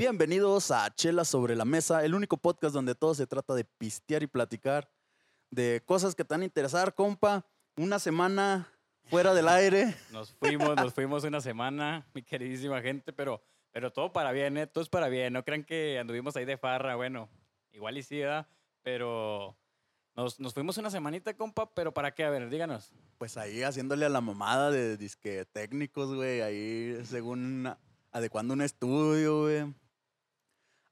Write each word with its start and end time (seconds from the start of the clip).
Bienvenidos 0.00 0.70
a 0.70 0.88
Chela 0.94 1.26
sobre 1.26 1.54
la 1.54 1.66
Mesa, 1.66 2.02
el 2.02 2.14
único 2.14 2.38
podcast 2.38 2.72
donde 2.72 2.94
todo 2.94 3.14
se 3.14 3.26
trata 3.26 3.52
de 3.52 3.66
pistear 3.66 4.22
y 4.22 4.26
platicar 4.26 4.90
de 5.50 5.82
cosas 5.84 6.14
que 6.14 6.24
te 6.24 6.32
van 6.32 6.40
a 6.40 6.46
interesar, 6.46 6.94
compa. 6.94 7.44
Una 7.76 7.98
semana 7.98 8.66
fuera 9.10 9.34
del 9.34 9.46
aire. 9.46 9.94
Nos 10.10 10.32
fuimos, 10.32 10.74
nos 10.74 10.94
fuimos 10.94 11.24
una 11.24 11.42
semana, 11.42 12.08
mi 12.14 12.22
queridísima 12.22 12.80
gente, 12.80 13.12
pero, 13.12 13.42
pero 13.72 13.92
todo 13.92 14.10
para 14.10 14.32
bien, 14.32 14.56
¿eh? 14.56 14.66
Todo 14.66 14.82
es 14.82 14.88
para 14.88 15.10
bien. 15.10 15.34
No 15.34 15.44
crean 15.44 15.64
que 15.64 15.98
anduvimos 15.98 16.34
ahí 16.34 16.46
de 16.46 16.56
farra, 16.56 16.96
bueno, 16.96 17.28
igual 17.70 17.98
y 17.98 18.02
sí, 18.02 18.20
¿verdad? 18.20 18.48
Pero 18.80 19.54
nos, 20.16 20.40
nos 20.40 20.54
fuimos 20.54 20.78
una 20.78 20.88
semanita, 20.88 21.36
compa, 21.36 21.74
pero 21.74 21.92
¿para 21.92 22.14
qué? 22.14 22.24
A 22.24 22.30
ver, 22.30 22.48
díganos. 22.48 22.90
Pues 23.18 23.36
ahí 23.36 23.62
haciéndole 23.62 24.06
a 24.06 24.08
la 24.08 24.22
mamada 24.22 24.70
de 24.70 24.96
disque 24.96 25.44
técnicos, 25.44 26.14
güey. 26.14 26.40
Ahí 26.40 27.04
según 27.04 27.70
adecuando 28.12 28.54
un 28.54 28.62
estudio, 28.62 29.42
güey. 29.42 29.74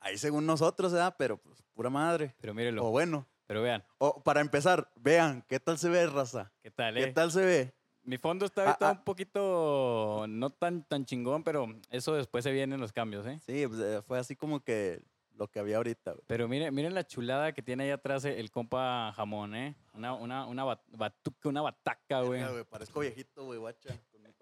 Ahí 0.09 0.17
según 0.19 0.47
nosotros, 0.47 0.93
¿verdad? 0.93 1.15
Pero 1.19 1.37
pues 1.37 1.63
pura 1.75 1.91
madre. 1.91 2.35
Pero 2.41 2.55
mírenlo. 2.55 2.87
O 2.87 2.91
bueno. 2.91 3.27
Pero 3.47 3.63
vean, 3.63 3.83
O 3.99 4.23
para 4.23 4.41
empezar, 4.43 4.91
vean, 4.97 5.43
¿qué 5.49 5.59
tal 5.61 5.79
se 5.79 5.89
ve, 5.89 6.07
raza? 6.07 6.53
¿qué 6.63 6.71
tal, 6.71 6.95
¿Qué 6.95 7.05
eh? 7.05 7.13
tal 7.13 7.31
se 7.33 7.45
ve? 7.45 7.75
Mi 8.03 8.17
fondo 8.19 8.45
está 8.47 8.63
Ah, 8.63 8.67
ahorita 8.67 8.89
ah. 8.89 8.93
un 8.93 9.05
poquito 9.05 10.25
no 10.29 10.51
tan, 10.51 10.83
tan 10.85 11.05
chingón, 11.05 11.45
pero 11.45 11.67
eso 11.91 12.15
después 12.15 12.45
se 12.45 12.53
vienen 12.53 12.81
los 12.81 12.93
cambios, 12.93 13.27
¿eh? 13.27 13.39
Sí, 13.45 13.67
pues, 13.67 13.81
eh, 13.81 14.03
fue 14.07 14.19
así 14.19 14.35
como 14.37 14.61
que 14.61 15.03
lo 15.35 15.49
que 15.49 15.61
había 15.61 15.77
ahorita, 15.79 16.13
güey. 16.13 16.25
Pero 16.27 16.49
miren, 16.49 16.75
miren 16.75 16.95
la 16.95 17.07
chulada 17.07 17.53
que 17.53 17.63
tiene 17.63 17.85
ahí 17.85 17.91
atrás 17.91 18.25
el 18.25 18.51
compa 18.51 19.13
jamón, 19.15 19.55
¿eh? 19.55 19.75
Una, 19.95 20.13
una, 20.15 20.47
una 20.47 20.65
bat- 20.65 20.85
batuca, 20.89 21.49
una 21.49 21.63
bataca, 21.63 22.21
güey. 22.23 22.43
Parezco 22.65 23.01
viejito, 23.01 23.45
güey, 23.45 23.59
guacha, 23.59 23.95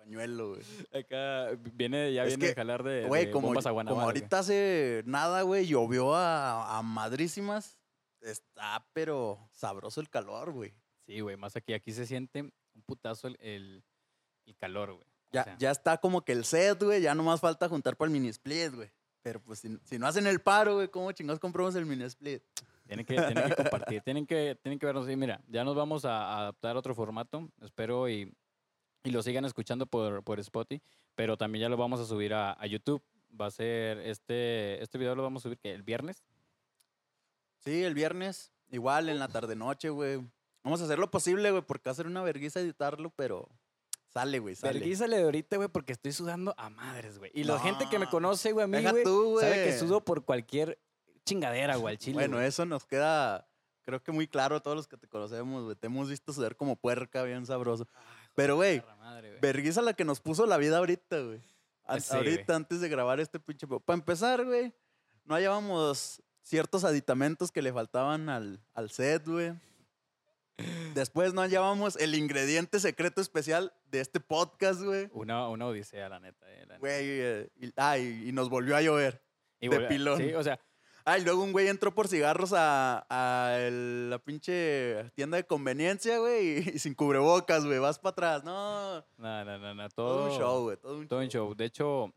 pañuelo, 0.06 0.50
güey. 0.50 0.62
Acá 0.94 1.50
viene, 1.74 2.12
ya 2.12 2.22
Es 2.24 2.36
viene 2.36 2.46
que, 2.48 2.54
jalar 2.54 2.82
de, 2.84 3.06
Güey, 3.06 3.26
de 3.26 3.30
como, 3.32 3.48
bombas 3.48 3.66
a 3.66 3.70
como 3.70 3.74
Guanabara, 3.74 4.04
güey. 4.04 4.04
ahorita 4.06 4.38
hace 4.38 5.02
nada, 5.04 5.42
güey, 5.42 5.66
llovió 5.66 6.14
a, 6.14 6.78
a 6.78 6.82
madrísimas. 6.82 7.78
Está, 8.20 8.86
pero 8.92 9.38
sabroso 9.52 10.00
el 10.00 10.08
calor, 10.08 10.52
güey. 10.52 10.74
Sí, 11.06 11.20
güey, 11.20 11.36
más 11.36 11.56
aquí. 11.56 11.72
Aquí 11.74 11.92
se 11.92 12.06
siente 12.06 12.42
un 12.42 12.82
putazo 12.84 13.28
el, 13.28 13.36
el, 13.40 13.84
el 14.46 14.56
calor, 14.56 14.92
güey. 14.94 15.04
O 15.04 15.28
Ya, 15.32 15.44
sea, 15.44 15.56
ya 15.58 15.70
está 15.70 15.98
como 15.98 16.24
que 16.24 16.32
el 16.32 16.44
set, 16.44 16.82
güey, 16.82 17.02
ya 17.02 17.14
nomás 17.14 17.40
falta 17.40 17.68
juntar 17.68 17.96
para 17.96 18.06
el 18.08 18.12
mini 18.12 18.28
split, 18.28 18.74
güey. 18.74 18.90
Pero 19.22 19.40
pues 19.40 19.58
si, 19.58 19.76
si 19.84 19.98
no 19.98 20.06
hacen 20.06 20.26
el 20.28 20.40
paro, 20.40 20.76
güey, 20.76 20.88
¿cómo 20.88 21.10
chingados 21.12 21.40
compramos 21.40 21.74
el 21.74 21.84
mini 21.86 22.04
split? 22.04 22.42
Tienen 22.86 23.04
que, 23.04 23.14
tienen 23.16 23.48
que 23.48 23.56
compartir, 23.56 24.00
tienen 24.02 24.26
que, 24.26 24.56
tienen 24.62 24.78
que 24.78 24.86
vernos. 24.86 25.08
Y 25.10 25.16
mira, 25.16 25.40
ya 25.48 25.64
nos 25.64 25.74
vamos 25.74 26.04
a 26.04 26.38
adaptar 26.38 26.76
a 26.76 26.78
otro 26.78 26.94
formato. 26.94 27.48
Espero 27.60 28.08
y, 28.08 28.32
y 29.06 29.12
lo 29.12 29.22
sigan 29.22 29.44
escuchando 29.44 29.86
por, 29.86 30.24
por 30.24 30.40
Spotify. 30.40 30.82
Pero 31.14 31.36
también 31.36 31.62
ya 31.62 31.68
lo 31.68 31.76
vamos 31.76 32.00
a 32.00 32.04
subir 32.04 32.34
a, 32.34 32.52
a 32.60 32.66
YouTube. 32.66 33.02
Va 33.40 33.46
a 33.46 33.50
ser 33.50 33.98
este, 33.98 34.82
este 34.82 34.98
video 34.98 35.14
lo 35.14 35.22
vamos 35.22 35.42
a 35.42 35.44
subir 35.44 35.58
que 35.58 35.72
el 35.72 35.82
viernes. 35.82 36.24
Sí, 37.64 37.84
el 37.84 37.94
viernes, 37.94 38.52
igual 38.68 39.08
en 39.08 39.18
la 39.18 39.28
tarde-noche, 39.28 39.90
güey. 39.90 40.20
Vamos 40.64 40.80
a 40.80 40.84
hacer 40.84 40.98
lo 40.98 41.10
posible, 41.10 41.52
güey, 41.52 41.62
porque 41.62 41.88
va 41.88 41.92
a 41.92 41.94
ser 41.94 42.08
una 42.08 42.22
vergüenza 42.22 42.58
editarlo, 42.58 43.10
pero 43.10 43.48
sale, 44.12 44.40
güey, 44.40 44.56
sale. 44.56 44.80
Verguízale 44.80 45.16
de 45.18 45.22
ahorita, 45.22 45.56
güey, 45.56 45.68
porque 45.68 45.92
estoy 45.92 46.12
sudando 46.12 46.54
a 46.58 46.68
madres, 46.68 47.18
güey. 47.18 47.30
Y 47.32 47.44
la 47.44 47.60
gente 47.60 47.88
que 47.88 48.00
me 48.00 48.08
conoce, 48.08 48.50
güey, 48.50 48.64
a 48.64 48.66
mí, 48.66 48.82
güey, 48.82 49.04
sabe 49.40 49.64
que 49.64 49.78
sudo 49.78 50.04
por 50.04 50.24
cualquier 50.24 50.80
chingadera, 51.24 51.76
güey, 51.76 51.94
al 51.94 51.98
chile. 51.98 52.14
Bueno, 52.14 52.40
eso 52.40 52.66
nos 52.66 52.86
queda, 52.86 53.46
creo 53.82 54.02
que 54.02 54.10
muy 54.10 54.26
claro 54.26 54.56
a 54.56 54.60
todos 54.60 54.76
los 54.76 54.88
que 54.88 54.96
te 54.96 55.06
conocemos, 55.06 55.64
güey. 55.64 55.76
Te 55.76 55.86
hemos 55.86 56.08
visto 56.08 56.32
sudar 56.32 56.56
como 56.56 56.74
puerca, 56.74 57.22
bien 57.22 57.46
sabroso. 57.46 57.86
Pero, 58.36 58.54
güey, 58.56 58.80
vergüenza 59.40 59.82
la 59.82 59.94
que 59.94 60.04
nos 60.04 60.20
puso 60.20 60.46
la 60.46 60.56
vida 60.58 60.78
ahorita, 60.78 61.18
güey. 61.20 61.40
An- 61.84 62.00
Sí, 62.00 62.14
ahorita, 62.14 62.54
antes 62.56 62.80
de 62.80 62.88
grabar 62.88 63.18
este 63.18 63.40
pinche... 63.40 63.66
Para 63.66 63.94
empezar, 63.98 64.44
güey, 64.44 64.72
no 65.24 65.34
hallábamos 65.34 66.22
ciertos 66.42 66.84
aditamentos 66.84 67.50
que 67.50 67.62
le 67.62 67.72
faltaban 67.72 68.28
al, 68.28 68.60
al 68.74 68.90
set, 68.90 69.26
güey. 69.26 69.52
Después 70.94 71.34
no 71.34 71.42
hallábamos 71.42 71.96
el 71.96 72.14
ingrediente 72.14 72.80
secreto 72.80 73.20
especial 73.20 73.74
de 73.90 74.00
este 74.00 74.20
podcast, 74.20 74.80
güey. 74.80 75.08
Una, 75.12 75.48
una 75.48 75.66
odisea, 75.66 76.08
la 76.08 76.18
neta. 76.18 76.46
eh. 76.50 76.66
Güey, 76.78 77.04
eh, 77.04 77.48
y, 77.56 77.72
ah, 77.76 77.98
y- 77.98 78.28
y 78.28 78.32
nos 78.32 78.48
volvió 78.48 78.74
a 78.76 78.80
llover. 78.80 79.22
Y 79.60 79.68
de 79.68 79.80
pilón. 79.82 80.18
Sí, 80.18 80.32
o 80.34 80.42
sea, 80.42 80.58
Ah, 81.08 81.18
y 81.18 81.22
luego 81.24 81.44
un 81.44 81.52
güey 81.52 81.68
entró 81.68 81.94
por 81.94 82.08
cigarros 82.08 82.52
a, 82.52 83.06
a 83.08 83.56
el- 83.60 84.10
la 84.10 84.18
pinche 84.18 85.08
tienda 85.14 85.36
de 85.36 85.46
conveniencia, 85.46 86.18
güey, 86.18 86.58
y, 86.74 86.78
sin 86.80 86.94
cubrebocas, 86.94 87.64
güey. 87.64 87.78
Vas 87.78 87.98
para 88.00 88.10
atrás. 88.10 88.44
No, 88.44 88.98
no, 89.16 89.44
no, 89.44 89.58
no, 89.58 89.74
no, 89.74 89.88
todo, 89.90 90.16
todo, 90.16 90.32
un 90.32 90.38
show, 90.38 90.62
güey. 90.64 90.76
Todo 90.78 90.98
un 90.98 91.06
Todo 91.08 91.20
un 91.20 91.28
show. 91.28 91.54
De 91.54 91.64
hecho, 91.64 92.12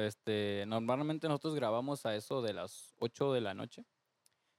este, 0.00 0.64
normalmente 0.66 1.28
nosotros 1.28 1.54
grabamos 1.54 2.06
a 2.06 2.14
eso 2.16 2.40
de 2.40 2.54
las 2.54 2.94
8 2.98 3.32
de 3.34 3.40
la 3.42 3.52
noche 3.54 3.84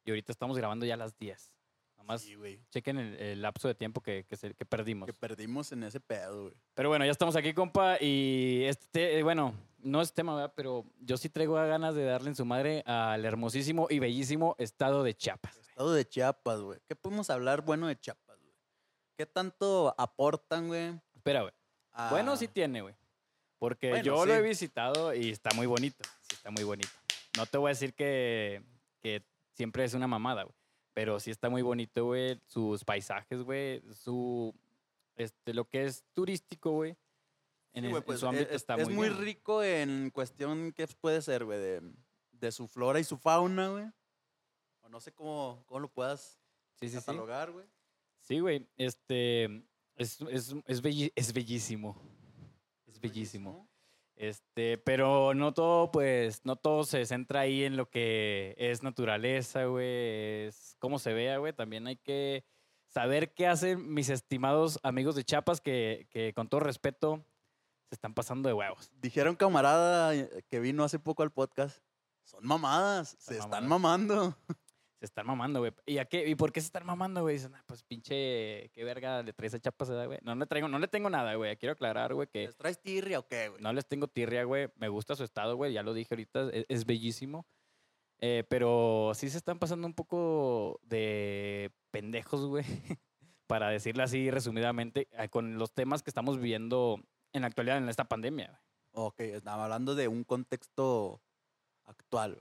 y 0.04 0.12
ahorita 0.12 0.32
estamos 0.32 0.58
grabando 0.58 0.86
ya 0.86 0.94
a 0.94 0.98
las 0.98 1.18
10. 1.18 1.52
Nada 1.98 2.04
más 2.04 2.22
Sí, 2.22 2.36
chequen 2.70 2.98
el, 3.00 3.16
el 3.16 3.42
lapso 3.42 3.68
de 3.68 3.74
tiempo 3.76 4.00
que, 4.02 4.26
que, 4.28 4.36
se- 4.36 4.54
que 4.54 4.66
perdimos. 4.66 5.08
Que 5.08 5.14
perdimos 5.14 5.72
en 5.72 5.84
ese 5.84 6.00
pedo, 6.00 6.44
güey. 6.44 6.54
Pero 6.76 6.90
bueno, 6.90 7.04
ya 7.06 7.12
estamos 7.12 7.36
aquí, 7.36 7.54
compa, 7.54 7.98
y 8.00 8.64
este, 8.66 8.88
te- 8.92 9.24
bueno, 9.24 9.56
no 9.86 10.02
es 10.02 10.14
tema, 10.14 10.36
¿verdad? 10.36 10.54
Pero 10.56 10.86
yo 11.00 11.16
sí 11.16 11.30
traigo 11.30 11.54
ganas 11.54 11.96
de 11.96 12.04
darle 12.04 12.30
en 12.30 12.36
su 12.36 12.44
madre 12.44 12.84
al 12.86 13.24
hermosísimo 13.24 13.88
y 13.90 14.00
bellísimo 14.00 14.56
estado 14.58 15.04
de 15.04 15.16
Chiapas. 15.16 15.56
Estado 15.58 15.94
de 15.94 16.08
Chiapas, 16.08 16.60
güey. 16.60 16.80
¿Qué 16.88 16.96
podemos 16.96 17.30
hablar 17.30 17.62
bueno 17.62 17.88
de 17.88 17.98
Chiapas, 17.98 18.40
güey? 18.42 18.54
¿Qué 19.16 19.26
tanto 19.26 19.94
aportan, 19.98 20.68
güey? 20.68 21.00
Espera, 21.14 21.44
güey. 21.44 21.54
Bueno, 22.10 22.36
sí 22.36 22.48
tiene, 22.48 22.82
güey. 22.82 22.96
Porque 23.60 23.90
Bueno, 23.90 24.04
yo 24.04 24.26
lo 24.26 24.34
he 24.34 24.42
visitado 24.42 25.14
y 25.14 25.30
está 25.30 25.52
muy 25.56 25.68
bonito. 25.68 26.04
Sí, 26.22 26.36
está 26.36 26.52
muy 26.52 26.64
bonito. 26.64 26.90
No 27.38 27.46
te 27.46 27.58
voy 27.58 27.70
a 27.70 27.74
decir 27.74 27.94
que, 27.94 28.64
que 29.02 29.24
siempre 29.54 29.86
es 29.86 29.94
una 29.94 30.08
mamada, 30.08 30.44
güey. 30.44 30.56
Pero 30.94 31.20
sí 31.20 31.30
está 31.30 31.50
muy 31.50 31.62
bonito, 31.62 32.06
güey. 32.06 32.40
Sus 32.46 32.84
paisajes, 32.84 33.42
güey. 33.44 33.82
Su. 33.94 34.54
Este, 35.16 35.54
lo 35.54 35.66
que 35.66 35.86
es 35.86 36.04
turístico, 36.14 36.72
güey. 36.72 36.98
En, 37.76 37.84
Sí, 37.84 37.92
en 37.96 38.02
pues, 38.04 38.20
su 38.20 38.28
ámbito 38.28 38.50
es, 38.50 38.56
está 38.56 38.76
es 38.76 38.88
muy, 38.88 38.96
muy 38.96 39.10
bien. 39.10 39.22
rico 39.22 39.64
en 39.64 40.10
cuestión 40.10 40.72
que 40.72 40.88
puede 40.88 41.22
ser, 41.22 41.46
güey, 41.46 41.60
de, 41.60 41.82
de 42.32 42.52
su 42.52 42.68
flora 42.68 43.00
y 43.00 43.04
su 43.04 43.18
fauna, 43.18 43.68
güey. 43.70 43.86
O 44.82 44.90
no 44.90 45.00
sé 45.00 45.12
cómo, 45.12 45.64
cómo 45.68 45.82
lo 45.82 45.90
puedas 45.90 46.40
Sí, 46.80 46.88
sí, 46.88 46.90
sí. 46.90 46.96
catalogar, 46.96 47.52
güey. 47.52 47.66
Sí, 48.22 48.40
güey. 48.40 48.68
Este. 48.78 49.46
Es, 49.96 50.20
es, 50.22 50.56
es, 50.66 50.82
belli- 50.84 51.12
es 51.16 51.32
bellísimo. 51.34 51.96
Es 52.88 53.00
bellísimo. 53.00 53.70
Este, 54.16 54.78
pero 54.78 55.34
no 55.34 55.54
todo, 55.54 55.92
pues, 55.92 56.46
no 56.46 56.56
todo 56.56 56.86
se 56.86 57.06
centra 57.06 57.42
ahí 57.42 57.64
en 57.66 57.76
lo 57.76 57.90
que 57.90 58.56
es 58.58 58.82
naturaleza, 58.84 59.66
güey, 59.66 60.48
es 60.48 60.76
cómo 60.80 61.00
se 61.00 61.12
vea, 61.14 61.38
güey. 61.38 61.52
También 61.52 61.86
hay 61.88 61.98
que 61.98 62.46
saber 62.88 63.34
qué 63.34 63.48
hacen 63.48 63.94
mis 63.94 64.08
estimados 64.10 64.80
amigos 64.84 65.16
de 65.16 65.26
Chiapas 65.26 65.60
que, 65.60 66.08
que 66.10 66.34
con 66.34 66.48
todo 66.48 66.62
respeto 66.62 67.26
se 67.96 67.98
están 67.98 68.14
pasando 68.14 68.50
de 68.50 68.54
huevos. 68.54 68.92
Dijeron 69.00 69.38
camarada 69.38 70.14
eh, 70.14 70.44
que 70.50 70.60
vino 70.60 70.84
hace 70.84 71.00
poco 71.00 71.24
al 71.24 71.32
podcast. 71.32 71.82
Son 72.26 72.46
mamadas, 72.46 73.16
se 73.20 73.38
están 73.38 73.68
mamando. 73.68 74.36
Se 75.00 75.06
están 75.06 75.28
mamando, 75.28 75.60
güey. 75.60 75.72
¿Y, 75.86 76.00
a 76.00 76.06
qué, 76.06 76.28
¿Y 76.28 76.36
por 76.36 76.52
qué 76.52 76.60
se 76.60 76.68
están 76.68 76.86
mamando, 76.86 77.22
güey? 77.22 77.36
Dicen, 77.36 77.54
ah, 77.56 77.64
pues 77.66 77.84
pinche, 77.84 78.70
qué 78.74 78.84
verga 78.84 79.24
le 79.24 79.34
traes 79.34 79.54
a 79.54 79.58
¿verdad, 79.58 80.08
güey? 80.08 80.20
No 80.24 80.36
le 80.36 80.46
traigo, 80.46 80.68
no 80.68 80.80
le 80.80 80.88
tengo 80.88 81.10
nada, 81.10 81.36
güey. 81.36 81.56
Quiero 81.58 81.74
aclarar, 81.74 82.14
güey, 82.14 82.28
que 82.28 82.48
¿Les 82.48 82.58
traes 82.58 82.82
tirria 82.82 83.20
o 83.20 83.28
qué, 83.28 83.50
güey? 83.50 83.62
No 83.62 83.72
les 83.72 83.86
tengo 83.88 84.08
tirria, 84.08 84.44
güey. 84.44 84.70
Me 84.76 84.90
gusta 84.90 85.16
su 85.16 85.24
estado, 85.24 85.56
güey. 85.56 85.74
Ya 85.74 85.84
lo 85.84 85.94
dije 85.94 86.10
ahorita. 86.12 86.50
Es, 86.52 86.66
es 86.68 86.86
bellísimo. 86.86 87.46
Eh, 88.20 88.44
pero 88.50 89.12
sí 89.14 89.30
se 89.30 89.38
están 89.38 89.60
pasando 89.60 89.86
un 89.86 89.94
poco 89.94 90.80
de 90.84 91.72
pendejos, 91.92 92.46
güey. 92.46 92.66
Para 93.48 93.70
decirlo 93.70 94.04
así 94.04 94.32
resumidamente, 94.32 95.08
eh, 95.12 95.30
con 95.30 95.58
los 95.60 95.74
temas 95.74 96.02
que 96.02 96.10
estamos 96.10 96.38
viviendo 96.38 97.00
en 97.36 97.42
la 97.42 97.48
actualidad 97.48 97.78
en 97.78 97.90
esta 97.90 98.06
pandemia. 98.06 98.48
güey. 98.48 99.08
Ok, 99.08 99.20
estaba 99.20 99.66
hablando 99.66 99.94
de 99.96 100.08
un 100.08 100.24
contexto 100.24 101.22
actual. 101.86 102.38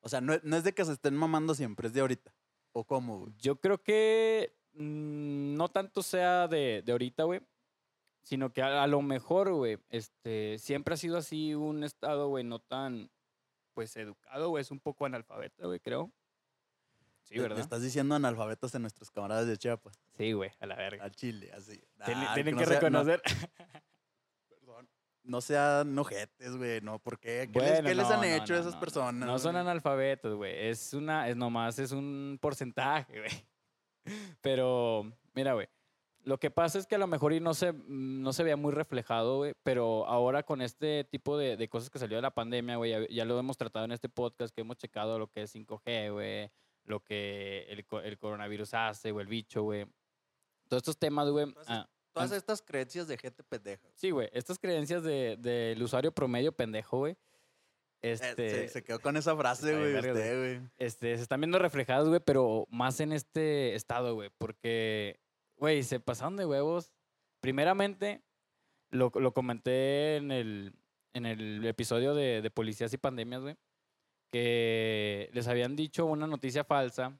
O 0.00 0.08
sea, 0.08 0.20
no, 0.20 0.34
no 0.42 0.56
es 0.56 0.64
de 0.64 0.72
que 0.74 0.84
se 0.84 0.92
estén 0.92 1.14
mamando 1.16 1.54
siempre, 1.54 1.86
es 1.88 1.94
de 1.94 2.00
ahorita. 2.00 2.34
¿O 2.72 2.84
cómo, 2.84 3.20
güey? 3.20 3.32
Yo 3.38 3.56
creo 3.60 3.82
que 3.82 4.52
mm, 4.74 5.54
no 5.54 5.68
tanto 5.70 6.02
sea 6.02 6.48
de, 6.48 6.82
de 6.84 6.92
ahorita, 6.92 7.22
güey. 7.24 7.40
Sino 8.24 8.52
que 8.52 8.62
a, 8.62 8.82
a 8.82 8.86
lo 8.86 9.02
mejor, 9.02 9.52
güey, 9.52 9.78
este, 9.90 10.56
siempre 10.58 10.94
ha 10.94 10.96
sido 10.96 11.16
así 11.18 11.54
un 11.54 11.82
estado, 11.84 12.28
güey, 12.28 12.44
no 12.44 12.58
tan, 12.60 13.10
pues, 13.74 13.96
educado, 13.96 14.48
güey. 14.50 14.62
Es 14.62 14.70
un 14.70 14.80
poco 14.80 15.06
analfabeta, 15.06 15.66
güey, 15.66 15.80
creo. 15.80 16.10
Sí, 17.22 17.38
¿verdad? 17.38 17.58
Estás 17.60 17.82
diciendo 17.82 18.14
analfabetos 18.14 18.74
a 18.74 18.78
nuestros 18.80 19.10
camaradas 19.10 19.46
de 19.46 19.56
Chiapas. 19.56 19.98
Sí, 20.16 20.32
güey, 20.32 20.50
a 20.60 20.66
la 20.66 20.74
verga. 20.76 21.04
Al 21.04 21.12
Chile, 21.12 21.50
así. 21.52 21.80
Tienen, 22.04 22.54
no 22.54 22.60
que 22.60 22.66
sea- 22.66 22.80
reconocer. 22.80 23.22
No 25.24 25.40
sean 25.40 25.96
ojetes, 25.98 26.56
güey, 26.56 26.80
no, 26.80 26.98
¿por 26.98 27.18
qué? 27.18 27.48
¿Qué, 27.52 27.60
les, 27.60 27.70
Bueno, 27.70 27.88
qué 27.88 27.94
les 27.94 28.10
han 28.10 28.20
no, 28.20 28.24
hecho 28.24 28.54
no, 28.54 28.60
esas 28.60 28.76
personas? 28.76 29.26
No 29.26 29.38
son 29.38 29.54
analfabetos, 29.56 30.34
güey. 30.34 30.68
Es 30.68 30.94
una, 30.94 31.28
es 31.28 31.36
nomás, 31.36 31.78
es 31.78 31.92
un 31.92 32.38
porcentaje, 32.40 33.20
güey. 33.20 33.46
Pero, 34.40 35.12
mira, 35.34 35.54
güey. 35.54 35.68
Lo 36.24 36.38
que 36.38 36.50
pasa 36.50 36.78
es 36.78 36.86
que 36.86 36.94
a 36.94 36.98
lo 36.98 37.08
mejor 37.08 37.32
y 37.32 37.40
no 37.40 37.52
se, 37.52 37.72
no 37.72 38.32
se 38.32 38.44
veía 38.44 38.56
muy 38.56 38.72
reflejado, 38.72 39.38
güey, 39.38 39.54
pero 39.64 40.06
ahora 40.06 40.44
con 40.44 40.62
este 40.62 41.02
tipo 41.02 41.36
de, 41.36 41.56
de 41.56 41.68
cosas 41.68 41.90
que 41.90 41.98
salió 41.98 42.16
de 42.16 42.22
la 42.22 42.34
pandemia, 42.34 42.76
güey, 42.76 42.92
ya, 42.92 43.08
ya 43.08 43.24
lo 43.24 43.38
hemos 43.40 43.56
tratado 43.56 43.86
en 43.86 43.92
este 43.92 44.08
podcast, 44.08 44.54
que 44.54 44.60
hemos 44.60 44.76
checado 44.76 45.18
lo 45.18 45.26
que 45.28 45.42
es 45.42 45.54
5G, 45.54 46.12
güey, 46.12 46.50
lo 46.84 47.00
que 47.02 47.66
el, 47.68 47.84
el 48.04 48.18
coronavirus 48.18 48.74
hace, 48.74 49.10
güey, 49.10 49.24
el 49.24 49.28
bicho, 49.28 49.62
güey. 49.62 49.84
Todos 50.68 50.82
estos 50.82 50.98
temas, 50.98 51.28
güey. 51.28 51.52
Ah, 51.66 51.88
Todas 52.12 52.32
estas 52.32 52.62
creencias 52.62 53.08
de 53.08 53.16
gente 53.16 53.42
pendeja. 53.42 53.88
sí, 53.94 54.10
güey, 54.10 54.28
estas 54.32 54.58
creencias 54.58 55.02
de- 55.02 55.36
del 55.38 55.82
usuario 55.82 56.12
promedio 56.12 56.52
pendejo, 56.52 56.98
güey. 56.98 57.12
Eh, 58.04 58.12
Este, 58.12 58.50
se, 58.50 58.68
se 58.68 58.82
quedó 58.82 58.98
con 59.00 59.16
esa 59.16 59.36
frase, 59.36 59.76
güey, 59.78 59.92
este, 60.78 61.16
se 61.16 61.22
están 61.22 61.40
viendo 61.40 61.58
reflejados, 61.58 62.08
güey, 62.08 62.20
pero 62.24 62.66
más 62.68 62.98
en 63.00 63.12
este 63.12 63.74
estado, 63.76 64.14
güey, 64.14 64.30
porque, 64.38 65.20
güey, 65.56 65.82
se 65.84 66.00
pasaron 66.00 66.36
de 66.36 66.44
huevos. 66.44 66.92
Primeramente, 67.40 68.22
lo, 68.90 69.10
lo 69.14 69.32
comenté 69.32 70.16
en 70.16 70.32
el, 70.32 70.74
en 71.14 71.26
el 71.26 71.64
episodio 71.64 72.14
de, 72.14 72.42
de 72.42 72.50
Policías 72.50 72.92
y 72.92 72.98
Pandemias, 72.98 73.40
güey, 73.42 73.56
que 74.30 75.30
les 75.32 75.46
habían 75.48 75.76
dicho 75.76 76.04
una 76.06 76.26
noticia 76.26 76.64
falsa 76.64 77.18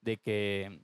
de 0.00 0.16
que, 0.16 0.80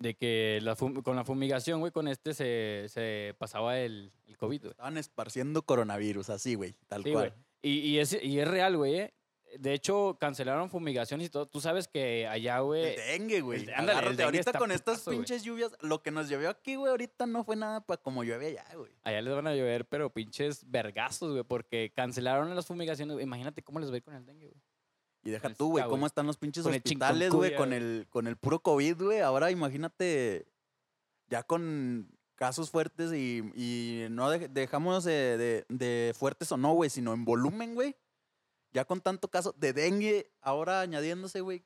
de 0.00 0.16
que 0.16 0.58
la 0.62 0.74
con 0.74 1.14
la 1.14 1.24
fumigación, 1.24 1.78
güey, 1.80 1.92
con 1.92 2.08
este 2.08 2.34
se, 2.34 2.86
se 2.88 3.34
pasaba 3.38 3.78
el, 3.78 4.12
el 4.26 4.36
COVID, 4.36 4.60
güey. 4.62 4.70
Estaban 4.72 4.96
esparciendo 4.98 5.62
coronavirus, 5.62 6.30
así, 6.30 6.54
güey, 6.56 6.74
tal 6.88 7.04
Sí, 7.04 7.12
cual. 7.12 7.34
Y, 7.62 7.78
y, 7.80 7.98
es, 7.98 8.18
y 8.20 8.40
es 8.40 8.48
real, 8.48 8.76
güey. 8.76 8.96
eh. 8.96 9.14
De 9.58 9.74
hecho, 9.74 10.16
cancelaron 10.20 10.70
fumigaciones 10.70 11.26
y 11.26 11.30
todo. 11.30 11.44
Tú 11.46 11.60
sabes 11.60 11.88
que 11.88 12.26
allá, 12.28 12.60
güey. 12.60 12.94
El 12.94 12.96
dengue, 12.96 13.40
güey. 13.40 13.68
ándale, 13.74 14.08
dengue 14.10 14.22
ahorita 14.22 14.52
con 14.52 14.70
estas 14.70 15.04
güey. 15.04 15.18
pinches 15.18 15.42
lluvias, 15.42 15.72
lo 15.80 16.02
que 16.02 16.12
nos 16.12 16.28
llovió 16.28 16.48
aquí, 16.50 16.76
güey, 16.76 16.88
ahorita 16.92 17.26
no 17.26 17.42
fue 17.44 17.56
nada 17.56 17.80
para 17.84 18.00
como 18.00 18.22
llueve 18.22 18.46
allá, 18.46 18.64
güey. 18.76 18.92
Allá 19.02 19.20
les 19.20 19.34
van 19.34 19.48
a 19.48 19.54
llover, 19.56 19.86
pero 19.86 20.08
pinches 20.12 20.70
vergazos, 20.70 21.32
güey, 21.32 21.42
porque 21.42 21.92
cancelaron 21.94 22.54
las 22.54 22.64
fumigaciones. 22.66 23.20
Imagínate 23.20 23.62
cómo 23.62 23.80
les 23.80 23.90
va 23.90 23.94
a 23.94 23.96
ir 23.96 24.02
con 24.04 24.14
el 24.14 24.24
dengue, 24.24 24.46
güey. 24.46 24.62
Y 25.22 25.30
deja 25.30 25.48
el 25.48 25.56
tú, 25.56 25.70
güey, 25.70 25.84
cómo 25.86 26.06
están 26.06 26.26
los 26.26 26.38
pinches 26.38 26.64
Con 26.64 26.74
hospitales, 26.74 27.30
güey, 27.30 27.54
con 27.54 27.72
el, 27.72 28.06
con 28.08 28.26
el 28.26 28.36
puro 28.36 28.60
COVID, 28.60 29.02
güey. 29.02 29.20
Ahora 29.20 29.50
imagínate, 29.50 30.46
ya 31.28 31.42
con 31.42 32.08
casos 32.36 32.70
fuertes 32.70 33.12
y, 33.12 33.42
y 33.54 34.06
no 34.10 34.30
de- 34.30 34.48
dejamos 34.48 35.04
de, 35.04 35.36
de- 35.36 35.66
de 35.68 36.14
fuertes 36.16 36.50
o 36.52 36.56
no, 36.56 36.72
güey, 36.72 36.88
sino 36.88 37.12
en 37.12 37.24
volumen, 37.26 37.74
güey. 37.74 37.96
Ya 38.72 38.84
con 38.86 39.00
tanto 39.02 39.28
caso 39.28 39.52
de 39.58 39.72
dengue, 39.74 40.32
ahora 40.40 40.80
añadiéndose, 40.80 41.40
güey. 41.42 41.64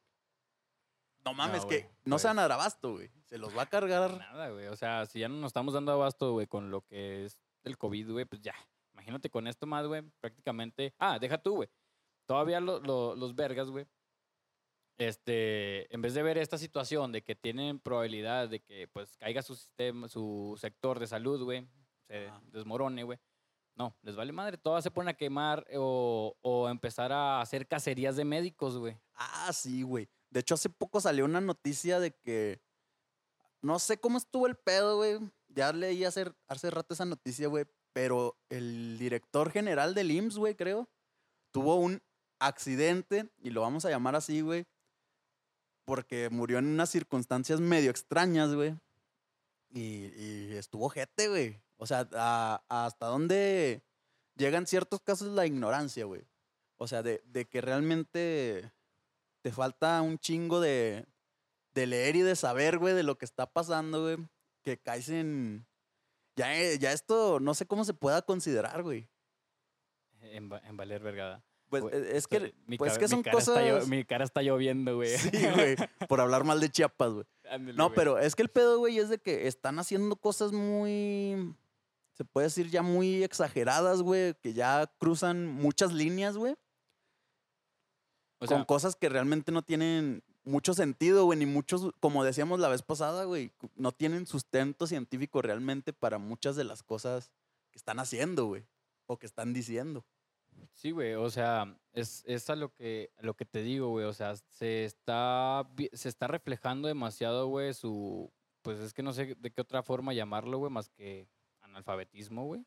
No 1.25 1.33
mames, 1.33 1.63
No, 1.63 1.69
que 1.69 1.89
no 2.05 2.19
se 2.19 2.25
pues. 2.25 2.31
van 2.31 2.39
a 2.39 2.43
dar 2.43 2.53
abasto, 2.53 2.93
güey. 2.95 3.11
Se 3.27 3.39
los 3.39 3.57
va 3.57 3.63
a 3.63 3.67
cargar. 3.67 4.19
Nada, 4.19 4.51
güey. 4.51 4.67
O 4.67 4.77
sea, 4.77 5.07
si 5.07 5.21
ya 5.21 5.29
no 5.29 5.37
nos 5.37 5.49
estamos 5.51 5.75
dando 5.75 5.93
abasto, 5.93 6.33
güey, 6.33 6.47
con 6.47 6.71
lo 6.71 6.83
que 6.83 7.25
es 7.25 7.39
el 7.63 7.79
COVID, 7.79 8.11
güey, 8.13 8.25
pues 8.25 8.43
ya. 8.43 8.55
Imagínate 8.93 9.31
con 9.31 9.47
esto 9.47 9.67
más, 9.67 9.87
güey, 9.87 10.03
prácticamente. 10.21 10.93
Ah, 10.99 11.19
deja 11.19 11.39
tú, 11.39 11.57
güey. 11.57 11.69
Todavía 12.27 12.61
lo- 12.61 12.81
lo- 12.81 13.15
los 13.17 13.35
vergas, 13.35 13.71
güey. 13.71 13.87
Este, 14.97 15.93
en 15.93 16.03
vez 16.03 16.15
de 16.15 16.23
ver 16.23 16.39
esta 16.39 16.57
situación 16.57 17.11
de 17.11 17.23
que 17.23 17.35
tienen 17.35 17.81
probabilidad 17.81 18.49
de 18.49 18.61
que 18.61 18.87
pues 18.89 19.17
caiga 19.17 19.43
su 19.43 19.57
sistema, 19.57 20.07
su 20.09 20.57
sector 20.61 21.01
de 21.01 21.09
salud, 21.09 21.43
güey, 21.43 21.67
se 22.07 22.29
Ajá. 22.29 22.41
desmorone, 22.53 23.03
güey. 23.03 23.19
No, 23.77 23.97
les 24.03 24.15
vale 24.15 24.31
madre. 24.33 24.57
Todas 24.57 24.85
se 24.85 24.93
ponen 24.93 25.09
a 25.09 25.15
quemar 25.17 25.67
o, 25.77 26.37
o 26.43 26.69
empezar 26.69 27.11
a 27.11 27.41
hacer 27.41 27.67
cacerías 27.67 28.15
de 28.15 28.25
médicos, 28.25 28.79
güey. 28.79 28.97
Ah, 29.15 29.53
sí, 29.53 29.83
güey. 29.83 30.09
De 30.31 30.41
hecho, 30.41 30.55
hace 30.55 30.71
poco 30.71 31.01
salió 31.01 31.25
una 31.25 31.41
noticia 31.41 31.99
de 31.99 32.13
que. 32.13 32.61
No 33.63 33.81
sé 33.81 33.99
cómo 33.99 34.19
estuvo 34.19 34.47
el 34.47 34.55
pedo, 34.57 34.99
güey. 34.99 35.19
Ya 35.49 35.73
leí 35.73 36.05
hace, 36.05 36.33
hace 36.47 36.71
rato 36.71 36.95
esa 36.95 37.05
noticia, 37.05 37.49
güey. 37.49 37.65
Pero 37.93 38.37
el 38.49 38.97
director 38.99 39.51
general 39.51 39.93
del 39.95 40.11
IMSS, 40.13 40.39
güey, 40.39 40.55
creo, 40.55 40.89
tuvo 41.53 41.77
un 41.77 42.01
accidente, 42.39 43.31
y 43.43 43.51
lo 43.51 43.61
vamos 43.61 43.85
a 43.85 43.91
llamar 43.91 44.17
así, 44.17 44.41
güey. 44.41 44.67
Porque 45.85 46.31
murió 46.31 46.59
en 46.59 46.67
unas 46.67 46.91
circunstancias 46.91 47.61
medio 47.61 47.91
extrañas, 47.91 48.55
güey. 48.55 48.75
Y, 49.71 50.55
estuvo 50.55 50.89
gente, 50.89 51.29
güey. 51.29 51.61
O 51.77 51.87
sea, 51.87 52.09
hasta 52.69 53.07
dónde 53.07 53.83
llegan 54.37 54.67
ciertos 54.67 55.01
casos 55.01 55.29
la 55.29 55.47
ignorancia, 55.47 56.05
güey. 56.05 56.23
O 56.77 56.87
sea, 56.87 57.03
de, 57.03 57.23
de 57.27 57.47
que 57.47 57.61
realmente 57.61 58.73
te 59.43 59.53
falta 59.53 60.01
un 60.01 60.19
chingo 60.19 60.61
de, 60.61 61.07
de 61.75 61.87
leer 61.87 62.17
y 62.17 62.23
de 62.23 62.37
saber, 62.37 62.79
güey, 62.79 62.95
de 62.95 63.03
lo 63.03 63.19
que 63.19 63.25
está 63.25 63.53
pasando, 63.53 64.03
güey. 64.03 64.29
Que 64.63 64.79
caes 64.79 65.09
en... 65.09 65.67
Ya, 66.37 66.49
ya 66.75 66.93
esto 66.93 67.39
no 67.41 67.55
sé 67.55 67.67
cómo 67.67 67.85
se 67.85 67.95
pueda 67.95 68.23
considerar, 68.23 68.83
güey. 68.83 69.09
En, 70.21 70.51
en 70.53 70.77
valer 70.77 71.03
vergada. 71.03 71.45
Pues 71.83 71.95
eh, 71.95 72.17
es 72.17 72.27
que, 72.27 72.55
mi 72.67 72.77
pues 72.79 72.99
que 72.99 73.05
mi 73.05 73.09
son 73.09 73.19
está 73.21 73.31
llo- 73.33 73.75
cosas... 73.75 73.89
mi 73.89 74.05
cara 74.05 74.25
está 74.25 74.43
lloviendo, 74.43 74.97
güey. 74.97 75.17
Sí, 75.19 75.31
güey, 75.55 75.77
por 76.09 76.21
hablar 76.21 76.45
mal 76.45 76.61
de 76.61 76.71
Chiapas, 76.71 77.13
güey. 77.13 77.27
Ándale, 77.51 77.77
No, 77.77 77.87
güey. 77.87 77.97
pero 77.97 78.19
es 78.19 78.35
que 78.37 78.43
el 78.43 78.49
pedo, 78.49 78.79
güey, 78.79 78.99
es 78.99 79.09
de 79.09 79.19
que 79.19 79.47
están 79.47 79.79
haciendo 79.79 80.17
cosas 80.17 80.53
muy... 80.53 81.55
Se 82.15 82.25
puede 82.25 82.47
decir 82.47 82.71
ya 82.71 82.83
muy 82.83 83.25
exageradas, 83.25 84.01
güey, 84.03 84.35
que 84.35 84.53
ya 84.53 84.89
cruzan 84.99 85.47
muchas 85.49 85.93
líneas, 85.93 86.37
güey. 86.37 86.55
O 88.39 88.47
con 88.47 88.65
cosas 88.65 88.95
que 88.97 89.09
realmente 89.09 89.53
no 89.53 89.63
tienen 89.63 90.23
mucho 90.45 90.75
sentido, 90.75 91.25
güey, 91.25 91.39
ni 91.39 91.47
muchos, 91.47 91.91
como 92.01 92.23
decíamos 92.25 92.61
la 92.61 92.69
vez 92.69 92.83
pasada, 92.83 93.25
güey, 93.25 93.51
no 93.77 93.93
tienen 93.93 94.27
sustento 94.27 94.87
científico 94.87 95.41
realmente 95.41 95.93
para 95.93 96.19
muchas 96.19 96.55
de 96.55 96.65
las 96.65 96.83
cosas 96.83 97.31
que 97.71 97.79
están 97.79 97.99
haciendo, 97.99 98.45
güey, 98.47 98.65
o 99.07 99.19
que 99.19 99.27
están 99.27 99.53
diciendo. 99.55 100.05
Sí, 100.75 100.91
güey, 100.91 101.15
o 101.15 101.31
sea, 101.31 101.79
es, 101.93 102.25
es 102.27 102.51
a 102.51 102.57
lo 102.57 102.75
que, 102.75 103.13
a 103.17 103.23
lo 103.23 103.35
que 103.35 103.45
te 103.45 103.63
digo, 103.63 103.91
güey, 103.91 104.07
o 104.07 104.13
sea, 104.13 104.35
se 104.35 104.85
está, 104.85 105.67
se 105.93 106.09
está 106.09 106.27
reflejando 106.27 106.89
demasiado, 106.89 107.47
güey, 107.47 107.73
su, 107.73 108.33
pues 108.61 108.81
es 108.81 108.93
que 108.93 109.05
no 109.05 109.13
sé 109.13 109.37
de 109.37 109.51
qué 109.53 109.61
otra 109.61 109.85
forma 109.85 110.13
llamarlo, 110.13 110.59
güey, 110.59 110.73
más 110.73 110.89
que 110.91 111.29
analfabetismo, 111.61 112.45
güey, 112.45 112.67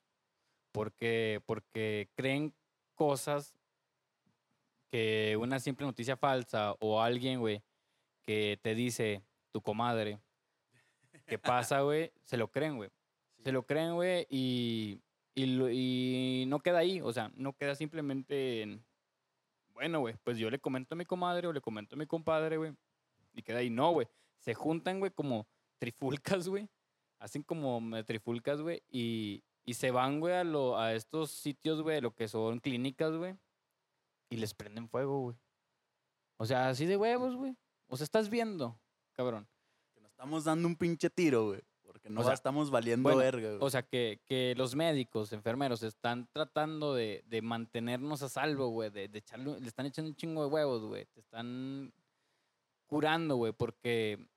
porque, 0.71 1.42
porque 1.45 2.09
creen 2.15 2.56
cosas 2.95 3.54
que 4.89 5.38
una 5.39 5.59
simple 5.59 5.86
noticia 5.86 6.15
falsa 6.15 6.75
o 6.80 7.01
alguien, 7.01 7.42
güey, 7.42 7.62
que 8.25 8.57
te 8.63 8.74
dice 8.74 9.21
tu 9.51 9.62
comadre, 9.62 10.21
que 11.25 11.38
pasa, 11.38 11.81
güey, 11.81 12.13
se 12.24 12.38
lo 12.38 12.50
creen, 12.50 12.77
güey. 12.77 12.89
Se 13.44 13.51
lo 13.51 13.65
creen, 13.65 13.95
güey, 13.95 14.25
y, 14.30 15.01
y, 15.44 16.45
lo- 16.45 16.50
no 16.50 16.60
queda 16.60 16.80
ahí. 16.80 17.01
O 17.01 17.12
sea, 17.13 17.31
no 17.36 17.54
queda 17.54 17.75
simplemente 17.75 18.62
en. 18.63 18.84
Bueno, 19.74 20.00
güey, 20.00 20.16
pues 20.24 20.38
yo 20.38 20.50
le 20.50 20.60
comento 20.60 20.95
a 20.95 20.98
mi 20.98 21.06
comadre 21.06 21.47
o 21.47 21.54
le 21.54 21.62
comento 21.62 21.95
a 21.95 22.00
mi 22.00 22.07
compadre, 22.07 22.57
güey. 22.57 22.73
Y 23.33 23.44
queda 23.44 23.59
ahí. 23.59 23.69
No, 23.69 23.92
güey. 23.92 24.07
Se 24.40 24.54
juntan, 24.54 25.00
güey, 25.00 25.12
como 25.12 25.47
trifulcas, 25.78 26.47
güey. 26.47 26.68
Hacen 27.19 27.44
como 27.44 27.81
trifulcas, 28.04 28.62
güey. 28.62 28.81
Y, 28.90 29.44
y 29.66 29.73
se 29.76 29.92
van, 29.92 30.19
güey, 30.19 30.33
a, 30.33 30.42
a 30.83 30.94
estos 30.95 31.31
sitios, 31.31 31.81
güey, 31.81 32.02
lo 32.02 32.16
que 32.16 32.28
son 32.28 32.59
clínicas, 32.59 33.16
güey. 33.16 33.35
Y 34.30 34.38
les 34.38 34.54
prenden 34.54 34.90
fuego, 34.90 35.21
güey. 35.21 35.38
O 36.38 36.45
sea, 36.45 36.69
así 36.69 36.85
de 36.85 36.97
huevos, 36.97 37.35
güey. 37.35 37.56
O 37.88 37.97
sea, 37.97 38.04
estás 38.04 38.30
viendo, 38.30 38.80
cabrón. 39.14 39.47
Que 39.94 40.02
nos 40.02 40.12
estamos 40.12 40.44
dando 40.44 40.68
un 40.68 40.76
pinche 40.76 41.09
tiro, 41.09 41.47
güey, 41.47 41.62
porque 42.07 42.14
no 42.14 42.21
O 42.21 42.23
sea, 42.23 42.33
estamos 42.33 42.69
valiendo 42.71 43.04
bueno, 43.04 43.19
verga, 43.19 43.49
güey. 43.49 43.59
O 43.61 43.69
sea, 43.69 43.83
que, 43.83 44.21
que 44.26 44.54
los 44.57 44.76
médicos, 44.76 45.31
enfermeros, 45.33 45.83
están 45.83 46.28
tratando 46.31 46.94
de, 46.95 47.23
de 47.28 47.42
mantenernos 47.42 48.21
a 48.23 48.30
salvo, 48.30 48.69
güey. 48.69 48.90
De, 48.90 49.07
de 49.07 49.19
echarle, 49.19 49.59
le 49.59 49.68
están 49.68 49.85
echando 49.85 50.09
un 50.09 50.16
chingo 50.16 50.44
de 50.44 50.49
huevos, 50.49 50.83
güey. 50.83 51.06
Te 51.06 51.19
están 51.19 51.94
curando, 52.87 53.35
güey, 53.35 53.54
porque... 53.54 54.28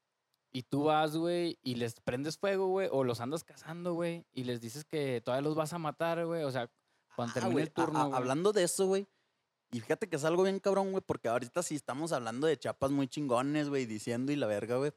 Y 0.53 0.65
tú 0.65 0.83
vas, 0.85 1.17
güey, 1.17 1.61
y 1.63 1.77
les 1.77 2.01
prendes 2.01 2.37
fuego, 2.37 2.67
güey, 2.67 2.89
o 2.91 3.05
los 3.05 3.21
andas 3.21 3.45
cazando, 3.45 3.95
güey, 3.95 4.27
y 4.33 4.43
les 4.43 4.61
dices 4.61 4.85
que 4.85 5.21
todavía 5.25 5.47
los 5.49 5.55
vas 5.55 5.73
a 5.73 5.79
matar, 5.79 6.27
güey. 6.27 6.43
O 6.43 6.51
sea, 6.51 6.69
cuando 7.15 7.31
Ah, 7.37 7.41
termine 7.41 7.63
el 7.63 7.71
turno, 7.71 8.01
a- 8.01 8.17
hablando 8.17 8.53
de 8.53 8.65
eso, 8.65 8.87
güey, 8.89 9.07
y 9.71 9.79
fíjate 9.79 10.09
que 10.09 10.17
es 10.17 10.25
algo 10.25 10.43
bien 10.43 10.59
cabrón, 10.59 10.91
güey, 10.91 11.05
porque 11.07 11.29
ahorita 11.29 11.63
sí 11.63 11.77
estamos 11.77 12.11
hablando 12.11 12.49
de 12.49 12.59
chapas 12.59 12.91
muy 12.91 13.07
chingones, 13.07 13.69
güey, 13.69 13.87
diciendo 13.87 14.33
y 14.33 14.37
la 14.37 14.49
verga, 14.49 14.79
güey. 14.79 14.91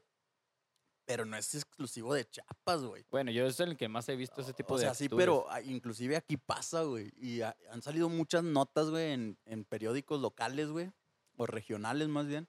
Pero 1.06 1.24
no 1.26 1.36
es 1.36 1.54
exclusivo 1.54 2.14
de 2.14 2.24
chapas, 2.28 2.82
güey. 2.82 3.04
Bueno, 3.10 3.30
yo 3.30 3.46
es 3.46 3.60
el 3.60 3.76
que 3.76 3.88
más 3.88 4.08
he 4.08 4.16
visto 4.16 4.40
ese 4.40 4.54
tipo 4.54 4.74
o 4.74 4.78
de 4.78 4.84
sea, 4.84 4.94
sí, 4.94 5.08
pero 5.08 5.46
ah, 5.50 5.60
inclusive 5.60 6.16
aquí 6.16 6.36
pasa, 6.38 6.82
güey. 6.82 7.12
Y 7.18 7.42
ha- 7.42 7.56
han 7.70 7.82
salido 7.82 8.08
muchas 8.08 8.42
notas, 8.42 8.88
güey, 8.88 9.12
en, 9.12 9.38
en 9.44 9.64
periódicos 9.64 10.20
locales, 10.20 10.68
güey, 10.70 10.90
o 11.36 11.46
regionales 11.46 12.08
más 12.08 12.26
bien, 12.26 12.48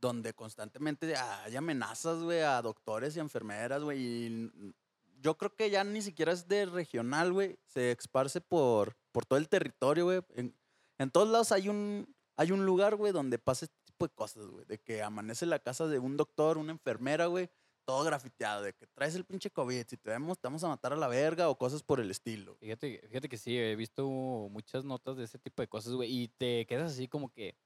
donde 0.00 0.32
constantemente 0.32 1.14
hay 1.16 1.56
amenazas, 1.56 2.18
güey, 2.22 2.40
a 2.40 2.62
doctores 2.62 3.16
y 3.16 3.20
enfermeras, 3.20 3.82
güey. 3.82 4.00
Y 4.00 4.74
yo 5.20 5.36
creo 5.36 5.54
que 5.54 5.68
ya 5.68 5.84
ni 5.84 6.00
siquiera 6.00 6.32
es 6.32 6.48
de 6.48 6.64
regional, 6.66 7.32
güey. 7.32 7.58
Se 7.66 7.90
esparce 7.90 8.40
por, 8.40 8.96
por 9.12 9.26
todo 9.26 9.38
el 9.38 9.48
territorio, 9.48 10.04
güey. 10.06 10.20
En, 10.36 10.56
en 10.98 11.10
todos 11.10 11.28
lados 11.28 11.52
hay 11.52 11.68
un, 11.68 12.14
hay 12.36 12.52
un 12.52 12.64
lugar, 12.64 12.96
güey, 12.96 13.12
donde 13.12 13.38
pasa 13.38 13.66
tipo 13.98 14.06
de 14.06 14.14
cosas, 14.14 14.46
güey. 14.46 14.64
De 14.66 14.78
que 14.78 15.02
amanece 15.02 15.44
la 15.44 15.58
casa 15.58 15.86
de 15.86 15.98
un 15.98 16.16
doctor, 16.16 16.56
una 16.56 16.72
enfermera, 16.72 17.26
güey, 17.26 17.50
todo 17.84 18.04
grafiteado, 18.04 18.62
de 18.62 18.72
que 18.74 18.86
traes 18.86 19.14
el 19.16 19.24
pinche 19.24 19.50
COVID, 19.50 19.84
si 19.86 19.96
te 19.96 20.10
vemos, 20.10 20.38
te 20.38 20.46
vamos 20.46 20.62
a 20.62 20.68
matar 20.68 20.92
a 20.92 20.96
la 20.96 21.08
verga 21.08 21.48
o 21.48 21.58
cosas 21.58 21.82
por 21.82 22.00
el 22.00 22.10
estilo. 22.10 22.54
Fíjate, 22.56 23.00
fíjate 23.08 23.28
que 23.28 23.36
sí, 23.36 23.58
he 23.58 23.74
visto 23.76 24.06
muchas 24.50 24.84
notas 24.84 25.16
de 25.16 25.24
ese 25.24 25.38
tipo 25.38 25.62
de 25.62 25.68
cosas, 25.68 25.94
güey, 25.94 26.10
y 26.12 26.28
te 26.28 26.66
quedas 26.66 26.92
así 26.92 27.08
como 27.08 27.30
que, 27.32 27.56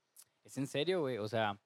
¿es 0.45 0.57
en 0.57 0.67
serio, 0.67 1.03
güey? 1.03 1.19
O 1.19 1.29
sea, 1.29 1.61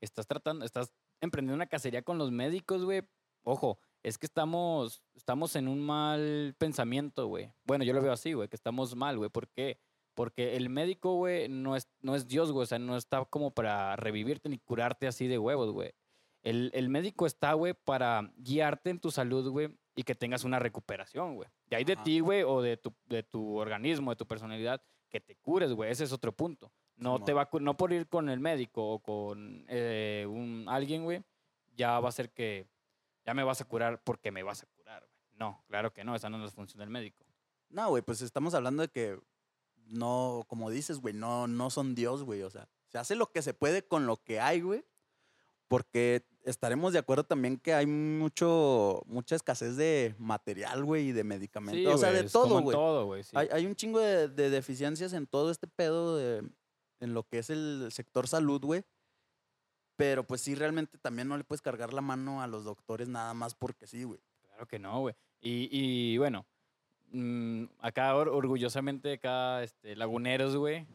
estás 0.00 0.26
tratando, 0.26 0.64
estás 0.64 0.92
emprendiendo 1.20 1.56
una 1.56 1.66
cacería 1.66 2.02
con 2.02 2.18
los 2.18 2.30
médicos, 2.30 2.84
güey. 2.84 3.02
Ojo, 3.44 3.78
es 4.02 4.18
que 4.18 4.26
estamos, 4.26 5.02
estamos 5.14 5.56
en 5.56 5.66
un 5.66 5.80
mal 5.80 6.54
pensamiento, 6.58 7.26
güey. 7.26 7.52
Bueno, 7.64 7.84
yo 7.84 7.92
lo 7.92 8.02
veo 8.02 8.12
así, 8.12 8.34
güey, 8.34 8.48
que 8.48 8.56
estamos 8.56 8.94
mal, 8.94 9.18
güey. 9.18 9.30
¿Por 9.30 9.48
qué? 9.48 9.80
Porque 9.80 9.80
el 10.36 10.68
médico, 10.68 11.14
güey, 11.16 11.48
no 11.48 11.76
es, 11.76 11.88
no 12.00 12.14
es 12.14 12.28
Dios, 12.28 12.52
güey. 12.52 12.64
O 12.64 12.66
sea, 12.66 12.78
no 12.78 12.96
está 12.96 13.24
como 13.24 13.52
para 13.52 13.96
revivirte 13.96 14.48
ni 14.48 14.58
curarte 14.58 15.06
así 15.06 15.26
de 15.26 15.38
huevos, 15.38 15.72
güey. 15.72 15.92
El, 16.42 16.70
el 16.74 16.88
médico 16.88 17.26
está, 17.26 17.52
güey, 17.52 17.74
para 17.74 18.32
guiarte 18.36 18.90
en 18.90 18.98
tu 18.98 19.10
salud, 19.10 19.48
güey, 19.48 19.68
y 19.94 20.02
que 20.02 20.14
tengas 20.14 20.44
una 20.44 20.58
recuperación, 20.58 21.36
güey. 21.36 21.48
De 21.66 21.76
ahí 21.76 21.84
de 21.84 21.96
ti, 21.96 22.20
güey, 22.20 22.42
o 22.42 22.62
de 22.62 22.76
tu, 22.76 22.94
de 23.06 23.22
tu 23.22 23.56
organismo, 23.56 24.10
de 24.10 24.16
tu 24.16 24.26
personalidad, 24.26 24.82
que 25.08 25.20
te 25.20 25.36
cures, 25.36 25.72
güey. 25.72 25.90
Ese 25.90 26.04
es 26.04 26.12
otro 26.12 26.32
punto. 26.32 26.72
No 26.96 27.22
te 27.22 27.32
va 27.32 27.42
a 27.42 27.58
no 27.60 27.76
por 27.76 27.92
ir 27.92 28.08
con 28.08 28.28
el 28.28 28.40
médico 28.40 28.92
o 28.92 28.98
con 29.00 29.64
eh, 29.68 30.26
un, 30.28 30.66
alguien, 30.68 31.04
güey, 31.04 31.22
ya 31.74 32.00
va 32.00 32.08
a 32.08 32.12
ser 32.12 32.30
que 32.30 32.68
ya 33.24 33.34
me 33.34 33.42
vas 33.42 33.60
a 33.60 33.64
curar 33.64 34.02
porque 34.02 34.30
me 34.30 34.42
vas 34.42 34.62
a 34.62 34.66
curar, 34.66 35.00
güey. 35.00 35.12
No, 35.34 35.64
claro 35.68 35.92
que 35.92 36.04
no, 36.04 36.14
esa 36.14 36.28
no 36.30 36.38
es 36.38 36.44
la 36.44 36.50
función 36.50 36.80
del 36.80 36.90
médico. 36.90 37.24
No, 37.68 37.88
güey, 37.88 38.02
pues 38.02 38.20
estamos 38.22 38.54
hablando 38.54 38.82
de 38.82 38.88
que 38.88 39.18
no, 39.88 40.44
como 40.48 40.70
dices, 40.70 40.98
güey, 40.98 41.14
no, 41.14 41.46
no 41.46 41.70
son 41.70 41.94
Dios, 41.94 42.22
güey. 42.24 42.42
O 42.42 42.50
sea, 42.50 42.68
se 42.88 42.98
hace 42.98 43.14
lo 43.14 43.30
que 43.30 43.42
se 43.42 43.54
puede 43.54 43.82
con 43.86 44.06
lo 44.06 44.16
que 44.22 44.40
hay, 44.40 44.60
güey. 44.60 44.84
Porque 45.68 46.26
estaremos 46.44 46.92
de 46.92 46.98
acuerdo 46.98 47.24
también 47.24 47.56
que 47.58 47.72
hay 47.72 47.86
mucho, 47.86 49.02
mucha 49.06 49.36
escasez 49.36 49.76
de 49.76 50.14
material, 50.18 50.84
güey, 50.84 51.08
y 51.08 51.12
de 51.12 51.24
medicamentos. 51.24 51.94
o 51.94 51.98
sea, 51.98 52.12
de 52.12 52.24
todo, 52.28 52.60
güey. 52.60 52.76
todo, 52.76 53.06
güey, 53.06 53.22
sí. 53.24 53.30
Hay, 53.34 53.48
hay 53.50 53.64
un 53.66 53.74
chingo 53.74 53.98
de, 53.98 54.28
de 54.28 54.50
deficiencias 54.50 55.12
en 55.14 55.26
todo 55.26 55.50
este 55.50 55.66
pedo, 55.66 56.16
de- 56.16 56.42
en 57.00 57.14
lo 57.14 57.22
que 57.26 57.38
es 57.38 57.48
el 57.50 57.88
sector 57.90 58.28
salud, 58.28 58.60
güey. 58.62 58.84
Pero 59.96 60.26
pues 60.26 60.40
sí, 60.40 60.54
realmente 60.54 60.98
también 60.98 61.28
no 61.28 61.36
le 61.36 61.44
puedes 61.44 61.62
cargar 61.62 61.92
la 61.92 62.00
mano 62.00 62.42
a 62.42 62.46
los 62.46 62.64
doctores 62.64 63.08
nada 63.08 63.34
más 63.34 63.54
porque 63.54 63.86
sí, 63.86 64.04
güey. 64.04 64.20
Claro 64.42 64.66
que 64.66 64.78
no, 64.78 65.00
güey. 65.00 65.14
Y, 65.40 65.68
y 65.70 66.18
bueno, 66.18 66.46
mm, 67.12 67.64
acá 67.80 68.14
or- 68.16 68.28
orgullosamente, 68.28 69.12
acá, 69.14 69.62
este, 69.62 69.94
Laguneros, 69.96 70.56
güey, 70.56 70.86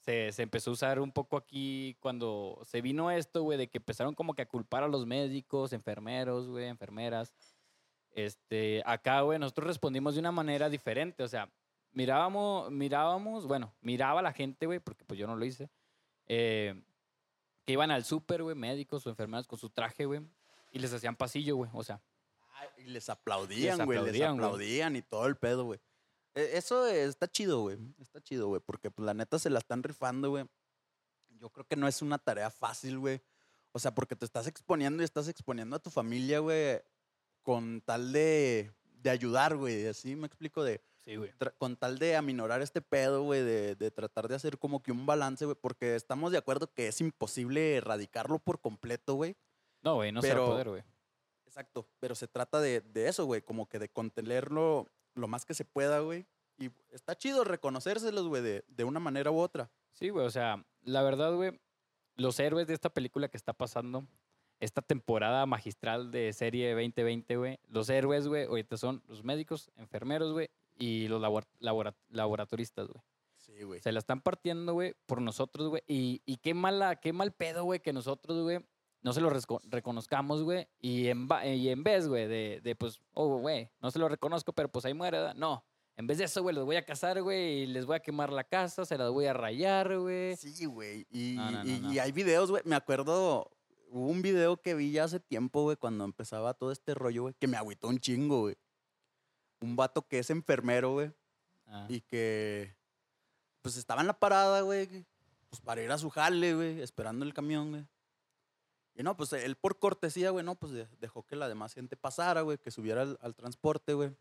se, 0.00 0.30
se 0.32 0.42
empezó 0.42 0.70
a 0.70 0.74
usar 0.74 1.00
un 1.00 1.10
poco 1.12 1.36
aquí 1.36 1.96
cuando 2.00 2.60
se 2.64 2.80
vino 2.80 3.10
esto, 3.10 3.42
güey, 3.42 3.58
de 3.58 3.68
que 3.68 3.78
empezaron 3.78 4.14
como 4.14 4.34
que 4.34 4.42
a 4.42 4.48
culpar 4.48 4.82
a 4.84 4.88
los 4.88 5.06
médicos, 5.06 5.72
enfermeros, 5.72 6.46
güey, 6.48 6.66
enfermeras. 6.66 7.34
Este, 8.12 8.82
acá, 8.86 9.20
güey, 9.22 9.38
nosotros 9.38 9.66
respondimos 9.66 10.14
de 10.14 10.20
una 10.20 10.32
manera 10.32 10.68
diferente, 10.70 11.22
o 11.22 11.28
sea, 11.28 11.50
mirábamos, 11.92 12.70
mirábamos, 12.70 13.46
bueno, 13.46 13.74
miraba 13.80 14.20
a 14.20 14.22
la 14.22 14.32
gente, 14.32 14.66
güey, 14.66 14.78
porque 14.78 15.04
pues 15.04 15.18
yo 15.18 15.26
no 15.26 15.36
lo 15.36 15.44
hice, 15.44 15.68
eh, 16.26 16.80
que 17.64 17.72
iban 17.72 17.90
al 17.90 18.04
súper, 18.04 18.42
güey, 18.42 18.54
médicos 18.56 19.06
o 19.06 19.10
enfermeras 19.10 19.46
con 19.46 19.58
su 19.58 19.68
traje, 19.70 20.06
güey, 20.06 20.20
y 20.72 20.78
les 20.78 20.92
hacían 20.94 21.16
pasillo, 21.16 21.56
güey, 21.56 21.70
o 21.74 21.82
sea, 21.82 22.00
Ay, 22.58 22.68
Y 22.78 22.82
les 22.90 23.08
aplaudían, 23.08 23.78
Les 23.78 23.86
güey. 23.86 23.98
Les 23.98 24.02
aplaudían, 24.08 24.34
güey. 24.36 24.44
aplaudían 24.46 24.96
y 24.96 25.02
todo 25.02 25.26
el 25.26 25.36
pedo, 25.36 25.64
güey. 25.64 25.80
E- 26.34 26.56
Eso 26.56 26.86
está 26.86 27.28
chido, 27.28 27.60
güey. 27.62 27.78
Está 28.00 28.20
chido, 28.20 28.48
güey. 28.48 28.60
Porque 28.64 28.90
pues 28.90 29.04
la 29.06 29.14
neta 29.14 29.38
se 29.38 29.50
la 29.50 29.58
están 29.58 29.82
rifando, 29.82 30.30
güey. 30.30 30.44
Yo 31.38 31.50
creo 31.50 31.66
que 31.66 31.76
no 31.76 31.86
es 31.88 32.02
una 32.02 32.18
tarea 32.18 32.50
fácil, 32.50 32.98
güey. 32.98 33.20
O 33.72 33.78
sea, 33.78 33.94
porque 33.94 34.16
te 34.16 34.24
estás 34.24 34.46
exponiendo 34.46 35.02
y 35.02 35.04
estás 35.04 35.28
exponiendo 35.28 35.76
a 35.76 35.78
tu 35.78 35.90
familia, 35.90 36.38
güey. 36.38 36.80
Con 37.42 37.80
tal 37.82 38.12
de, 38.12 38.72
de 39.02 39.10
ayudar, 39.10 39.56
güey. 39.56 39.86
Así 39.86 40.16
me 40.16 40.26
explico 40.26 40.64
de 40.64 40.80
sí, 41.04 41.16
güey. 41.16 41.30
con 41.58 41.76
tal 41.76 41.98
de 41.98 42.16
aminorar 42.16 42.62
este 42.62 42.80
pedo, 42.80 43.22
güey, 43.22 43.42
de, 43.44 43.76
de 43.76 43.90
tratar 43.90 44.26
de 44.28 44.34
hacer 44.34 44.58
como 44.58 44.82
que 44.82 44.90
un 44.92 45.04
balance, 45.06 45.44
güey, 45.44 45.56
porque 45.60 45.94
estamos 45.94 46.32
de 46.32 46.38
acuerdo 46.38 46.72
que 46.72 46.88
es 46.88 47.00
imposible 47.00 47.76
erradicarlo 47.76 48.38
por 48.38 48.60
completo, 48.60 49.14
güey. 49.14 49.36
No, 49.82 49.96
güey, 49.96 50.10
no 50.10 50.22
se 50.22 50.28
va 50.28 50.32
a 50.32 50.36
Pero- 50.36 50.46
poder, 50.46 50.68
güey. 50.70 50.82
Exacto, 51.56 51.88
pero 52.00 52.14
se 52.14 52.28
trata 52.28 52.60
de, 52.60 52.82
de 52.82 53.08
eso, 53.08 53.24
güey, 53.24 53.40
como 53.40 53.66
que 53.66 53.78
de 53.78 53.88
contenerlo 53.88 54.86
lo 55.14 55.26
más 55.26 55.46
que 55.46 55.54
se 55.54 55.64
pueda, 55.64 56.00
güey. 56.00 56.26
Y 56.58 56.70
está 56.90 57.16
chido 57.16 57.44
reconocérselos, 57.44 58.28
güey, 58.28 58.42
de, 58.42 58.62
de 58.68 58.84
una 58.84 59.00
manera 59.00 59.30
u 59.30 59.38
otra. 59.38 59.70
Sí, 59.94 60.10
güey, 60.10 60.26
o 60.26 60.30
sea, 60.30 60.62
la 60.82 61.02
verdad, 61.02 61.34
güey, 61.34 61.58
los 62.16 62.38
héroes 62.40 62.66
de 62.66 62.74
esta 62.74 62.90
película 62.90 63.28
que 63.28 63.38
está 63.38 63.54
pasando, 63.54 64.06
esta 64.60 64.82
temporada 64.82 65.46
magistral 65.46 66.10
de 66.10 66.34
serie 66.34 66.72
2020, 66.74 67.36
güey, 67.38 67.58
los 67.68 67.88
héroes, 67.88 68.28
güey, 68.28 68.44
ahorita 68.44 68.76
son 68.76 69.02
los 69.08 69.24
médicos, 69.24 69.70
enfermeros, 69.76 70.32
güey, 70.34 70.50
y 70.76 71.08
los 71.08 71.22
labor- 71.22 71.46
labora- 71.58 71.96
laboratoristas, 72.10 72.86
güey. 72.88 73.02
Sí, 73.38 73.62
güey. 73.62 73.80
Se 73.80 73.92
la 73.92 74.00
están 74.00 74.20
partiendo, 74.20 74.74
güey, 74.74 74.94
por 75.06 75.22
nosotros, 75.22 75.68
güey. 75.70 75.82
Y, 75.86 76.20
y 76.26 76.36
qué 76.36 76.52
mala, 76.52 76.96
qué 76.96 77.14
mal 77.14 77.32
pedo, 77.32 77.64
güey, 77.64 77.80
que 77.80 77.94
nosotros, 77.94 78.42
güey, 78.42 78.60
no 79.06 79.12
se 79.12 79.20
lo 79.20 79.30
reconozcamos, 79.70 80.42
güey. 80.42 80.66
Y 80.80 81.06
en, 81.06 81.28
va- 81.28 81.46
y 81.46 81.68
en 81.68 81.84
vez, 81.84 82.08
güey, 82.08 82.26
de, 82.26 82.60
de, 82.60 82.74
pues, 82.74 83.00
oh, 83.14 83.38
güey, 83.38 83.70
no 83.80 83.92
se 83.92 84.00
lo 84.00 84.08
reconozco, 84.08 84.52
pero 84.52 84.68
pues 84.68 84.84
ahí 84.84 84.94
muere, 84.94 85.18
¿verdad? 85.18 85.34
No. 85.36 85.64
En 85.96 86.08
vez 86.08 86.18
de 86.18 86.24
eso, 86.24 86.42
güey, 86.42 86.56
los 86.56 86.64
voy 86.64 86.74
a 86.74 86.84
casar, 86.84 87.22
güey, 87.22 87.60
y 87.62 87.66
les 87.66 87.86
voy 87.86 87.94
a 87.94 88.00
quemar 88.00 88.32
la 88.32 88.42
casa, 88.42 88.84
se 88.84 88.98
las 88.98 89.10
voy 89.12 89.26
a 89.26 89.32
rayar, 89.32 89.96
güey. 89.96 90.34
Sí, 90.36 90.64
güey. 90.64 91.06
Y, 91.08 91.34
No, 91.36 91.50
no, 91.52 91.62
no, 91.64 91.70
y- 91.70 91.78
no. 91.78 91.92
y 91.92 91.98
hay 92.00 92.10
videos, 92.10 92.50
güey. 92.50 92.62
Me 92.66 92.74
acuerdo, 92.74 93.48
hubo 93.90 94.08
un 94.08 94.22
video 94.22 94.60
que 94.60 94.74
vi 94.74 94.90
ya 94.90 95.04
hace 95.04 95.20
tiempo, 95.20 95.62
güey, 95.62 95.76
cuando 95.76 96.04
empezaba 96.04 96.52
todo 96.54 96.72
este 96.72 96.92
rollo, 96.94 97.22
güey, 97.22 97.34
que 97.38 97.46
me 97.46 97.56
agüitó 97.56 97.86
un 97.86 98.00
chingo, 98.00 98.40
güey. 98.40 98.56
Un 99.60 99.76
vato 99.76 100.02
que 100.02 100.18
es 100.18 100.30
enfermero, 100.30 100.94
güey, 100.94 101.12
Ah, 101.68 101.86
y 101.88 102.00
que, 102.00 102.74
pues, 103.62 103.76
estaba 103.76 104.00
en 104.00 104.08
la 104.08 104.18
parada, 104.18 104.62
güey, 104.62 105.06
pues, 105.48 105.60
para 105.62 105.80
ir 105.80 105.92
a 105.92 105.98
su 105.98 106.10
jale, 106.10 106.54
güey, 106.56 106.80
esperando 106.82 107.24
el 107.24 107.32
camión, 107.32 107.70
güey. 107.70 107.86
Y 108.98 109.02
no, 109.02 109.16
pues, 109.16 109.32
él 109.34 109.56
por 109.56 109.78
cortesía, 109.78 110.30
güey, 110.30 110.44
no, 110.44 110.54
pues, 110.54 110.72
de- 110.72 110.88
dejó 111.00 111.22
que 111.26 111.36
la 111.36 111.48
demás 111.48 111.74
gente 111.74 111.96
pasara, 111.96 112.40
güey, 112.40 112.56
que 112.58 112.70
subiera 112.70 113.02
al, 113.02 113.18
al 113.20 113.34
transporte, 113.34 113.92
güey. 113.92 114.16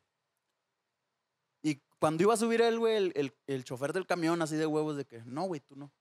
Y 1.62 1.82
cuando 1.98 2.24
iba 2.24 2.34
a 2.34 2.38
subir 2.38 2.62
él, 2.62 2.78
güey, 2.78 2.98
el, 2.98 3.12
el, 3.16 3.34
el 3.48 3.64
chofer 3.64 3.94
del 3.94 4.06
camión, 4.06 4.42
así 4.42 4.56
de 4.56 4.66
huevos, 4.68 4.98
de 4.98 5.06
que, 5.06 5.24
no, 5.26 5.44
güey, 5.46 5.62
tú 5.62 5.76
no, 5.76 5.92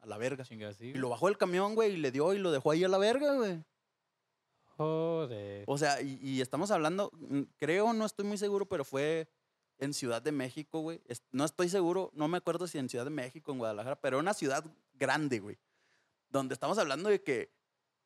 a 0.00 0.06
la 0.06 0.18
verga. 0.18 0.44
chinga, 0.44 0.72
sí. 0.74 0.86
Y 0.86 0.94
lo 0.94 1.08
bajó 1.08 1.26
del 1.26 1.38
camión, 1.38 1.74
güey, 1.76 1.92
y 1.94 1.96
le 1.96 2.10
dio 2.10 2.34
y 2.34 2.38
lo 2.38 2.50
dejó 2.50 2.72
ahí 2.72 2.82
a 2.84 2.88
la 2.88 2.98
verga, 2.98 3.34
güey. 3.34 3.64
Joder. 4.76 5.64
O 5.66 5.78
sea, 5.78 6.02
y, 6.02 6.18
y 6.22 6.40
estamos 6.40 6.70
hablando, 6.70 7.10
mm, 7.14 7.42
creo, 7.56 7.92
no 7.92 8.04
estoy 8.04 8.24
muy 8.26 8.38
seguro, 8.38 8.66
pero 8.66 8.84
fue 8.84 9.28
en 9.78 9.94
Ciudad 9.94 10.20
de 10.22 10.32
México, 10.32 10.80
güey. 10.80 11.00
No 11.30 11.44
estoy 11.44 11.68
seguro, 11.68 12.10
no 12.14 12.28
me 12.28 12.38
acuerdo 12.38 12.66
si 12.66 12.78
en 12.78 12.88
Ciudad 12.88 13.04
de 13.04 13.10
México, 13.10 13.52
en 13.52 13.58
Guadalajara, 13.58 14.00
pero 14.00 14.18
una 14.18 14.34
ciudad 14.34 14.64
grande, 14.94 15.38
güey. 15.40 15.58
Donde 16.28 16.52
estamos 16.54 16.78
hablando 16.78 17.08
de 17.08 17.22
que 17.22 17.50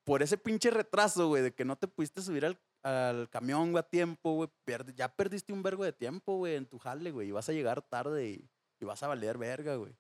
por 0.05 0.23
ese 0.23 0.37
pinche 0.39 0.71
retraso, 0.71 1.29
güey, 1.29 1.43
de 1.43 1.55
que 1.55 1.65
no 1.65 1.77
te 1.77 1.87
pudiste 1.89 2.23
subir 2.23 2.45
al, 2.47 2.59
al 2.83 3.29
camión, 3.31 3.71
güey, 3.73 3.81
a 3.81 3.89
tiempo, 3.89 4.35
güey, 4.35 4.49
pierde- 4.65 4.95
ya 4.95 5.09
perdiste 5.15 5.53
un 5.53 5.63
vergo 5.63 5.85
de 5.85 5.93
tiempo, 5.93 6.37
güey, 6.37 6.57
en 6.57 6.67
tu 6.67 6.79
jale, 6.79 7.11
güey, 7.11 7.29
y 7.29 7.33
vas 7.33 7.49
a 7.49 7.53
llegar 7.53 7.83
tarde 7.83 8.27
y, 8.29 8.51
y 8.81 8.85
vas 8.85 9.03
a 9.03 9.09
valer 9.09 9.39
verga, 9.39 9.77
güey. 9.77 9.95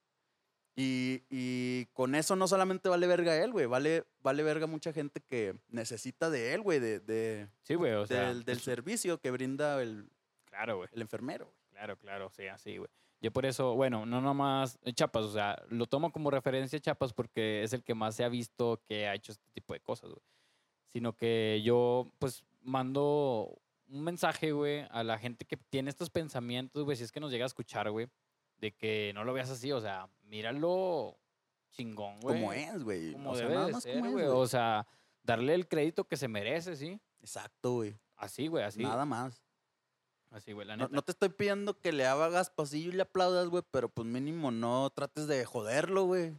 Y, 0.74 1.22
y 1.28 1.84
con 1.92 2.14
eso 2.14 2.34
no 2.34 2.48
solamente 2.48 2.88
vale 2.88 3.06
verga 3.06 3.36
él, 3.36 3.52
güey, 3.52 3.66
vale, 3.66 4.04
vale 4.22 4.42
verga 4.42 4.66
mucha 4.66 4.92
gente 4.92 5.20
que 5.20 5.54
necesita 5.68 6.30
de 6.30 6.54
él, 6.54 6.62
güey, 6.62 6.80
de, 6.80 6.98
de, 7.00 7.48
Sí, 7.62 7.74
güey, 7.74 7.92
o 7.92 8.06
sea. 8.06 8.28
del, 8.28 8.44
del 8.44 8.58
servicio 8.60 9.20
que 9.20 9.30
brinda 9.30 9.82
el, 9.82 10.08
Claro, 10.46 10.78
güey. 10.78 10.88
el 10.92 11.02
enfermero. 11.02 11.44
güey. 11.44 11.56
Claro, 11.72 11.96
claro, 11.98 12.30
sí, 12.30 12.46
así, 12.46 12.78
güey. 12.78 12.90
Yo 13.22 13.32
por 13.32 13.46
eso, 13.46 13.76
bueno, 13.76 14.04
no 14.04 14.20
nomás 14.20 14.80
Chapas, 14.94 15.24
o 15.24 15.32
sea, 15.32 15.62
lo 15.68 15.86
tomo 15.86 16.10
como 16.10 16.28
referencia 16.28 16.80
Chapas 16.80 17.12
porque 17.12 17.62
es 17.62 17.72
el 17.72 17.84
que 17.84 17.94
más 17.94 18.16
se 18.16 18.24
ha 18.24 18.28
visto 18.28 18.82
que 18.84 19.06
ha 19.06 19.14
hecho 19.14 19.30
este 19.30 19.48
tipo 19.52 19.74
de 19.74 19.80
cosas, 19.80 20.10
güey. 20.10 20.22
Sino 20.92 21.16
que 21.16 21.62
yo, 21.64 22.10
pues, 22.18 22.44
mando 22.62 23.62
un 23.88 24.02
mensaje, 24.02 24.50
güey, 24.50 24.86
a 24.90 25.04
la 25.04 25.18
gente 25.18 25.44
que 25.44 25.56
tiene 25.56 25.88
estos 25.88 26.10
pensamientos, 26.10 26.84
güey, 26.84 26.96
si 26.96 27.04
es 27.04 27.12
que 27.12 27.20
nos 27.20 27.30
llega 27.30 27.44
a 27.44 27.46
escuchar, 27.46 27.88
güey, 27.92 28.08
de 28.58 28.72
que 28.72 29.12
no 29.14 29.22
lo 29.22 29.32
veas 29.32 29.50
así, 29.50 29.70
o 29.70 29.80
sea, 29.80 30.08
míralo 30.24 31.16
chingón, 31.70 32.18
güey. 32.20 32.40
Como 32.40 32.52
es, 32.52 32.82
güey. 32.82 33.12
Como 33.12 33.30
O 33.30 33.34
sea, 33.36 33.44
debe 33.44 33.54
nada 33.54 33.66
de 33.68 33.72
más 33.72 33.82
ser, 33.84 33.94
como 33.94 34.06
es, 34.06 34.12
güey. 34.12 34.26
O 34.26 34.46
sea, 34.48 34.86
darle 35.22 35.54
el 35.54 35.68
crédito 35.68 36.04
que 36.08 36.16
se 36.16 36.26
merece, 36.26 36.74
¿sí? 36.74 37.00
Exacto, 37.20 37.74
güey. 37.74 37.94
Así, 38.16 38.48
güey, 38.48 38.64
así. 38.64 38.82
Nada 38.82 39.04
más. 39.04 39.44
Así, 40.32 40.52
güey, 40.52 40.66
la 40.66 40.76
No, 40.76 40.84
neta. 40.84 40.94
no 40.96 41.02
te 41.02 41.12
estoy 41.12 41.28
pidiendo 41.28 41.78
que 41.78 41.92
le 41.92 42.06
hagas 42.06 42.50
pasillo 42.50 42.90
y 42.90 42.94
le 42.94 43.02
aplaudas, 43.02 43.48
güey, 43.48 43.62
pero 43.70 43.88
pues 43.88 44.06
mínimo 44.06 44.50
no 44.50 44.88
trates 44.90 45.26
de 45.26 45.44
joderlo, 45.44 46.04
güey. 46.04 46.32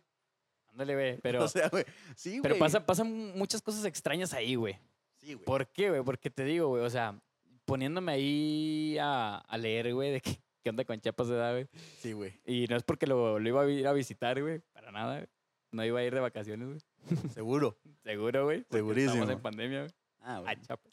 Ándale, 0.72 0.94
güey, 0.96 1.18
pero... 1.22 1.44
o 1.46 1.48
sea, 1.48 1.70
güey. 1.70 1.86
Sí, 2.16 2.32
güey. 2.32 2.42
Pero 2.42 2.58
pasa, 2.58 2.86
pasan 2.86 3.38
muchas 3.38 3.62
cosas 3.62 3.86
extrañas 3.86 4.34
ahí, 4.34 4.56
güey. 4.56 4.80
Sí, 5.20 5.36
güey. 5.36 5.46
¿Por 5.46 5.68
qué, 5.68 5.90
güey? 5.90 6.04
Porque 6.04 6.30
te 6.32 6.44
digo, 6.44 6.70
güey, 6.70 6.84
o 6.84 6.90
sea, 6.90 7.20
poniéndome 7.66 8.12
ahí 8.14 8.98
a, 9.00 9.38
a 9.38 9.58
leer, 9.58 9.94
güey, 9.94 10.12
de 10.12 10.22
qué, 10.22 10.40
qué 10.64 10.70
onda 10.72 10.84
con 10.86 11.00
Chiapas 11.00 11.28
de 11.28 11.36
edad, 11.36 11.52
güey. 11.54 11.68
Sí, 12.00 12.14
güey. 12.14 12.42
Y 12.46 12.66
no 12.68 12.76
es 12.76 12.84
porque 12.84 13.06
lo, 13.06 13.38
lo 13.40 13.48
iba 13.48 13.62
a 13.62 13.70
ir 13.70 13.88
a 13.88 13.94
visitar, 13.94 14.42
güey, 14.42 14.60
para 14.74 14.92
nada, 14.92 15.18
güey. 15.18 15.28
No 15.72 15.84
iba 15.86 16.00
a 16.00 16.04
ir 16.04 16.14
de 16.14 16.20
vacaciones, 16.20 16.68
güey. 16.68 17.30
Seguro. 17.32 17.78
Seguro, 18.04 18.46
güey. 18.46 18.66
Segurísimo. 18.72 19.14
Estamos 19.14 19.30
en 19.36 19.42
pandemia, 19.42 19.80
güey. 19.82 19.92
Ah, 20.20 20.38
A 20.38 20.42
güey. 20.42 20.62
Chiapas. 20.62 20.93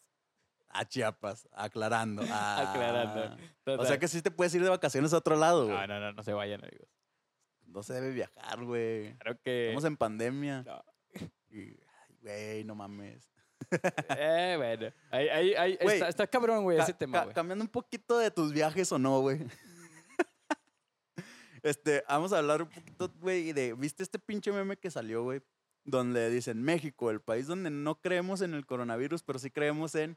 A 0.72 0.84
Chiapas, 0.86 1.48
aclarando. 1.52 2.22
Aclarando. 2.22 3.36
O 3.66 3.84
sea 3.84 3.98
que 3.98 4.08
sí 4.08 4.22
te 4.22 4.30
puedes 4.30 4.54
ir 4.54 4.62
de 4.62 4.68
vacaciones 4.70 5.12
a 5.12 5.18
otro 5.18 5.36
lado, 5.36 5.66
güey. 5.66 5.76
No, 5.76 5.86
no, 5.86 6.00
no, 6.00 6.12
no 6.12 6.22
se 6.22 6.32
vayan, 6.32 6.62
amigos. 6.64 6.88
No 7.66 7.82
se 7.82 7.94
debe 7.94 8.10
viajar, 8.12 8.62
güey. 8.64 9.14
Claro 9.18 9.38
que. 9.42 9.68
Estamos 9.68 9.84
en 9.84 9.96
pandemia. 9.96 10.62
No. 10.62 10.84
Y, 11.50 11.58
ay, 11.60 12.16
güey, 12.22 12.64
no 12.64 12.74
mames. 12.76 13.28
Eh, 14.16 14.54
bueno. 14.56 14.92
Ahí, 15.10 15.28
ahí, 15.28 15.54
ahí 15.54 15.78
Güey, 15.80 15.96
está, 15.96 16.08
está 16.08 16.26
cabrón, 16.26 16.62
güey, 16.64 16.78
Ca- 16.78 16.84
ese 16.84 16.94
tema, 16.94 17.18
ca- 17.18 17.24
güey. 17.24 17.34
cambiando 17.34 17.64
un 17.64 17.70
poquito 17.70 18.18
de 18.18 18.30
tus 18.30 18.52
viajes 18.52 18.90
o 18.92 18.98
no, 18.98 19.20
güey. 19.20 19.38
este, 21.62 22.02
vamos 22.08 22.32
a 22.32 22.38
hablar 22.38 22.62
un 22.62 22.68
poquito, 22.68 23.12
güey, 23.20 23.52
de. 23.52 23.74
¿Viste 23.74 24.02
este 24.02 24.18
pinche 24.18 24.52
meme 24.52 24.76
que 24.76 24.90
salió, 24.90 25.22
güey? 25.22 25.42
Donde 25.84 26.30
dicen 26.30 26.62
México, 26.62 27.10
el 27.10 27.20
país 27.20 27.46
donde 27.46 27.70
no 27.70 28.00
creemos 28.00 28.42
en 28.42 28.54
el 28.54 28.66
coronavirus, 28.66 29.22
pero 29.22 29.38
sí 29.38 29.50
creemos 29.50 29.94
en. 29.94 30.16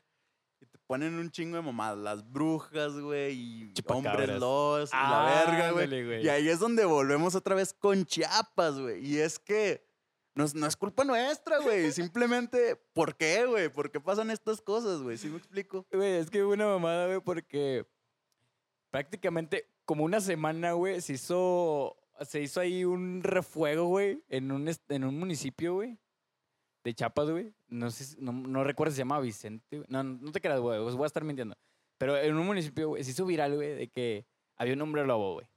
Ponen 0.87 1.15
un 1.15 1.31
chingo 1.31 1.55
de 1.57 1.63
mamadas. 1.63 1.97
Las 1.97 2.31
brujas, 2.31 2.93
güey, 2.99 3.33
y 3.33 3.73
Chupacabras. 3.73 4.13
hombres 4.15 4.39
lobos, 4.39 4.89
y 4.91 4.95
la 4.95 5.45
verga, 5.45 5.71
güey. 5.71 6.25
Y 6.25 6.29
ahí 6.29 6.49
es 6.49 6.59
donde 6.59 6.85
volvemos 6.85 7.35
otra 7.35 7.55
vez 7.55 7.73
con 7.73 8.05
Chiapas, 8.05 8.79
güey. 8.79 9.05
Y 9.05 9.19
es 9.19 9.39
que 9.39 9.85
no 10.35 10.43
es, 10.43 10.55
no 10.55 10.65
es 10.65 10.75
culpa 10.75 11.03
nuestra, 11.03 11.59
güey. 11.59 11.91
Simplemente, 11.91 12.75
¿por 12.93 13.15
qué, 13.15 13.45
güey? 13.45 13.69
¿Por 13.69 13.91
qué 13.91 13.99
pasan 13.99 14.31
estas 14.31 14.61
cosas, 14.61 15.01
güey? 15.01 15.17
¿Sí 15.17 15.27
me 15.27 15.37
explico? 15.37 15.85
Güey, 15.91 16.13
es 16.13 16.29
que 16.29 16.43
una 16.43 16.65
mamada, 16.65 17.07
güey, 17.07 17.21
porque 17.21 17.85
prácticamente 18.89 19.69
como 19.85 20.03
una 20.03 20.21
semana, 20.21 20.73
güey, 20.73 21.01
se 21.01 21.13
hizo, 21.13 21.97
se 22.21 22.41
hizo 22.41 22.59
ahí 22.59 22.85
un 22.85 23.21
refuego, 23.23 23.87
güey, 23.87 24.23
en 24.29 24.51
un, 24.51 24.69
en 24.89 25.03
un 25.03 25.19
municipio, 25.19 25.75
güey, 25.75 25.97
de 26.83 26.93
Chiapas, 26.93 27.29
güey. 27.29 27.53
No 27.67 27.89
sé, 27.91 28.03
si- 28.05 28.17
no, 28.19 28.31
no 28.33 28.63
recuerdo 28.63 28.91
si 28.91 28.97
se 28.97 29.01
llama 29.01 29.19
Vicente, 29.19 29.77
güey. 29.77 29.87
No, 29.89 30.03
no 30.03 30.31
te 30.31 30.41
creas, 30.41 30.59
güey, 30.59 30.79
os 30.79 30.95
voy 30.95 31.05
a 31.05 31.07
estar 31.07 31.23
mintiendo. 31.23 31.55
Pero 31.97 32.17
en 32.17 32.35
un 32.35 32.45
municipio, 32.45 32.89
güey, 32.89 33.03
se 33.03 33.11
hizo 33.11 33.25
viral, 33.25 33.55
güey, 33.55 33.75
de 33.75 33.87
que 33.89 34.25
había 34.57 34.73
un 34.73 34.81
hombre 34.81 35.05
lobo, 35.05 35.33
güey. 35.35 35.47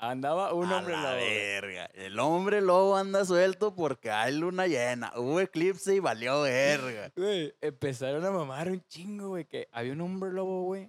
Andaba 0.00 0.52
un 0.54 0.66
A 0.70 0.78
hombre 0.78 0.94
la 0.94 1.02
lobo. 1.02 1.14
güey. 1.14 1.34
verga. 1.34 1.86
El 1.86 2.18
hombre 2.20 2.60
lobo 2.60 2.96
anda 2.96 3.24
suelto 3.24 3.74
porque 3.74 4.10
hay 4.12 4.32
luna 4.36 4.66
llena. 4.68 5.12
Hubo 5.16 5.40
eclipse 5.40 5.94
y 5.96 5.98
valió 6.00 6.42
verga. 6.42 7.10
Güey, 7.16 7.52
empezaron 7.60 8.24
a 8.24 8.30
mamar 8.30 8.70
un 8.70 8.80
chingo, 8.86 9.28
güey, 9.30 9.44
que 9.46 9.68
había 9.72 9.92
un 9.94 10.00
hombre 10.02 10.30
lobo, 10.32 10.62
güey, 10.64 10.88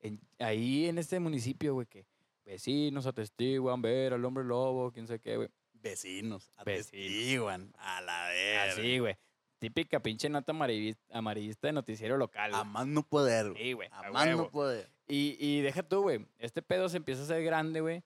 en- 0.00 0.20
ahí 0.38 0.86
en 0.86 0.98
este 0.98 1.18
municipio, 1.18 1.74
güey, 1.74 1.86
que 1.88 2.06
vecinos 2.44 3.06
atestiguan 3.06 3.82
ver 3.82 4.12
al 4.12 4.24
hombre 4.24 4.44
lobo, 4.44 4.92
quién 4.92 5.08
sabe 5.08 5.18
qué, 5.18 5.36
güey. 5.36 5.48
Vecinos, 5.90 6.50
atestiguan. 6.56 7.72
A 7.78 8.00
la 8.00 8.28
verga. 8.28 8.72
Así, 8.72 8.98
güey. 8.98 9.16
Típica 9.58 10.00
pinche 10.00 10.28
nota 10.28 10.52
amarillis- 10.52 10.98
amarillista 11.10 11.68
de 11.68 11.72
noticiero 11.72 12.16
local, 12.18 12.54
A 12.54 12.58
güey. 12.60 12.70
más 12.72 12.86
no 12.86 13.02
poder. 13.02 13.54
Sí, 13.56 13.72
güey, 13.72 13.88
A 13.90 14.00
a 14.00 14.10
más 14.12 14.28
no 14.28 14.50
poder. 14.50 14.90
Y, 15.08 15.36
y 15.40 15.60
deja 15.62 15.82
tú, 15.82 16.02
güey, 16.02 16.26
este 16.38 16.60
pedo 16.62 16.88
se 16.88 16.98
empieza 16.98 17.22
a 17.22 17.24
hacer 17.24 17.42
grande, 17.42 17.80
güey, 17.80 18.02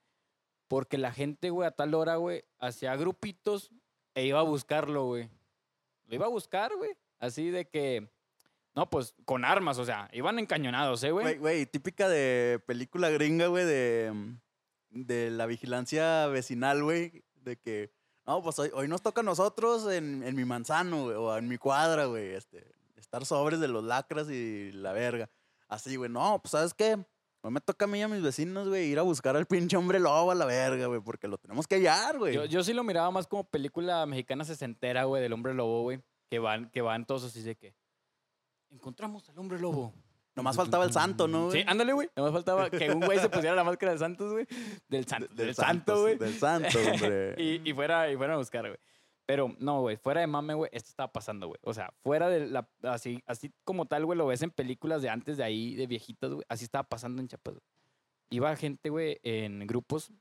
porque 0.69 0.97
la 0.99 1.13
gente, 1.13 1.51
güey, 1.51 1.67
a 1.67 1.73
tal 1.73 1.95
hora, 1.95 2.17
güey, 2.17 2.45
hacía 2.59 2.95
grupitos 2.95 3.71
e 4.15 4.27
iba 4.27 4.39
a 4.39 4.45
buscarlo, 4.45 5.07
güey. 5.07 5.29
Lo 6.07 6.15
iba 6.15 6.27
a 6.27 6.31
buscar, 6.31 6.73
güey. 6.77 6.93
Así 7.19 7.51
de 7.51 7.69
que, 7.69 8.09
no, 8.75 8.89
pues, 8.89 9.15
con 9.25 9.45
armas, 9.45 9.79
o 9.79 9.85
sea, 9.85 10.09
iban 10.13 10.39
encañonados, 10.39 11.03
¿eh, 11.03 11.11
Güey, 11.11 11.37
güey? 11.39 11.67
típica 11.67 12.09
de 12.09 12.61
película 12.67 13.11
gringa, 13.11 13.49
güey, 13.49 13.65
de, 13.65 14.13
de 14.91 15.31
la 15.31 15.47
vigilancia 15.47 16.27
vecinal, 16.29 16.83
güey. 16.85 17.25
De 17.51 17.57
que, 17.57 17.93
no, 18.27 18.43
pues 18.43 18.59
hoy, 18.61 18.87
nos 18.87 19.03
toca 19.03 19.23
a 19.23 19.25
nosotros 19.25 19.91
en, 19.91 20.23
en 20.23 20.37
mi 20.37 20.45
manzano, 20.45 21.05
güey, 21.05 21.17
o 21.17 21.37
en 21.37 21.49
mi 21.49 21.59
cuadra, 21.59 22.05
güey. 22.07 22.35
Este, 22.35 22.65
estar 22.97 23.27
sobres 23.27 23.59
de 23.59 23.67
los 23.67 23.83
lacras 23.83 24.31
y 24.31 24.71
la 24.73 24.93
verga. 24.93 25.29
Así, 25.69 25.97
güey, 25.97 26.11
no, 26.11 26.41
pues, 26.41 26.53
¿sabes 26.53 26.75
qué? 26.75 27.05
Hoy 27.43 27.51
me 27.51 27.61
toca 27.61 27.87
a 27.87 27.89
mí 27.89 27.99
y 27.99 28.03
a 28.03 28.09
mis 28.09 28.23
vecinos, 28.23 28.69
güey, 28.69 28.87
ir 28.87 28.99
a 28.99 29.03
buscar 29.03 29.37
al 29.37 29.47
pinche 29.47 29.77
hombre 29.77 29.99
lobo 29.99 30.31
a 30.31 30.35
la 30.35 30.45
verga, 30.45 30.87
güey, 30.87 31.01
porque 31.01 31.27
lo 31.27 31.39
tenemos 31.39 31.67
que 31.67 31.77
hallar, 31.77 32.19
güey. 32.19 32.35
Yo, 32.35 32.45
yo 32.45 32.63
sí 32.63 32.73
lo 32.73 32.85
miraba 32.85 33.11
más 33.11 33.27
como 33.27 33.45
película 33.45 34.07
mexicana 34.07 34.45
sesentera, 34.45 35.05
güey, 35.05 35.23
del 35.23 35.33
hombre 35.33 35.55
lobo, 35.55 35.83
güey. 35.83 36.01
Que 36.29 36.39
van, 36.39 36.71
que 36.71 36.83
van 36.83 37.07
todos 37.07 37.25
así 37.25 37.43
de 37.43 37.57
que, 37.57 37.75
encontramos 38.71 39.29
al 39.29 39.39
hombre 39.39 39.59
lobo. 39.59 39.93
Nomás 40.41 40.57
faltaba 40.57 40.85
el 40.85 40.93
santo, 40.93 41.29
¿no, 41.29 41.47
güey? 41.47 41.61
Sí, 41.63 41.69
ándale, 41.69 41.93
güey. 41.93 42.09
Nomás 42.17 42.33
faltaba 42.33 42.71
que 42.71 42.91
un 42.91 43.01
güey 43.01 43.19
se 43.19 43.29
pusiera 43.29 43.55
la 43.55 43.65
máscara 43.65 43.93
de 43.93 43.99
Santos, 43.99 44.33
güey. 44.33 44.47
Del, 44.89 45.07
san- 45.07 45.29
del, 45.35 45.55
santo, 45.55 46.01
güey. 46.03 46.17
Del 46.19 46.35
santo, 46.35 46.79
hombre. 46.93 47.35
Y, 47.39 47.69
y 47.69 47.73
fuera, 47.75 48.11
y 48.11 48.17
fuera 48.17 48.35
a 48.35 48.37
buscar, 48.39 48.67
güey. 48.67 48.79
Pero 49.27 49.55
no, 49.59 49.83
güey, 49.83 49.97
fuera 49.97 50.23
de 50.23 50.27
mame, 50.27 50.55
güey, 50.55 50.71
esto 50.73 50.89
estaba 50.89 51.13
pasando, 51.13 51.47
güey. 51.47 51.61
O 51.63 51.73
sea, 51.73 51.93
fuera 52.03 52.29
de 52.29 52.47
la. 52.49 52.69
Así, 52.83 53.23
así 53.27 53.53
como 53.65 53.87
tal, 53.87 54.05
güey, 54.05 54.19
lo 54.19 54.27
ves 54.27 54.43
en 54.43 54.51
películas 54.51 55.03
de 55.03 55.09
antes 55.09 55.37
de 55.37 55.45
ahí, 55.45 55.77
de 55.77 55.87
viejitas, 55.87 56.33
güey. 56.33 56.45
Así 56.49 56.65
estaba 56.65 56.83
pasando 56.89 57.21
en 57.23 57.29
Chiapas. 57.29 57.55
güey. 57.55 57.65
Iba 58.31 58.57
gente, 58.57 58.91
güey, 58.91 59.21
en 59.23 59.67
grupos 59.67 60.13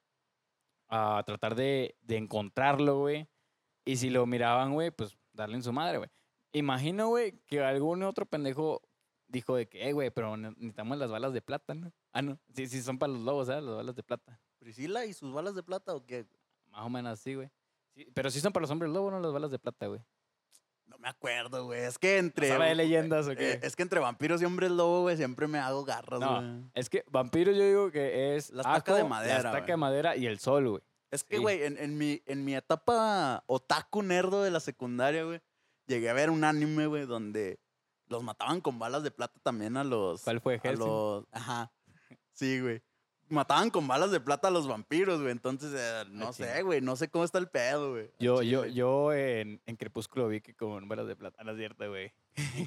a 0.90 1.24
tratar 1.26 1.56
de, 1.56 1.96
de 2.02 2.18
encontrarlo, 2.18 3.00
güey. 3.00 3.28
Y 3.86 3.96
si 3.98 4.10
lo 4.10 4.26
miraban, 4.26 4.74
güey, 4.74 4.92
pues 4.92 5.18
darle 5.34 5.56
en 5.56 5.64
su 5.64 5.72
madre, 5.74 5.98
güey. 6.00 6.10
Imagino, 6.52 7.08
güey, 7.10 7.40
que 7.46 7.64
algún 7.64 8.04
otro 8.04 8.26
pendejo 8.26 8.82
dijo 9.30 9.56
de 9.56 9.68
que, 9.70 9.88
eh, 9.88 9.94
güey, 9.94 10.10
pero 10.12 10.36
ne- 10.36 10.50
necesitamos 10.52 10.98
las 10.98 11.10
balas 11.10 11.32
de 11.34 11.42
plata, 11.42 11.74
¿no? 11.74 11.92
Ah, 12.12 12.22
no. 12.22 12.38
Sí, 12.54 12.68
sí, 12.68 12.82
son 12.82 12.98
para 13.00 13.14
los 13.14 13.22
lobos, 13.22 13.48
¿sabes? 13.48 13.64
Las 13.64 13.76
balas 13.76 13.96
de 13.96 14.04
plata. 14.04 14.40
¿Priscila 14.60 15.06
y 15.06 15.14
sus 15.14 15.32
balas 15.34 15.56
de 15.56 15.64
plata 15.64 15.96
o 15.96 16.06
qué? 16.06 16.26
Más 16.70 16.86
o 16.86 16.90
menos 16.90 17.14
así, 17.14 17.36
güey. 17.36 17.50
Sí, 17.96 18.08
pero 18.14 18.30
sí 18.30 18.40
son 18.42 18.52
para 18.52 18.64
los 18.64 18.72
hombres 18.72 18.92
lobo, 18.92 19.10
no 19.10 19.20
las 19.20 19.32
balas 19.32 19.52
de 19.52 19.60
plata, 19.60 19.88
güey. 19.88 20.02
No 20.88 20.98
me 20.98 21.08
acuerdo, 21.08 21.66
güey. 21.66 21.82
Es 21.82 21.98
que 22.00 22.18
entre. 22.18 22.50
¿Sabe 22.50 22.70
de 22.70 22.76
leyendas 22.76 23.28
o 23.28 23.36
qué? 23.36 23.54
Eh, 23.54 23.60
es 23.62 23.76
que 23.76 23.84
entre 23.84 24.00
vampiros 24.00 24.42
y 24.42 24.46
hombres 24.46 24.72
lobo, 24.72 25.02
güey, 25.02 25.16
siempre 25.18 25.48
me 25.48 25.60
hago 25.60 25.86
garras, 25.86 26.20
No, 26.20 26.36
güey. 26.42 26.64
Es 26.74 26.90
que 26.90 27.04
vampiros 27.12 27.56
yo 27.56 27.64
digo 27.64 27.92
que 27.92 28.36
es 28.36 28.50
La 28.50 28.64
estaca 28.64 28.96
de 28.96 29.04
madera, 29.04 29.34
la 29.44 29.50
estaca 29.52 29.68
de 29.74 29.78
madera 29.78 30.16
y 30.16 30.26
el 30.26 30.40
sol, 30.40 30.68
güey. 30.70 30.82
Es 31.12 31.24
que, 31.24 31.36
Sí. 31.38 31.42
güey, 31.42 31.64
en, 31.64 31.78
en 31.78 31.98
mi, 31.98 32.22
en 32.26 32.44
mi 32.44 32.56
etapa 32.56 33.44
otaku 33.48 34.02
nerdo 34.04 34.44
de 34.44 34.52
la 34.52 34.60
secundaria, 34.60 35.24
güey, 35.24 35.42
llegué 35.88 36.10
a 36.10 36.14
ver 36.14 36.30
un 36.32 36.44
anime, 36.44 36.86
güey, 36.88 37.06
donde 37.06 37.60
los 38.10 38.24
mataban 38.24 38.60
con 38.62 38.78
balas 38.80 39.04
de 39.04 39.12
plata 39.12 39.40
también 39.44 39.78
a 39.78 39.84
los. 39.84 40.24
¿Cuál 40.24 40.42
fue, 40.42 40.60
A 40.64 40.72
los. 40.74 41.26
Ajá. 41.32 41.72
Sí, 42.34 42.60
güey. 42.60 42.82
Mataban 43.30 43.70
con 43.70 43.88
balas 43.88 44.10
de 44.10 44.20
plata 44.20 44.48
a 44.48 44.52
los 44.52 44.68
vampiros, 44.68 45.20
güey. 45.22 45.32
Entonces, 45.32 45.72
eh, 45.78 46.04
no 46.10 46.30
Ah, 46.30 46.34
sé, 46.34 46.64
güey. 46.64 46.82
No 46.82 46.96
sé 46.96 47.10
cómo 47.10 47.24
está 47.24 47.38
el 47.38 47.48
pedo, 47.48 47.92
güey. 47.92 48.12
Yo, 48.20 48.42
yo, 48.42 48.66
yo 48.66 49.14
en, 49.14 49.62
en 49.68 49.76
Crepúsculo 49.76 50.28
vi 50.28 50.42
que 50.42 50.56
con 50.56 50.88
balas 50.88 51.06
de 51.08 51.16
plata. 51.16 51.44
No 51.44 51.52
es 51.52 51.58
cierto, 51.58 51.88
güey. 51.88 52.12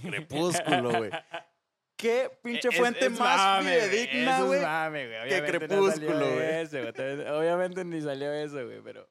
Crepúsculo, 0.02 0.90
güey. 0.98 1.10
¿Qué 1.96 2.30
pinche 2.42 2.68
Es- 2.68 2.76
fuente 2.78 3.06
es 3.06 3.18
más 3.18 3.36
mame, 3.64 3.80
fidedigna, 3.80 4.34
eso 4.36 4.42
es 4.42 4.46
güey? 4.48 4.60
mame, 4.62 5.06
güey. 5.08 5.28
que 5.28 5.44
Crepúsculo, 5.44 6.18
güey. 6.18 6.66
güey. 6.66 7.28
Obviamente 7.28 7.84
ni 7.84 8.00
salió 8.00 8.32
eso, 8.32 8.64
güey, 8.64 8.80
pero... 8.82 9.08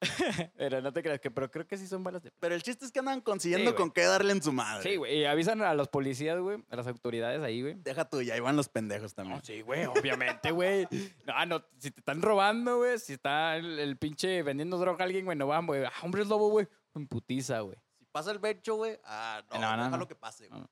pero 0.56 0.80
no 0.80 0.92
te 0.92 1.02
creas 1.02 1.20
que... 1.20 1.30
Pero 1.30 1.50
creo 1.50 1.66
que 1.66 1.76
sí 1.76 1.86
son 1.86 2.04
balas 2.04 2.22
de. 2.22 2.30
Pero 2.38 2.54
el 2.54 2.62
chiste 2.62 2.84
es 2.84 2.92
que 2.92 3.00
andan 3.00 3.20
consiguiendo 3.20 3.70
Sí, 3.72 3.76
con 3.76 3.90
qué 3.90 4.02
darle 4.04 4.32
en 4.32 4.42
su 4.42 4.52
madre. 4.52 4.88
Sí, 4.88 4.96
güey. 4.96 5.18
Y 5.18 5.24
avisan 5.24 5.60
a 5.62 5.74
los 5.74 5.88
policías, 5.88 6.38
güey. 6.38 6.62
A 6.70 6.76
las 6.76 6.86
autoridades 6.86 7.42
ahí, 7.42 7.62
güey. 7.62 7.74
Deja 7.74 8.04
tú, 8.08 8.22
ya 8.22 8.36
iban 8.36 8.56
los 8.56 8.68
pendejos 8.68 9.14
también. 9.14 9.38
No, 9.38 9.44
sí, 9.44 9.62
güey, 9.62 9.86
obviamente, 9.86 10.50
güey. 10.52 10.86
No, 11.26 11.46
no, 11.46 11.64
si 11.78 11.90
te 11.90 12.00
están 12.00 12.22
robando, 12.22 12.78
güey, 12.78 12.98
si 12.98 13.14
está 13.14 13.56
el, 13.56 13.78
el 13.78 13.96
pinche 13.96 14.42
vendiendo 14.42 14.78
droga 14.78 15.02
a 15.04 15.06
alguien, 15.06 15.24
güey, 15.24 15.36
no 15.36 15.46
van, 15.46 15.66
güey. 15.66 15.84
Ah, 15.84 15.92
hombre 16.02 16.22
es 16.22 16.28
lobo, 16.28 16.48
güey. 16.50 16.68
Putiza, 17.08 17.60
güey. 17.60 17.76
Si 17.98 18.04
pasa 18.06 18.30
el 18.30 18.38
becho, 18.38 18.76
güey, 18.76 18.98
ah, 19.04 19.42
no, 19.52 19.60
No, 19.60 19.76
no, 19.90 19.96
no. 19.96 20.08
que 20.08 20.14
pase, 20.14 20.48
güey. 20.48 20.62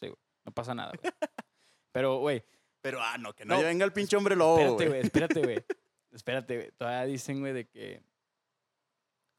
Sí, 0.00 0.06
güey. 0.06 0.18
No 0.44 0.52
pasa 0.52 0.74
nada, 0.74 0.92
güey. 1.00 1.12
Pero, 1.92 2.18
güey, 2.18 2.44
Pero, 2.82 3.00
ah, 3.00 3.16
no, 3.18 3.32
que 3.32 3.44
no, 3.44 3.60
venga 3.62 3.84
el 3.84 3.92
pinche 3.92 4.16
hombre 4.16 4.36
lobo, 4.36 4.58
espérate, 4.58 4.76
güey. 4.76 4.88
güey, 4.88 5.00
espérate, 5.02 5.40
güey. 5.40 5.64
Espérate, 6.12 6.56
güey. 6.56 6.70
Todavía 6.78 7.04
dicen, 7.04 7.40
güey, 7.40 7.52
de 7.52 7.68
que 7.68 8.02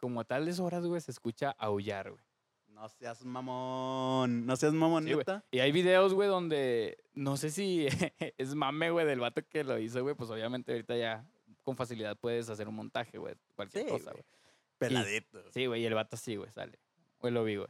como 0.07 0.21
a 0.21 0.23
tales 0.23 0.59
horas, 0.61 0.85
güey, 0.85 1.01
se 1.01 1.11
escucha 1.11 1.51
aullar, 1.59 2.11
güey. 2.11 2.23
No 2.69 2.87
seas 2.89 3.25
mamón. 3.25 4.45
No 4.45 4.55
seas 4.55 4.73
mamón, 4.73 5.03
Sí, 5.03 5.09
güey. 5.13 5.17
neta. 5.19 5.43
Y 5.51 5.59
hay 5.59 5.71
videos, 5.71 6.13
güey, 6.13 6.29
donde 6.29 6.97
no 7.13 7.35
sé 7.35 7.49
si 7.49 7.87
es 8.37 8.55
mame, 8.55 8.89
güey, 8.91 9.05
del 9.05 9.19
vato 9.19 9.41
que 9.47 9.63
lo 9.63 9.77
hizo, 9.79 10.01
güey. 10.03 10.15
Pues 10.15 10.29
obviamente 10.29 10.71
ahorita 10.71 10.95
ya 10.95 11.25
con 11.63 11.75
facilidad 11.75 12.15
puedes 12.17 12.49
hacer 12.49 12.67
un 12.67 12.75
montaje, 12.75 13.17
güey. 13.17 13.35
Cualquier 13.55 13.83
Sí, 13.85 13.89
cosa, 13.89 14.11
güey. 14.11 14.23
güey. 14.23 14.37
Peladito. 14.77 15.43
Sí, 15.51 15.65
güey, 15.65 15.81
y 15.81 15.85
el 15.85 15.93
vato 15.95 16.15
sí, 16.17 16.35
güey, 16.35 16.51
sale. 16.51 16.79
Güey, 17.19 17.33
lo 17.33 17.43
vi, 17.43 17.55
güey. 17.57 17.67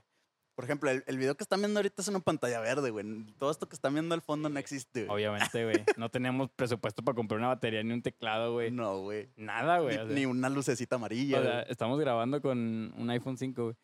Por 0.58 0.64
ejemplo, 0.64 0.90
el, 0.90 1.04
el 1.06 1.20
video 1.20 1.38
que 1.38 1.44
están 1.44 1.60
viendo 1.60 1.78
ahorita 1.78 2.02
es 2.02 2.08
una 2.08 2.20
pantalla 2.20 2.60
verde, 2.60 2.90
güey. 2.90 3.06
Todo 3.38 3.52
esto 3.52 3.70
que 3.70 3.76
están 3.76 3.94
viendo 3.94 4.16
al 4.16 4.24
fondo 4.24 4.50
no 4.50 4.58
existe, 4.58 5.06
güey. 5.06 5.16
Obviamente, 5.16 5.64
güey. 5.64 5.86
No 5.98 6.10
teníamos 6.10 6.50
presupuesto 6.50 7.04
para 7.04 7.16
comprar 7.16 7.38
una 7.38 7.50
batería 7.50 7.84
ni 7.84 7.94
un 7.94 8.02
teclado, 8.02 8.54
güey. 8.54 8.72
No, 8.72 9.02
güey. 9.02 9.30
Nada, 9.36 9.78
güey. 9.82 9.96
Ni, 9.98 10.02
o 10.02 10.08
sea, 10.08 10.16
ni 10.16 10.26
una 10.26 10.50
lucecita 10.50 10.96
amarilla, 10.96 11.40
o 11.40 11.44
sea, 11.44 11.54
güey. 11.62 11.66
estamos 11.70 12.00
grabando 12.00 12.42
con 12.42 12.58
un 12.98 13.10
iPhone 13.12 13.38
5, 13.38 13.64
güey. 13.66 13.76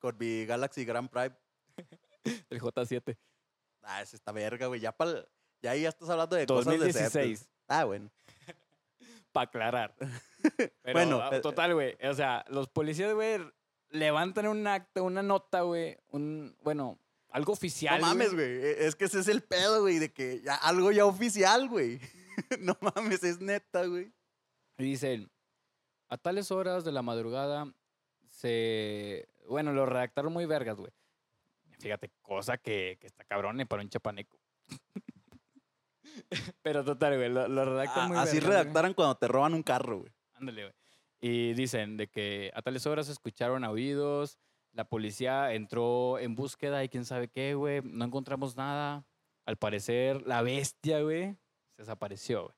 Con 0.00 0.16
mi 0.18 0.44
Galaxy 0.44 0.84
Grand 0.84 1.08
Prime. 1.08 1.36
El 2.50 2.60
J7. 2.60 3.16
Ah, 3.84 4.02
ese 4.02 4.16
está 4.16 4.32
verga, 4.32 4.66
güey. 4.66 4.80
Ya, 4.80 4.90
pa'l- 4.90 5.24
ya 5.62 5.70
ahí 5.70 5.82
ya 5.82 5.90
estás 5.90 6.10
hablando 6.10 6.34
de 6.34 6.46
cosas 6.46 6.72
de 6.72 6.78
2016. 6.78 7.38
setes. 7.38 7.50
Ah, 7.68 7.84
bueno. 7.84 8.10
Para 9.30 9.44
aclarar. 9.44 9.94
Pero, 10.56 10.72
Bueno, 10.92 11.20
ah, 11.22 11.30
eh, 11.32 11.40
total, 11.40 11.74
güey. 11.74 11.96
O 12.02 12.14
sea, 12.14 12.44
los 12.48 12.68
policías, 12.68 13.14
güey, 13.14 13.38
levantan 13.90 14.46
un 14.48 14.66
acta, 14.66 15.02
una 15.02 15.22
nota, 15.22 15.62
güey. 15.62 15.96
Un, 16.10 16.56
bueno, 16.62 16.98
algo 17.30 17.52
oficial. 17.52 18.00
No 18.00 18.06
mames, 18.08 18.34
güey. 18.34 18.46
e- 18.46 18.86
Es 18.86 18.94
que 18.96 19.04
ese 19.06 19.20
es 19.20 19.28
el 19.28 19.42
pedo, 19.42 19.82
güey, 19.82 19.98
de 19.98 20.12
que 20.12 20.40
ya, 20.42 20.54
algo 20.56 20.90
ya 20.92 21.04
oficial, 21.06 21.68
güey. 21.68 22.00
no 22.60 22.76
mames, 22.80 23.22
es 23.24 23.40
neta, 23.40 23.84
güey. 23.86 24.12
Y 24.78 24.84
dicen, 24.84 25.30
a 26.08 26.16
tales 26.16 26.50
horas 26.50 26.84
de 26.84 26.92
la 26.92 27.02
madrugada 27.02 27.72
se... 28.30 29.28
Bueno, 29.48 29.72
lo 29.72 29.86
redactaron 29.86 30.32
muy 30.32 30.46
vergas, 30.46 30.76
güey. 30.76 30.92
Fíjate, 31.80 32.10
cosa 32.22 32.58
que, 32.58 32.96
que 33.00 33.06
está 33.06 33.24
cabrón 33.24 33.58
para 33.68 33.82
un 33.82 33.88
chapaneco. 33.88 34.38
Pero 36.62 36.84
total, 36.84 37.16
güey, 37.16 37.28
lo, 37.30 37.48
lo 37.48 37.64
redactan 37.64 38.04
A- 38.04 38.08
muy 38.08 38.16
Ah, 38.16 38.22
así 38.22 38.34
vergas, 38.36 38.48
güey. 38.50 38.58
redactaran 38.62 38.94
cuando 38.94 39.14
te 39.16 39.28
roban 39.28 39.54
un 39.54 39.62
carro, 39.62 39.98
güey. 40.00 40.12
Ándale, 40.34 40.62
güey. 40.64 40.74
Y 41.20 41.52
dicen 41.54 41.96
de 41.96 42.06
que 42.08 42.50
a 42.54 42.62
tales 42.62 42.86
horas 42.86 43.06
se 43.06 43.12
escucharon 43.12 43.64
oídos, 43.64 44.38
la 44.72 44.84
policía 44.84 45.52
entró 45.54 46.18
en 46.18 46.34
búsqueda 46.34 46.84
y 46.84 46.88
quién 46.88 47.04
sabe 47.04 47.28
qué, 47.28 47.54
güey. 47.54 47.80
No 47.82 48.04
encontramos 48.04 48.56
nada. 48.56 49.04
Al 49.46 49.56
parecer, 49.56 50.26
la 50.26 50.42
bestia, 50.42 51.00
güey, 51.00 51.32
se 51.76 51.82
desapareció, 51.82 52.42
güey. 52.44 52.54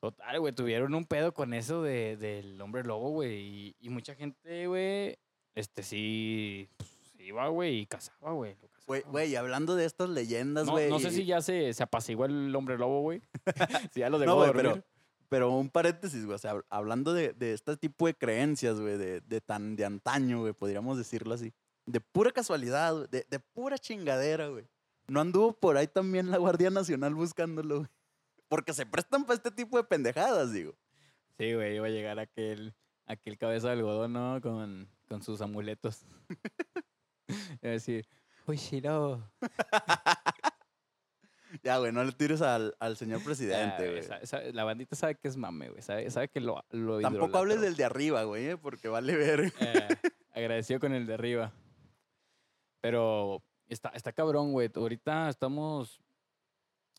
Total, 0.00 0.38
güey, 0.38 0.52
tuvieron 0.52 0.94
un 0.94 1.06
pedo 1.06 1.32
con 1.32 1.54
eso 1.54 1.82
de, 1.82 2.16
del 2.18 2.60
hombre 2.60 2.84
lobo, 2.84 3.10
güey. 3.10 3.40
Y, 3.40 3.76
y 3.80 3.88
mucha 3.88 4.14
gente, 4.14 4.66
güey, 4.66 5.16
este 5.54 5.82
sí, 5.82 6.68
pues, 6.76 6.90
iba, 7.18 7.48
güey, 7.48 7.78
y 7.80 7.86
cazaba, 7.86 8.32
güey. 8.32 8.54
Güey, 9.06 9.34
hablando 9.34 9.74
de 9.74 9.84
estas 9.86 10.10
leyendas, 10.10 10.66
No, 10.66 10.72
güey. 10.72 10.90
no 10.90 11.00
sé 11.00 11.08
y- 11.08 11.12
si 11.12 11.24
ya 11.24 11.40
se, 11.40 11.72
se 11.72 11.82
apaciguó 11.82 12.26
el 12.26 12.54
hombre 12.54 12.76
lobo, 12.78 13.00
güey. 13.00 13.22
si 13.92 14.00
ya 14.00 14.10
lo 14.10 14.18
dejó 14.20 14.32
No, 14.34 14.46
dormir. 14.46 14.54
pero, 14.74 14.84
pero 15.28 15.50
un 15.50 15.68
paréntesis, 15.70 16.24
güey. 16.24 16.34
O 16.34 16.38
sea, 16.38 16.54
hab- 16.54 16.64
hablando 16.70 17.12
de, 17.12 17.32
de 17.32 17.52
este 17.52 17.76
tipo 17.76 18.06
de 18.06 18.14
creencias, 18.14 18.80
güey, 18.80 18.96
de, 18.96 19.20
de 19.20 19.40
tan 19.40 19.76
de 19.76 19.84
antaño, 19.84 20.40
güey, 20.40 20.52
podríamos 20.52 20.98
decirlo 20.98 21.34
así. 21.34 21.52
De 21.86 22.00
pura 22.00 22.32
casualidad, 22.32 22.94
güey, 22.94 23.06
de, 23.08 23.26
de 23.30 23.38
pura 23.40 23.78
chingadera, 23.78 24.48
güey. 24.48 24.66
No 25.08 25.20
anduvo 25.20 25.52
por 25.52 25.76
ahí 25.76 25.86
también 25.86 26.30
la 26.30 26.38
Guardia 26.38 26.70
Nacional 26.70 27.14
buscándolo, 27.14 27.76
güey. 27.78 27.88
Porque 28.48 28.72
se 28.72 28.86
prestan 28.86 29.24
para 29.24 29.36
este 29.36 29.50
tipo 29.50 29.76
de 29.76 29.84
pendejadas, 29.84 30.52
digo. 30.52 30.74
Sí, 31.38 31.54
güey, 31.54 31.76
iba 31.76 31.86
a 31.86 31.90
llegar 31.90 32.18
aquel, 32.18 32.74
aquel 33.06 33.36
cabeza 33.38 33.68
de 33.68 33.74
algodón, 33.74 34.12
¿no? 34.12 34.40
Con, 34.40 34.88
con 35.08 35.22
sus 35.22 35.40
amuletos. 35.40 36.04
iba 37.28 37.38
a 37.62 37.68
decir, 37.68 38.06
uy, 38.46 38.56
Shiro. 38.56 39.30
Ya, 41.66 41.78
güey, 41.78 41.90
no 41.90 42.04
le 42.04 42.12
tires 42.12 42.42
al, 42.42 42.76
al 42.78 42.96
señor 42.96 43.24
presidente, 43.24 43.90
güey, 43.90 44.52
la 44.52 44.62
bandita 44.62 44.94
sabe 44.94 45.16
que 45.16 45.26
es 45.26 45.36
mame, 45.36 45.68
güey. 45.68 45.82
Sabe, 45.82 46.08
sabe 46.12 46.28
que 46.28 46.38
lo, 46.38 46.64
lo 46.70 47.00
Tampoco 47.00 47.38
hables 47.38 47.60
del 47.60 47.74
de 47.74 47.82
arriba, 47.82 48.22
güey, 48.22 48.50
eh, 48.50 48.56
porque 48.56 48.86
vale 48.86 49.16
ver. 49.16 49.52
Eh, 49.58 49.88
agradecido 50.32 50.78
con 50.78 50.92
el 50.92 51.08
de 51.08 51.14
arriba. 51.14 51.52
Pero 52.80 53.42
está, 53.66 53.88
está 53.88 54.12
cabrón, 54.12 54.52
güey. 54.52 54.70
Ahorita 54.72 55.28
estamos... 55.28 56.00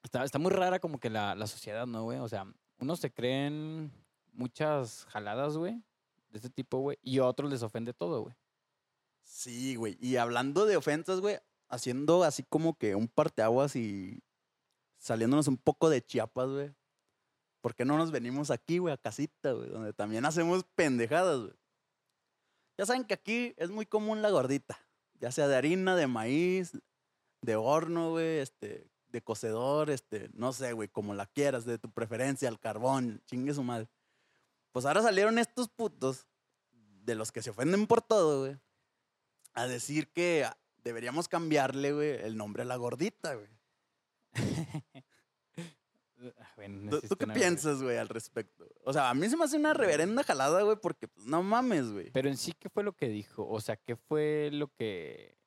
Está, 0.03 0.25
está 0.25 0.37
muy 0.37 0.51
rara 0.51 0.79
como 0.79 0.99
que 0.99 1.09
la, 1.09 1.33
la 1.33 1.47
sociedad, 1.47 1.87
¿no, 1.87 2.03
güey? 2.03 2.19
O 2.19 2.27
sea, 2.27 2.45
unos 2.79 2.99
se 2.99 3.13
creen 3.13 3.89
muchas 4.33 5.05
jaladas, 5.05 5.55
güey, 5.55 5.81
de 6.27 6.39
este 6.39 6.49
tipo, 6.49 6.79
güey. 6.79 6.97
Y 7.01 7.19
a 7.19 7.25
otros 7.25 7.49
les 7.49 7.63
ofende 7.63 7.93
todo, 7.93 8.23
güey. 8.23 8.35
Sí, 9.23 9.77
güey. 9.77 9.97
Y 10.01 10.17
hablando 10.17 10.65
de 10.65 10.75
ofensas, 10.75 11.21
güey, 11.21 11.37
haciendo 11.69 12.25
así 12.25 12.43
como 12.43 12.77
que 12.77 12.95
un 12.95 13.07
parteaguas 13.07 13.77
y 13.77 14.21
saliéndonos 14.97 15.47
un 15.47 15.57
poco 15.57 15.89
de 15.89 16.03
Chiapas, 16.03 16.49
güey. 16.49 16.75
¿Por 17.61 17.75
qué 17.75 17.85
no 17.85 17.97
nos 17.97 18.11
venimos 18.11 18.51
aquí, 18.51 18.77
güey, 18.77 18.93
a 18.93 18.97
casita, 18.97 19.51
güey? 19.51 19.69
Donde 19.69 19.93
también 19.93 20.25
hacemos 20.25 20.63
pendejadas, 20.75 21.39
güey. 21.39 21.53
Ya 22.77 22.85
saben 22.85 23.05
que 23.05 23.13
aquí 23.13 23.53
es 23.57 23.69
muy 23.69 23.85
común 23.85 24.21
la 24.21 24.29
gordita. 24.29 24.79
Ya 25.19 25.31
sea 25.31 25.47
de 25.47 25.55
harina, 25.55 25.95
de 25.95 26.05
maíz, 26.05 26.73
de 27.41 27.55
horno, 27.55 28.11
güey, 28.11 28.37
este, 28.37 28.87
de 29.07 29.21
cocedor, 29.21 29.89
este, 29.89 30.29
no 30.33 30.53
sé, 30.53 30.73
güey, 30.73 30.87
como 30.87 31.15
la 31.15 31.25
quieras, 31.25 31.65
de 31.65 31.79
tu 31.79 31.91
preferencia, 31.91 32.47
al 32.47 32.59
carbón, 32.59 33.21
chingue 33.25 33.53
su 33.53 33.63
madre. 33.63 33.89
Pues 34.71 34.85
ahora 34.85 35.01
salieron 35.01 35.39
estos 35.39 35.69
putos, 35.69 36.27
de 37.07 37.15
los 37.15 37.31
que 37.31 37.41
se 37.41 37.49
ofenden 37.49 37.87
por 37.87 38.01
todo, 38.01 38.41
güey, 38.41 38.57
a 39.53 39.65
decir 39.65 40.11
que 40.11 40.45
deberíamos 40.83 41.27
cambiarle, 41.27 41.93
güey, 41.93 42.11
el 42.21 42.37
nombre 42.37 42.63
a 42.63 42.65
la 42.65 42.75
gordita, 42.75 43.33
güey. 43.33 43.47
Ah, 46.39 46.55
¿Tú, 47.07 47.15
qué 47.15 47.25
una 47.25 47.35
piensas, 47.35 47.83
güey, 47.83 47.97
al 47.97 48.09
respecto? 48.09 48.67
O 48.83 48.91
sea, 48.91 49.11
a 49.11 49.13
mí 49.13 49.29
se 49.29 49.37
me 49.37 49.43
hace 49.43 49.55
una 49.57 49.75
reverenda 49.75 50.23
jalada, 50.23 50.63
güey, 50.63 50.75
porque 50.81 51.07
pues, 51.07 51.27
no 51.27 51.43
mames, 51.43 51.91
güey. 51.91 52.09
Pero 52.11 52.27
en 52.27 52.37
sí, 52.37 52.53
¿qué 52.53 52.69
fue 52.69 52.83
lo 52.83 52.93
que 52.95 53.07
dijo? 53.07 53.47
O 53.47 53.61
sea, 53.61 53.75
¿qué 53.77 53.95
fue 53.95 54.49
lo 54.51 54.73
que... 54.73 55.37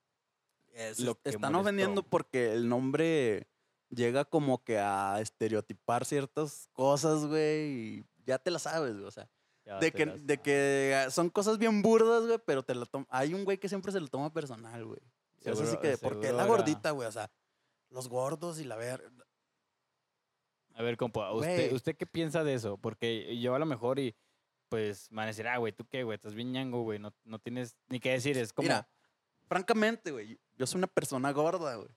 Es- 0.72 1.00
lo 1.00 1.16
que 1.20 1.30
están 1.30 1.52
molestó. 1.52 1.60
ofendiendo 1.62 2.02
porque 2.04 2.52
el 2.52 2.68
nombre 2.68 3.48
llega 3.88 4.24
como 4.24 4.62
que 4.62 4.78
a 4.78 5.20
estereotipar 5.20 6.04
ciertas 6.04 6.68
cosas, 6.72 7.26
güey, 7.26 7.68
y 7.98 8.04
ya 8.24 8.38
te 8.38 8.52
la 8.52 8.60
sabes, 8.60 8.92
güey, 8.92 9.04
o 9.06 9.10
sea. 9.10 9.28
ya 9.64 9.80
De 9.80 9.90
que, 9.90 10.06
las- 10.06 10.24
de 10.24 10.38
que 10.40 10.94
ah, 11.04 11.10
son 11.10 11.30
cosas 11.30 11.58
bien 11.58 11.82
burdas, 11.82 12.26
güey, 12.26 12.38
pero 12.46 12.62
te 12.62 12.76
lo 12.76 12.86
toma. 12.86 13.06
Hay 13.10 13.34
un 13.34 13.44
güey 13.44 13.58
que 13.58 13.68
siempre 13.68 13.90
se 13.90 13.98
lo 13.98 14.06
toma 14.06 14.32
personal, 14.32 14.84
güey. 14.84 15.00
Es 15.40 15.48
así 15.48 15.62
Seguro- 15.64 15.80
que, 15.80 15.98
porque 15.98 16.28
es 16.28 16.32
la 16.32 16.44
seguro 16.44 16.58
gordita, 16.58 16.92
güey, 16.92 17.08
o 17.08 17.12
sea, 17.12 17.28
los 17.90 18.08
gordos 18.08 18.58
y 18.60 18.64
la 18.64 18.76
ver. 18.76 19.10
A 20.74 20.82
ver, 20.82 20.96
compa, 20.96 21.32
¿usted. 21.32 21.72
¿usted 21.72 21.96
qué 21.96 22.06
piensa 22.06 22.44
de 22.44 22.54
eso? 22.54 22.78
Porque 22.78 23.38
yo 23.38 23.54
a 23.54 23.58
lo 23.58 23.66
mejor 23.66 23.98
y 23.98 24.14
pues 24.68 25.08
van 25.10 25.24
a 25.24 25.26
decir, 25.26 25.46
ah, 25.48 25.58
güey, 25.58 25.72
¿tú 25.72 25.84
qué, 25.84 26.04
güey? 26.04 26.14
Estás 26.14 26.34
bien 26.34 26.52
ñango, 26.52 26.82
güey, 26.82 26.98
no, 26.98 27.12
no 27.24 27.38
tienes 27.40 27.76
ni 27.88 27.98
qué 27.98 28.12
decir, 28.12 28.38
es 28.38 28.52
como... 28.52 28.66
Mira, 28.66 28.88
francamente, 29.48 30.12
güey, 30.12 30.38
yo 30.56 30.66
soy 30.66 30.78
una 30.78 30.86
persona 30.86 31.32
gorda, 31.32 31.74
güey. 31.74 31.88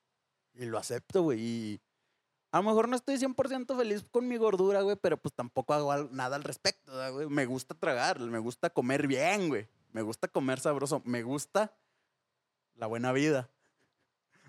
Y 0.55 0.65
lo 0.65 0.79
acepto, 0.79 1.21
güey. 1.21 1.39
Y 1.39 1.81
a 2.51 2.57
lo 2.57 2.63
mejor 2.63 2.89
no 2.89 2.95
estoy 2.95 3.15
100% 3.15 3.77
feliz 3.77 4.03
con 4.09 4.27
mi 4.27 4.37
gordura, 4.37 4.81
güey, 4.81 4.95
pero 4.95 5.17
pues 5.17 5.33
tampoco 5.33 5.73
hago 5.73 6.09
nada 6.11 6.35
al 6.35 6.43
respecto, 6.43 6.91
¿verdad, 6.91 7.13
güey. 7.13 7.27
Me 7.27 7.45
gusta 7.45 7.75
tragar, 7.75 8.19
me 8.19 8.39
gusta 8.39 8.71
comer 8.71 9.07
bien, 9.07 9.49
güey. 9.49 9.67
Me 9.91 10.01
gusta 10.01 10.27
comer 10.27 10.59
sabroso. 10.59 11.01
Me 11.05 11.21
gusta 11.21 11.75
la 12.75 12.87
buena 12.87 13.11
vida. 13.11 13.49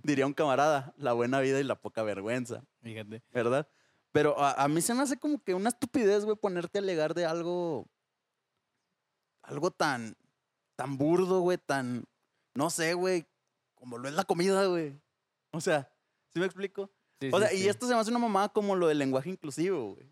Diría 0.05 0.27
un 0.27 0.35
camarada, 0.35 0.95
la 0.99 1.14
buena 1.14 1.40
vida 1.40 1.59
y 1.61 1.64
la 1.64 1.81
poca 1.81 2.03
vergüenza. 2.03 2.62
Fíjate. 2.83 3.23
¿verdad? 3.33 3.67
Pero 4.12 4.38
a, 4.38 4.53
a 4.53 4.69
mí 4.69 4.83
se 4.83 4.93
me 4.93 5.03
hace 5.03 5.19
como 5.19 5.43
que 5.43 5.55
una 5.55 5.71
estupidez, 5.71 6.27
güey, 6.27 6.37
ponerte 6.37 6.79
a 6.79 6.83
alegar 6.83 7.14
de 7.14 7.25
algo, 7.25 7.88
algo 9.43 9.71
tan, 9.71 10.14
tan 10.77 10.99
burdo, 10.99 11.40
güey, 11.40 11.57
tan, 11.57 12.05
no 12.55 12.69
sé, 12.69 12.93
güey, 12.93 13.27
como 13.75 13.97
lo 13.97 14.07
es 14.07 14.14
la 14.14 14.25
comida, 14.25 14.67
güey. 14.67 15.01
O 15.53 15.61
sea, 15.62 15.90
¿sí 16.35 16.38
me 16.38 16.45
explico? 16.45 16.93
Sí, 17.19 17.31
O 17.33 17.38
sí, 17.38 17.45
sea, 17.47 17.55
y 17.55 17.62
sí. 17.62 17.69
esto 17.69 17.87
se 17.87 17.95
me 17.95 18.01
hace 18.01 18.11
una 18.11 18.19
mamada 18.19 18.51
como 18.51 18.77
lo 18.77 18.88
del 18.88 18.99
lenguaje 18.99 19.31
inclusivo, 19.31 19.95
güey. 19.95 20.07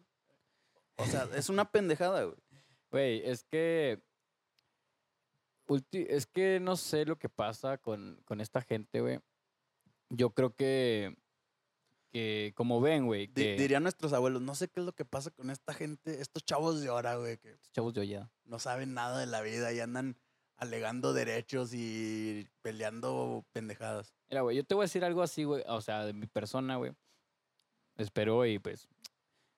O 0.96 1.04
sea, 1.04 1.28
es 1.34 1.50
una 1.50 1.70
pendejada, 1.70 2.24
güey. 2.24 2.38
Güey, 2.90 3.22
es 3.28 3.44
que... 3.44 4.02
Es 5.92 6.26
que 6.26 6.60
no 6.60 6.76
sé 6.76 7.04
lo 7.04 7.18
que 7.18 7.28
pasa 7.28 7.78
con, 7.78 8.20
con 8.24 8.40
esta 8.40 8.62
gente, 8.62 9.00
güey. 9.00 9.20
Yo 10.12 10.30
creo 10.30 10.54
que... 10.54 11.16
Que 12.10 12.52
como 12.54 12.82
ven, 12.82 13.06
güey, 13.06 13.28
que... 13.28 13.56
Dirían 13.56 13.82
nuestros 13.82 14.12
abuelos, 14.12 14.42
no 14.42 14.54
sé 14.54 14.68
qué 14.68 14.80
es 14.80 14.86
lo 14.86 14.92
que 14.92 15.06
pasa 15.06 15.30
con 15.30 15.48
esta 15.48 15.72
gente, 15.72 16.20
estos 16.20 16.44
chavos 16.44 16.82
de 16.82 16.88
ahora, 16.88 17.16
güey, 17.16 17.38
que 17.38 17.52
Estos 17.52 17.72
Chavos 17.72 17.94
de 17.94 18.02
olla. 18.02 18.30
no 18.44 18.58
saben 18.58 18.92
nada 18.92 19.18
de 19.18 19.24
la 19.24 19.40
vida 19.40 19.72
y 19.72 19.80
andan 19.80 20.18
alegando 20.58 21.14
derechos 21.14 21.72
y 21.72 22.46
peleando 22.60 23.46
pendejadas. 23.52 24.12
Mira, 24.28 24.42
güey, 24.42 24.58
yo 24.58 24.64
te 24.64 24.74
voy 24.74 24.82
a 24.82 24.84
decir 24.84 25.06
algo 25.06 25.22
así, 25.22 25.44
güey, 25.44 25.64
o 25.66 25.80
sea, 25.80 26.04
de 26.04 26.12
mi 26.12 26.26
persona, 26.26 26.76
güey. 26.76 26.92
Espero 27.96 28.44
y 28.44 28.58
pues, 28.58 28.86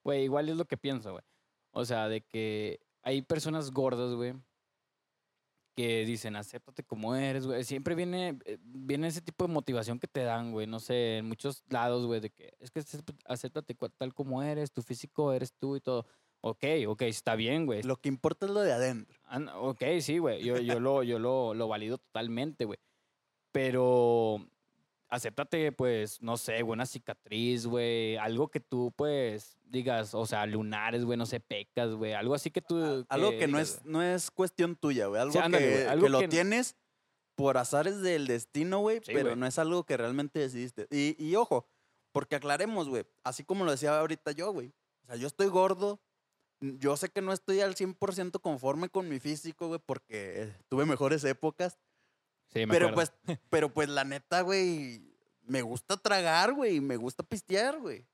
güey, 0.04 0.22
igual 0.22 0.48
es 0.48 0.56
lo 0.56 0.64
que 0.66 0.76
pienso, 0.76 1.10
güey. 1.10 1.24
O 1.72 1.84
sea, 1.84 2.08
de 2.08 2.20
que 2.20 2.78
hay 3.02 3.22
personas 3.22 3.72
gordas, 3.72 4.14
güey, 4.14 4.32
que 5.74 6.04
dicen, 6.04 6.36
acéptate 6.36 6.84
como 6.84 7.14
eres, 7.14 7.46
güey. 7.46 7.64
Siempre 7.64 7.94
viene, 7.94 8.38
eh, 8.44 8.58
viene 8.62 9.08
ese 9.08 9.20
tipo 9.20 9.46
de 9.46 9.52
motivación 9.52 9.98
que 9.98 10.06
te 10.08 10.22
dan, 10.22 10.52
güey, 10.52 10.66
no 10.66 10.78
sé, 10.80 11.18
en 11.18 11.26
muchos 11.26 11.64
lados, 11.68 12.06
güey, 12.06 12.20
de 12.20 12.30
que 12.30 12.54
es 12.60 12.70
que 12.70 12.80
acép- 12.80 13.18
acéptate 13.26 13.76
tal 13.96 14.14
como 14.14 14.42
eres, 14.42 14.72
tu 14.72 14.82
físico 14.82 15.32
eres 15.32 15.52
tú 15.58 15.76
y 15.76 15.80
todo. 15.80 16.06
Ok, 16.40 16.64
ok, 16.88 17.02
está 17.02 17.36
bien, 17.36 17.64
güey. 17.66 17.82
Lo 17.82 17.96
que 17.96 18.08
importa 18.08 18.46
es 18.46 18.52
lo 18.52 18.60
de 18.60 18.72
adentro. 18.72 19.18
Ah, 19.24 19.40
ok, 19.58 19.82
sí, 20.00 20.18
güey. 20.18 20.44
Yo, 20.44 20.58
yo, 20.58 20.78
lo, 20.78 21.02
yo 21.02 21.18
lo, 21.18 21.54
lo 21.54 21.68
valido 21.68 21.96
totalmente, 21.98 22.66
güey. 22.66 22.78
Pero 23.52 24.46
acéptate, 25.14 25.72
pues, 25.72 26.20
no 26.20 26.36
sé, 26.36 26.62
una 26.62 26.86
cicatriz, 26.86 27.66
güey. 27.66 28.16
Algo 28.16 28.48
que 28.48 28.60
tú, 28.60 28.92
pues, 28.96 29.56
digas, 29.64 30.14
o 30.14 30.26
sea, 30.26 30.46
lunares, 30.46 31.04
güey, 31.04 31.16
no 31.18 31.26
sé, 31.26 31.40
pecas, 31.40 31.90
güey. 31.94 32.12
Algo 32.12 32.34
así 32.34 32.50
que 32.50 32.60
tú. 32.60 33.06
Algo 33.08 33.30
que 33.30 33.46
no 33.46 33.58
digas, 33.58 33.76
es, 33.76 33.84
no 33.84 34.02
es 34.02 34.30
cuestión 34.30 34.76
tuya, 34.76 35.06
güey. 35.06 35.20
Algo, 35.20 35.40
ándale, 35.40 35.66
que, 35.66 35.86
algo 35.86 36.04
que 36.04 36.10
lo 36.10 36.18
que- 36.20 36.28
tienes 36.28 36.76
por 37.36 37.58
azares 37.58 38.00
del 38.00 38.26
destino, 38.26 38.78
güey, 38.78 39.00
Sí, 39.04 39.12
pero 39.12 39.34
no 39.34 39.46
es 39.46 39.58
algo 39.58 39.84
que 39.84 39.96
realmente 39.96 40.38
decidiste. 40.38 40.86
Y, 40.90 41.16
y 41.18 41.34
ojo, 41.34 41.68
porque 42.12 42.36
aclaremos, 42.36 42.88
güey, 42.88 43.04
así 43.24 43.42
como 43.42 43.64
lo 43.64 43.72
decía 43.72 43.98
ahorita 43.98 44.30
yo, 44.32 44.52
güey. 44.52 44.72
O 45.02 45.06
sea, 45.06 45.16
yo 45.16 45.26
estoy 45.26 45.48
gordo. 45.48 46.00
Yo 46.60 46.96
sé 46.96 47.08
que 47.10 47.20
no 47.20 47.32
estoy 47.32 47.60
al 47.60 47.74
100% 47.74 48.40
conforme 48.40 48.88
con 48.88 49.08
mi 49.08 49.18
físico, 49.18 49.66
güey, 49.66 49.80
porque 49.84 50.52
tuve 50.68 50.86
mejores 50.86 51.24
épocas. 51.24 51.78
Sí, 52.54 52.60
me 52.66 52.72
Pero 52.74 52.88
acuerdo. 52.88 53.12
pues, 53.26 53.38
pero 53.50 53.68
pues 53.74 53.88
la 53.88 54.04
neta, 54.04 54.40
güey, 54.42 55.02
me 55.42 55.62
gusta 55.62 55.96
tragar, 55.96 56.52
güey, 56.54 56.76
y 56.76 56.80
me 56.80 56.96
gusta 56.96 57.22
pistear, 57.22 57.78
güey. 57.80 58.06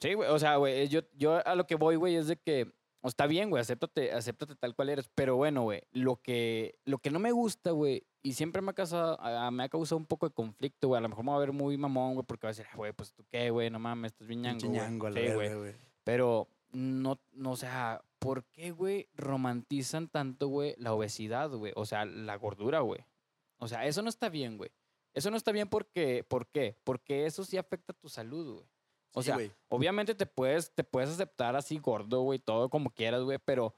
Sí, 0.00 0.12
güey. 0.14 0.28
O 0.28 0.38
sea, 0.38 0.56
güey, 0.56 0.88
yo, 0.88 1.00
yo 1.14 1.46
a 1.46 1.54
lo 1.54 1.66
que 1.66 1.76
voy, 1.76 1.96
güey, 1.96 2.16
es 2.16 2.26
de 2.26 2.36
que. 2.36 2.70
O 3.02 3.08
está 3.08 3.26
bien, 3.28 3.50
güey, 3.50 3.60
acéptate, 3.60 4.12
acéptate 4.12 4.56
tal 4.56 4.74
cual 4.74 4.88
eres. 4.88 5.08
Pero 5.14 5.36
bueno, 5.36 5.62
güey, 5.62 5.82
lo 5.92 6.16
que, 6.16 6.76
lo 6.84 6.98
que 6.98 7.10
no 7.12 7.20
me 7.20 7.30
gusta, 7.30 7.70
güey, 7.70 8.04
y 8.22 8.32
siempre 8.32 8.60
me 8.62 8.72
ha, 8.72 8.74
causado, 8.74 9.20
a- 9.20 9.48
me 9.52 9.62
ha 9.62 9.68
causado 9.68 9.96
un 9.96 10.06
poco 10.06 10.28
de 10.28 10.34
conflicto, 10.34 10.88
güey. 10.88 10.98
A 10.98 11.02
lo 11.02 11.08
mejor 11.08 11.24
me 11.24 11.30
va 11.30 11.36
a 11.36 11.40
ver 11.40 11.52
muy 11.52 11.76
mamón, 11.78 12.14
güey, 12.14 12.26
porque 12.26 12.46
va 12.46 12.50
a 12.50 12.52
decir, 12.52 12.66
"Ah, 12.72 12.76
güey, 12.76 12.92
pues 12.92 13.12
tú 13.12 13.24
qué, 13.30 13.50
güey, 13.50 13.70
no 13.70 13.78
mames, 13.78 14.10
estás 14.12 14.26
bien 14.26 14.42
ñango, 14.42 14.58
güey". 14.68 15.28
Sí, 15.28 15.32
güey. 15.34 15.72
Pero 16.02 16.48
no, 16.72 17.20
no, 17.32 17.52
o 17.52 17.56
sea, 17.56 18.02
¿por 18.18 18.42
qué, 18.46 18.72
güey, 18.72 19.08
romantizan 19.14 20.08
tanto, 20.08 20.48
güey, 20.48 20.74
la 20.78 20.92
obesidad, 20.92 21.48
güey? 21.50 21.72
O 21.76 21.86
sea, 21.86 22.04
la 22.06 22.34
gordura, 22.36 22.80
güey. 22.80 23.04
O 23.58 23.68
sea, 23.68 23.86
eso 23.86 24.02
no 24.02 24.08
está 24.08 24.28
bien, 24.28 24.56
güey. 24.56 24.70
Eso 25.14 25.30
no 25.30 25.36
está 25.36 25.50
bien 25.52 25.68
porque, 25.68 26.24
¿por 26.28 26.46
qué? 26.48 26.76
Porque 26.84 27.26
eso 27.26 27.44
sí 27.44 27.56
afecta 27.56 27.92
tu 27.94 28.08
salud, 28.08 28.54
güey. 28.54 28.66
O 29.12 29.22
Sí, 29.22 29.26
sea, 29.26 29.38
obviamente 29.68 30.14
te 30.14 30.26
puedes, 30.26 30.74
te 30.74 30.84
puedes 30.84 31.08
aceptar 31.08 31.56
así 31.56 31.78
gordo, 31.78 32.20
güey, 32.20 32.38
todo 32.38 32.68
como 32.68 32.90
quieras, 32.90 33.22
güey, 33.22 33.38
pero 33.42 33.74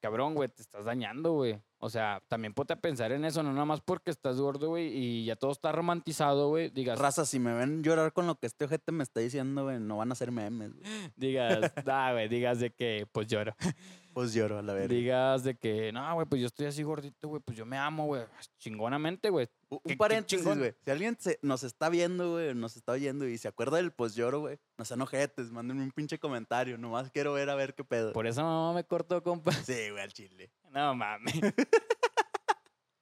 cabrón, 0.00 0.34
güey, 0.34 0.48
te 0.48 0.60
estás 0.60 0.84
dañando, 0.84 1.34
güey. 1.34 1.62
O 1.78 1.88
sea, 1.88 2.20
también 2.26 2.52
ponte 2.52 2.72
a 2.72 2.80
pensar 2.80 3.12
en 3.12 3.24
eso, 3.24 3.44
no 3.44 3.52
nada 3.52 3.64
más 3.64 3.80
porque 3.80 4.10
estás 4.10 4.40
gordo, 4.40 4.70
güey, 4.70 4.88
y 4.88 5.24
ya 5.24 5.36
todo 5.36 5.52
está 5.52 5.70
romantizado, 5.70 6.48
güey. 6.48 6.68
Digas, 6.70 6.98
Raza, 6.98 7.24
si 7.24 7.38
me 7.38 7.54
ven 7.54 7.84
llorar 7.84 8.12
con 8.12 8.26
lo 8.26 8.34
que 8.40 8.46
este 8.48 8.64
ojete 8.64 8.90
me 8.90 9.04
está 9.04 9.20
diciendo, 9.20 9.62
güey, 9.64 9.78
no 9.78 9.98
van 9.98 10.10
a 10.10 10.16
ser 10.16 10.32
memes, 10.32 10.72
güey. 10.74 10.84
digas, 11.16 11.72
ah, 11.86 12.10
güey, 12.12 12.28
digas 12.28 12.58
de 12.58 12.70
que, 12.70 13.06
pues 13.12 13.28
lloro. 13.28 13.54
Pues 14.12 14.34
lloro 14.34 14.58
a 14.58 14.62
la 14.62 14.74
verga. 14.74 14.94
Digas 14.94 15.42
de 15.44 15.54
que, 15.56 15.90
no, 15.92 16.14
güey, 16.14 16.26
pues 16.26 16.40
yo 16.40 16.46
estoy 16.46 16.66
así 16.66 16.82
gordito, 16.82 17.28
güey, 17.28 17.40
pues 17.44 17.56
yo 17.56 17.64
me 17.64 17.78
amo, 17.78 18.04
güey, 18.06 18.22
chingonamente, 18.58 19.30
güey. 19.30 19.48
U- 19.70 19.78
qué- 19.78 19.88
qué 19.88 19.92
Un 19.94 19.98
paréntesis, 19.98 20.38
chingón. 20.40 20.58
güey. 20.58 20.74
Si 20.84 20.90
alguien 20.90 21.16
se- 21.18 21.38
nos 21.40 21.62
está 21.62 21.88
viendo, 21.88 22.32
güey, 22.32 22.54
nos 22.54 22.76
está 22.76 22.92
oyendo 22.92 23.26
y 23.26 23.38
se 23.38 23.48
acuerda 23.48 23.78
del 23.78 23.90
pues 23.92 24.14
lloro, 24.14 24.40
güey, 24.40 24.58
no 24.76 24.84
sean 24.84 25.00
ojetes, 25.00 25.50
mándenme 25.50 25.82
un 25.82 25.92
pinche 25.92 26.18
comentario. 26.18 26.76
Nomás 26.76 27.10
quiero 27.10 27.32
ver 27.32 27.48
a 27.48 27.54
ver 27.54 27.74
qué 27.74 27.84
pedo. 27.84 28.12
Por 28.12 28.26
eso 28.26 28.42
mamá 28.42 28.74
me 28.74 28.84
cortó, 28.84 29.22
compa. 29.22 29.50
Sí, 29.66 29.90
güey, 29.90 30.02
al 30.02 30.12
chile. 30.12 30.50
No 30.70 30.94
mames. 30.94 31.34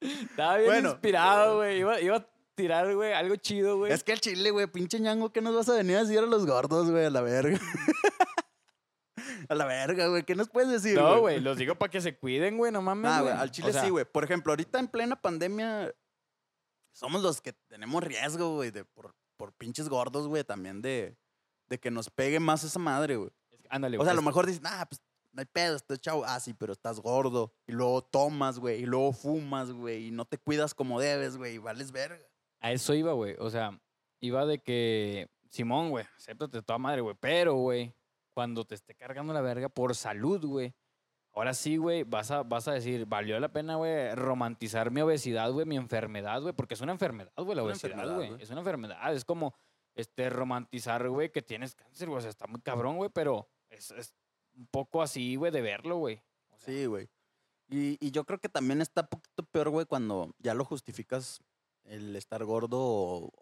Estaba 0.00 0.56
bien 0.56 0.70
Bueno. 0.70 0.90
inspirado, 0.90 1.56
güey. 1.56 1.78
Iba, 1.80 2.00
iba 2.00 2.16
a 2.16 2.26
tirar, 2.54 2.94
güey, 2.94 3.12
algo 3.12 3.36
chido, 3.36 3.78
güey. 3.78 3.92
Es 3.92 4.02
que 4.04 4.12
al 4.12 4.20
chile, 4.20 4.50
güey, 4.50 4.66
pinche 4.66 4.98
ñango, 5.00 5.30
¿qué 5.32 5.40
nos 5.40 5.54
vas 5.54 5.68
a 5.68 5.74
venir 5.74 5.96
a 5.96 6.02
decir 6.04 6.18
a 6.18 6.22
los 6.22 6.46
gordos, 6.46 6.90
güey? 6.90 7.04
A 7.06 7.10
la 7.10 7.20
verga. 7.20 7.58
a 9.48 9.54
la 9.54 9.64
verga, 9.64 10.08
güey. 10.08 10.22
¿Qué 10.24 10.34
nos 10.34 10.48
puedes 10.48 10.70
decir, 10.70 10.98
No, 10.98 11.20
güey, 11.20 11.40
los 11.40 11.56
digo 11.56 11.74
para 11.74 11.90
que 11.90 12.00
se 12.00 12.16
cuiden, 12.16 12.56
güey, 12.56 12.72
no 12.72 12.82
mames. 12.82 13.10
Nah, 13.10 13.20
güey, 13.20 13.32
güey. 13.32 13.42
al 13.42 13.50
chile 13.50 13.70
O 13.70 13.72
sea, 13.72 13.82
sí, 13.82 13.90
güey. 13.90 14.04
Por 14.04 14.24
ejemplo, 14.24 14.52
ahorita 14.52 14.78
en 14.78 14.88
plena 14.88 15.20
pandemia, 15.20 15.92
somos 16.92 17.22
los 17.22 17.40
que 17.40 17.52
tenemos 17.52 18.02
riesgo, 18.02 18.54
güey, 18.54 18.70
de 18.70 18.84
por, 18.84 19.14
por 19.36 19.52
pinches 19.52 19.88
gordos, 19.88 20.28
güey, 20.28 20.44
también 20.44 20.82
de, 20.82 21.16
de 21.68 21.78
que 21.78 21.90
nos 21.90 22.10
pegue 22.10 22.40
más 22.40 22.64
esa 22.64 22.78
madre, 22.78 23.16
güey. 23.16 23.30
Ándale, 23.68 23.98
O 23.98 24.02
sea, 24.02 24.12
a 24.12 24.16
lo 24.16 24.22
mejor 24.22 24.46
dices, 24.46 24.62
nah, 24.62 24.84
pues 24.84 25.00
no 25.32 25.40
hay 25.40 25.46
pedo, 25.46 25.76
estás 25.76 26.00
chavo. 26.00 26.24
Ah, 26.24 26.40
sí, 26.40 26.54
pero 26.54 26.72
estás 26.72 27.00
gordo. 27.00 27.52
Y 27.66 27.72
luego 27.72 28.02
tomas, 28.02 28.58
güey, 28.58 28.82
y 28.82 28.86
luego 28.86 29.12
fumas, 29.12 29.70
güey, 29.70 30.08
y 30.08 30.10
no 30.10 30.24
te 30.24 30.38
cuidas 30.38 30.74
como 30.74 31.00
debes, 31.00 31.36
güey, 31.36 31.54
y 31.54 31.58
vales 31.58 31.92
verga. 31.92 32.24
A 32.60 32.72
eso 32.72 32.94
iba, 32.94 33.12
güey. 33.12 33.36
O 33.38 33.48
sea, 33.48 33.80
iba 34.20 34.44
de 34.44 34.58
que, 34.58 35.30
Simón, 35.50 35.90
güey, 35.90 36.04
acéptate 36.16 36.62
toda 36.62 36.78
madre, 36.78 37.00
güey. 37.00 37.16
Pero, 37.20 37.54
güey, 37.54 37.94
cuando 38.40 38.64
te 38.64 38.74
esté 38.74 38.94
cargando 38.94 39.34
la 39.34 39.42
verga 39.42 39.68
por 39.68 39.94
salud, 39.94 40.42
güey. 40.42 40.74
Ahora 41.34 41.52
sí, 41.52 41.76
güey, 41.76 42.04
vas 42.04 42.30
a, 42.30 42.42
vas 42.42 42.68
a 42.68 42.72
decir, 42.72 43.04
valió 43.04 43.38
la 43.38 43.52
pena, 43.52 43.76
güey, 43.76 44.14
romantizar 44.14 44.90
mi 44.90 45.02
obesidad, 45.02 45.52
güey, 45.52 45.66
mi 45.66 45.76
enfermedad, 45.76 46.40
güey, 46.40 46.54
porque 46.54 46.72
es 46.72 46.80
una 46.80 46.92
enfermedad, 46.92 47.30
güey, 47.36 47.54
la 47.54 47.64
obesidad, 47.64 48.14
güey. 48.14 48.30
güey. 48.30 48.42
Es 48.42 48.48
una 48.48 48.60
enfermedad, 48.60 49.14
es 49.14 49.26
como, 49.26 49.54
este, 49.94 50.30
romantizar, 50.30 51.06
güey, 51.06 51.30
que 51.30 51.42
tienes 51.42 51.74
cáncer, 51.74 52.08
güey, 52.08 52.16
o 52.16 52.20
sea, 52.22 52.30
está 52.30 52.46
muy 52.46 52.62
cabrón, 52.62 52.96
güey, 52.96 53.10
pero 53.12 53.46
es, 53.68 53.90
es 53.90 54.14
un 54.56 54.66
poco 54.68 55.02
así, 55.02 55.36
güey, 55.36 55.52
de 55.52 55.60
verlo, 55.60 55.98
güey. 55.98 56.22
O 56.48 56.56
sea, 56.56 56.74
Sí, 56.74 56.86
güey. 56.86 57.10
Y, 57.68 57.98
y 58.00 58.10
yo 58.10 58.24
creo 58.24 58.40
que 58.40 58.48
también 58.48 58.80
está 58.80 59.02
un 59.02 59.08
poquito 59.08 59.42
peor, 59.52 59.68
güey, 59.68 59.84
cuando 59.84 60.34
ya 60.38 60.54
lo 60.54 60.64
justificas 60.64 61.42
el 61.84 62.16
estar 62.16 62.42
gordo 62.46 62.78
o, 62.80 63.32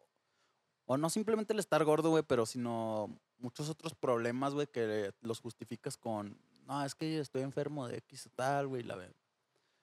o 0.86 0.96
no 0.96 1.08
simplemente 1.08 1.52
el 1.52 1.60
estar 1.60 1.84
gordo, 1.84 2.10
güey, 2.10 2.24
pero 2.24 2.46
sino 2.46 3.16
muchos 3.38 3.68
otros 3.68 3.94
problemas, 3.94 4.54
güey, 4.54 4.66
que 4.66 5.12
los 5.20 5.40
justificas 5.40 5.96
con, 5.96 6.38
no, 6.66 6.84
es 6.84 6.94
que 6.94 7.18
estoy 7.18 7.42
enfermo 7.42 7.86
de 7.88 7.98
X 7.98 8.26
o 8.26 8.30
tal, 8.30 8.68
güey, 8.68 8.82
la 8.82 8.96
verdad. 8.96 9.16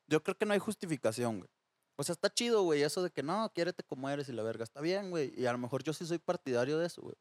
Yo 0.08 0.22
creo 0.24 0.38
que 0.38 0.46
no 0.46 0.54
hay 0.54 0.60
justificación, 0.60 1.40
güey. 1.40 1.50
O 1.98 2.04
sea, 2.04 2.14
está 2.14 2.32
chido, 2.32 2.64
güey, 2.64 2.84
eso 2.84 3.02
de 3.02 3.10
que 3.10 3.24
no, 3.24 3.52
quiérete 3.54 3.84
como 3.84 4.10
eres 4.10 4.28
y 4.28 4.34
la 4.34 4.44
verga, 4.44 4.64
está 4.64 4.82
bien, 4.82 5.10
güey. 5.10 5.34
Y 5.38 5.46
a 5.46 5.52
lo 5.52 5.58
mejor 5.58 5.84
yo 5.84 5.94
sí 5.94 6.06
soy 6.06 6.20
partidario 6.20 6.78
de 6.78 6.88
eso, 6.88 7.02
güey. 7.02 7.16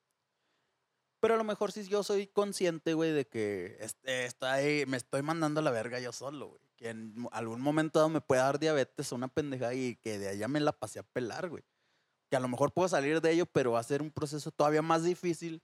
Pero 1.21 1.35
a 1.35 1.37
lo 1.39 1.45
mejor 1.45 1.73
sí 1.73 1.87
yo 1.87 2.03
soy 2.03 2.27
consciente, 2.27 2.93
güey, 2.93 3.13
de 3.13 3.27
que 3.27 3.79
este, 3.81 4.27
estoy, 4.27 4.85
me 4.87 4.97
estoy 4.97 5.23
mandando 5.23 5.61
a 5.61 5.63
la 5.63 5.71
verga 5.71 6.01
yo 6.01 6.13
solo, 6.13 6.49
güey. 6.49 6.61
Que 6.77 6.91
en 6.91 7.27
algún 7.31 7.61
momento 7.61 8.01
dado 8.01 8.09
me 8.09 8.21
puede 8.21 8.43
dar 8.43 8.59
diabetes 8.59 9.11
o 9.13 9.15
una 9.15 9.29
pendeja 9.29 9.73
y 9.73 9.97
que 9.97 10.19
de 10.19 10.29
allá 10.29 10.49
me 10.49 10.61
la 10.61 10.73
pasé 10.73 10.99
a 10.99 11.03
pelar, 11.05 11.49
güey. 11.49 11.63
Que 12.29 12.37
a 12.37 12.41
lo 12.41 12.49
mejor 12.49 12.73
puedo 12.73 12.89
salir 12.89 13.21
de 13.21 13.31
ello, 13.31 13.47
pero 13.47 13.73
va 13.73 13.81
a 13.81 13.85
ser 13.85 14.03
un 14.03 14.11
proceso 14.11 14.51
todavía 14.51 14.83
más 14.83 15.05
difícil 15.05 15.63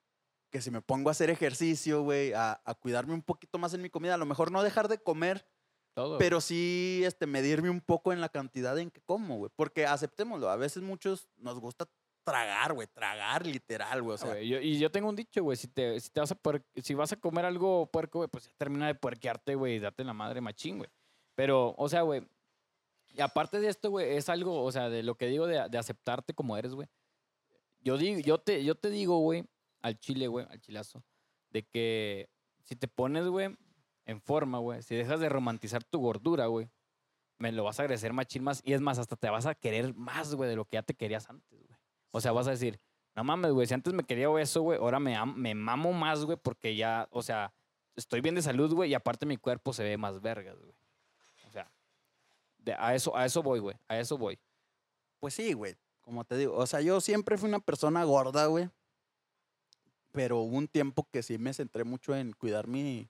que 0.51 0.61
si 0.61 0.71
me 0.71 0.83
pongo 0.83 1.09
a 1.09 1.13
hacer 1.13 1.31
ejercicio, 1.31 2.03
güey, 2.03 2.33
a, 2.33 2.61
a 2.65 2.75
cuidarme 2.75 3.15
un 3.15 3.23
poquito 3.23 3.59
más 3.59 3.73
en 3.75 3.83
mi 3.83 3.91
comida. 3.91 4.15
A 4.15 4.19
lo 4.19 4.27
mejor 4.27 4.51
no 4.51 4.63
dejar 4.63 4.89
de 4.89 4.99
comer, 4.99 5.47
todo. 5.95 6.19
pero 6.19 6.41
sí 6.41 7.03
este, 7.05 7.27
medirme 7.27 7.71
un 7.71 7.81
poco 7.81 8.13
en 8.13 8.21
la 8.21 8.29
cantidad 8.29 8.77
en 8.79 8.91
que 8.91 9.01
como, 9.03 9.37
güey. 9.39 9.51
Porque 9.55 9.87
aceptémoslo, 9.87 10.51
a 10.51 10.57
veces 10.57 10.83
muchos 10.83 11.29
nos 11.37 11.59
gusta 11.61 11.89
tragar, 12.25 12.75
güey, 12.75 12.87
tragar 12.89 13.47
literal, 13.47 14.03
güey. 14.03 14.13
O 14.13 14.15
Ah, 14.15 14.19
sea, 14.19 14.43
yo- 14.43 14.61
y 14.61 14.79
yo 14.79 14.91
tengo 14.91 15.09
un 15.09 15.17
dicho, 15.17 15.43
güey, 15.43 15.57
si 15.57 15.69
te, 15.69 15.99
si 16.01 16.11
te 16.11 16.21
vas 16.21 16.31
a 16.33 16.37
puer- 16.41 16.65
si 16.83 16.95
vas 16.95 17.13
a 17.13 17.17
comer 17.17 17.45
algo 17.45 17.87
puerco, 17.91 18.19
güey, 18.19 18.29
pues 18.29 18.45
ya 18.47 18.53
termina 18.59 18.87
de 18.87 18.95
puerquearte, 18.95 19.55
güey, 19.55 19.77
y 19.77 19.79
date 19.79 20.05
la 20.05 20.13
madre 20.13 20.41
machín, 20.41 20.79
güey. 20.79 20.91
Pero, 21.35 21.75
o 21.79 21.89
sea, 21.89 22.03
güey, 22.03 22.23
y 23.15 23.21
aparte 23.23 23.59
de 23.59 23.69
esto, 23.69 23.91
güey, 23.91 24.17
es 24.17 24.29
algo, 24.29 24.63
o 24.63 24.71
sea, 24.71 24.89
de 24.91 25.03
lo 25.03 25.17
que 25.17 25.27
digo 25.27 25.47
de, 25.47 25.69
de 25.69 25.79
aceptarte 25.79 26.35
como 26.35 26.57
eres, 26.57 26.75
güey. 26.75 26.89
Yo, 27.83 27.97
digo, 27.97 28.21
yo, 28.21 28.39
te, 28.39 28.63
yo 28.63 28.75
te 28.75 28.91
digo, 28.91 29.19
güey, 29.21 29.45
al 29.81 29.99
chile, 29.99 30.29
güey, 30.29 30.47
al 30.51 30.61
chilazo, 30.61 31.03
de 31.51 31.63
que 31.65 32.29
si 32.65 32.77
te 32.77 32.89
pones, 32.89 33.27
güey, 33.27 33.57
en 34.07 34.21
forma, 34.21 34.59
güey, 34.59 34.83
si 34.83 34.95
dejas 34.95 35.21
de 35.21 35.29
romantizar 35.29 35.85
tu 35.85 35.99
gordura, 36.01 36.47
güey, 36.47 36.69
me 37.39 37.53
lo 37.53 37.65
vas 37.65 37.79
a 37.81 37.83
agradecer 37.85 38.13
machín 38.13 38.43
más. 38.45 38.61
Y 38.65 38.73
es 38.75 38.81
más, 38.81 38.99
hasta 38.99 39.17
te 39.17 39.31
vas 39.31 39.47
a 39.47 39.55
querer 39.55 39.95
más, 39.95 40.35
güey, 40.35 40.51
de 40.51 40.57
lo 40.57 40.65
que 40.65 40.77
ya 40.77 40.83
te 40.83 40.95
querías 40.95 41.29
antes, 41.31 41.59
güey. 41.67 41.79
O 42.11 42.21
sea, 42.21 42.33
vas 42.33 42.47
a 42.47 42.51
decir, 42.51 42.81
no 43.15 43.25
mames, 43.25 43.53
güey, 43.53 43.67
si 43.67 43.75
antes 43.75 43.93
me 43.93 44.05
quería 44.05 44.29
eso, 44.41 44.63
güey, 44.63 44.79
ahora 44.79 45.01
me, 45.01 45.17
me 45.27 45.55
mamo 45.55 45.93
más, 45.93 46.25
güey, 46.25 46.37
porque 46.37 46.77
ya, 46.77 47.09
o 47.11 47.23
sea, 47.23 47.53
estoy 47.97 48.21
bien 48.21 48.35
de 48.35 48.43
salud, 48.43 48.73
güey, 48.75 48.91
y 48.91 48.95
aparte 48.95 49.27
mi 49.27 49.37
cuerpo 49.37 49.73
se 49.73 49.83
ve 49.85 49.97
más 49.97 50.21
vergas, 50.21 50.59
güey. 50.59 50.75
O 51.47 51.51
sea, 51.51 51.71
de- 52.59 52.75
a, 52.75 52.95
eso, 52.95 53.17
a 53.17 53.25
eso 53.25 53.43
voy, 53.43 53.61
güey, 53.61 53.77
a 53.89 53.99
eso 53.99 54.19
voy. 54.19 54.39
Pues 55.19 55.35
sí, 55.35 55.53
güey. 55.53 55.77
Como 56.01 56.25
te 56.25 56.37
digo, 56.37 56.57
o 56.57 56.67
sea, 56.67 56.81
yo 56.81 57.01
siempre 57.01 57.37
fui 57.39 57.49
una 57.49 57.61
persona 57.61 58.03
gorda, 58.05 58.47
güey. 58.47 58.69
Pero 60.13 60.39
hubo 60.41 60.57
un 60.57 60.69
tiempo 60.69 61.09
que 61.11 61.23
sí 61.23 61.39
me 61.39 61.53
centré 61.55 61.85
mucho 61.85 62.15
en 62.17 62.33
cuidar 62.33 62.67
mi, 62.67 63.09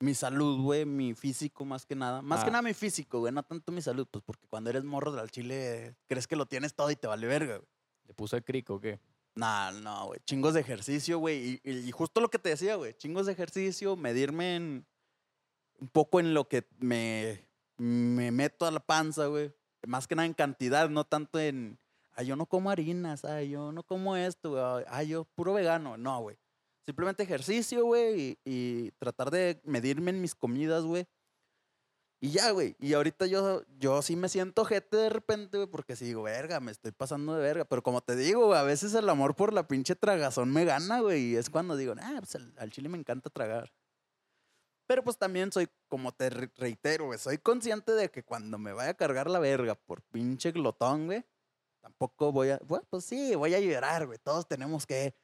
mi 0.00 0.14
salud, 0.14 0.60
güey, 0.62 0.84
mi 0.84 1.14
físico 1.14 1.64
más 1.64 1.86
que 1.86 1.94
nada. 1.96 2.20
Más 2.22 2.40
que 2.44 2.48
Ah. 2.50 2.52
nada 2.52 2.62
mi 2.62 2.74
físico, 2.74 3.20
güey, 3.20 3.32
no 3.32 3.42
tanto 3.42 3.72
mi 3.72 3.80
salud, 3.80 4.06
pues 4.10 4.22
porque 4.24 4.46
cuando 4.46 4.70
eres 4.70 4.84
morro 4.84 5.12
del 5.12 5.30
chile 5.30 5.96
crees 6.08 6.26
que 6.26 6.36
lo 6.36 6.46
tienes 6.46 6.74
todo 6.74 6.90
y 6.90 6.96
te 6.96 7.06
vale 7.06 7.26
verga, 7.26 7.56
güey. 7.56 7.68
¿Le 8.06 8.14
puso 8.14 8.36
el 8.36 8.44
crico 8.44 8.74
o 8.74 8.80
qué? 8.80 9.00
Nah, 9.34 9.70
no, 9.72 10.06
güey. 10.06 10.20
Chingos 10.24 10.54
de 10.54 10.60
ejercicio, 10.60 11.18
güey. 11.18 11.60
Y, 11.64 11.70
y- 11.70 11.88
y 11.88 11.90
justo 11.92 12.20
lo 12.20 12.28
que 12.30 12.38
te 12.38 12.50
decía, 12.50 12.76
güey. 12.76 12.94
Chingos 12.94 13.26
de 13.26 13.32
ejercicio, 13.32 13.96
medirme 13.96 14.56
en 14.56 14.86
un 15.80 15.88
poco 15.88 16.20
en 16.20 16.32
lo 16.34 16.48
que 16.48 16.66
me, 16.78 17.44
me 17.76 18.30
meto 18.30 18.64
a 18.64 18.70
la 18.70 18.80
panza, 18.80 19.26
güey. 19.26 19.52
Más 19.86 20.06
que 20.08 20.14
nada 20.14 20.24
en 20.26 20.32
cantidad, 20.34 20.88
no 20.88 21.04
tanto 21.04 21.38
en, 21.38 21.78
ay, 22.16 22.26
yo 22.26 22.36
no 22.36 22.46
como 22.46 22.70
harinas, 22.70 23.24
ay, 23.24 23.50
yo 23.50 23.72
no 23.72 23.82
como 23.82 24.16
esto, 24.16 24.50
güey. 24.50 24.84
Ay, 24.88 25.08
yo 25.08 25.24
puro 25.24 25.54
vegano. 25.54 25.96
No, 25.96 26.20
güey. 26.20 26.38
Simplemente 26.84 27.22
ejercicio, 27.24 27.84
güey, 27.84 28.38
y, 28.44 28.90
tratar 28.98 29.30
de 29.30 29.60
medirme 29.64 30.10
en 30.10 30.20
mis 30.20 30.34
comidas, 30.34 30.84
güey. 30.84 31.06
Y 32.20 32.30
ya, 32.30 32.50
güey. 32.52 32.76
Y 32.78 32.94
ahorita 32.94 33.26
yo, 33.26 33.62
yo 33.78 34.00
sí 34.02 34.16
me 34.16 34.28
siento 34.28 34.64
gente 34.64 34.96
de 34.96 35.10
repente, 35.10 35.58
güey, 35.58 35.68
porque 35.68 35.96
sí 35.96 36.06
digo, 36.06 36.22
verga, 36.22 36.60
me 36.60 36.72
estoy 36.72 36.92
pasando 36.92 37.34
de 37.34 37.42
verga. 37.42 37.64
Pero 37.66 37.82
como 37.82 38.00
te 38.00 38.16
digo, 38.16 38.46
güey, 38.46 38.58
a 38.58 38.62
veces 38.62 38.94
el 38.94 39.08
amor 39.08 39.36
por 39.36 39.52
la 39.52 39.68
pinche 39.68 39.94
tragazón 39.96 40.52
me 40.52 40.64
gana, 40.64 41.00
güey. 41.00 41.32
Y 41.32 41.36
es 41.36 41.50
cuando 41.50 41.76
digo, 41.76 41.94
ah, 42.00 42.16
pues 42.20 42.36
al, 42.36 42.54
al 42.56 42.70
chile 42.70 42.88
me 42.88 42.98
encanta 42.98 43.28
tragar. 43.30 43.70
Pero 44.86 45.02
pues 45.02 45.18
también 45.18 45.50
soy, 45.52 45.68
como 45.88 46.12
te 46.12 46.30
re- 46.30 46.52
reitero, 46.56 47.06
güey, 47.06 47.18
soy 47.18 47.38
consciente 47.38 47.92
de 47.92 48.10
que 48.10 48.22
cuando 48.22 48.56
me 48.58 48.72
vaya 48.72 48.90
a 48.90 48.94
cargar 48.94 49.28
la 49.28 49.40
verga 49.40 49.74
por 49.74 50.00
pinche 50.02 50.52
glotón, 50.52 51.06
güey, 51.06 51.24
tampoco 51.86 52.32
voy 52.32 52.50
a, 52.50 52.58
bueno, 52.64 52.84
pues 52.90 53.04
sí, 53.04 53.36
voy 53.36 53.54
a 53.54 53.60
llorar, 53.60 54.06
güey. 54.06 54.18
Todos 54.18 54.48
tenemos 54.48 54.84
que 54.84 55.14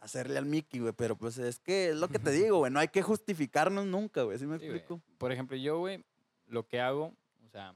hacerle 0.00 0.36
al 0.36 0.44
Mickey, 0.44 0.80
güey. 0.80 0.92
Pero 0.92 1.16
pues 1.16 1.38
es 1.38 1.58
que 1.58 1.88
es 1.88 1.96
lo 1.96 2.08
que 2.08 2.18
te 2.18 2.30
digo, 2.30 2.58
güey, 2.58 2.70
no 2.70 2.78
hay 2.78 2.88
que 2.88 3.00
justificarnos 3.00 3.86
nunca, 3.86 4.22
güey. 4.22 4.38
¿Sí 4.38 4.46
me 4.46 4.58
Sí, 4.58 4.66
explico? 4.66 5.00
Por 5.16 5.32
ejemplo, 5.32 5.56
yo, 5.56 5.78
güey, 5.78 6.04
lo 6.46 6.66
que 6.68 6.78
hago, 6.78 7.14
o 7.42 7.48
sea, 7.50 7.74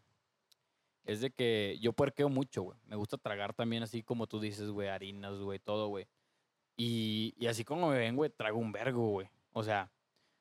es 1.05 1.23
de 1.23 1.31
que 1.31 1.79
yo 1.81 1.95
puerqueo 1.95 2.29
mucho, 2.29 2.63
güey. 2.65 2.79
Me 2.85 2.97
gusta 2.97 3.17
tragar 3.17 3.55
también 3.55 3.83
así 3.83 4.03
como 4.03 4.27
tú 4.27 4.41
dices, 4.41 4.69
güey, 4.69 4.89
harinas, 4.89 5.39
güey, 5.39 5.59
todo, 5.59 5.89
güey. 5.89 6.07
Y, 6.77 7.35
y 7.39 7.47
así 7.47 7.65
como 7.65 7.89
me 7.89 7.97
ven, 7.99 8.15
güey, 8.15 8.29
trago 8.29 8.59
un 8.59 8.73
vergo, 8.73 9.09
güey. 9.09 9.29
O 9.55 9.63
sea, 9.63 9.91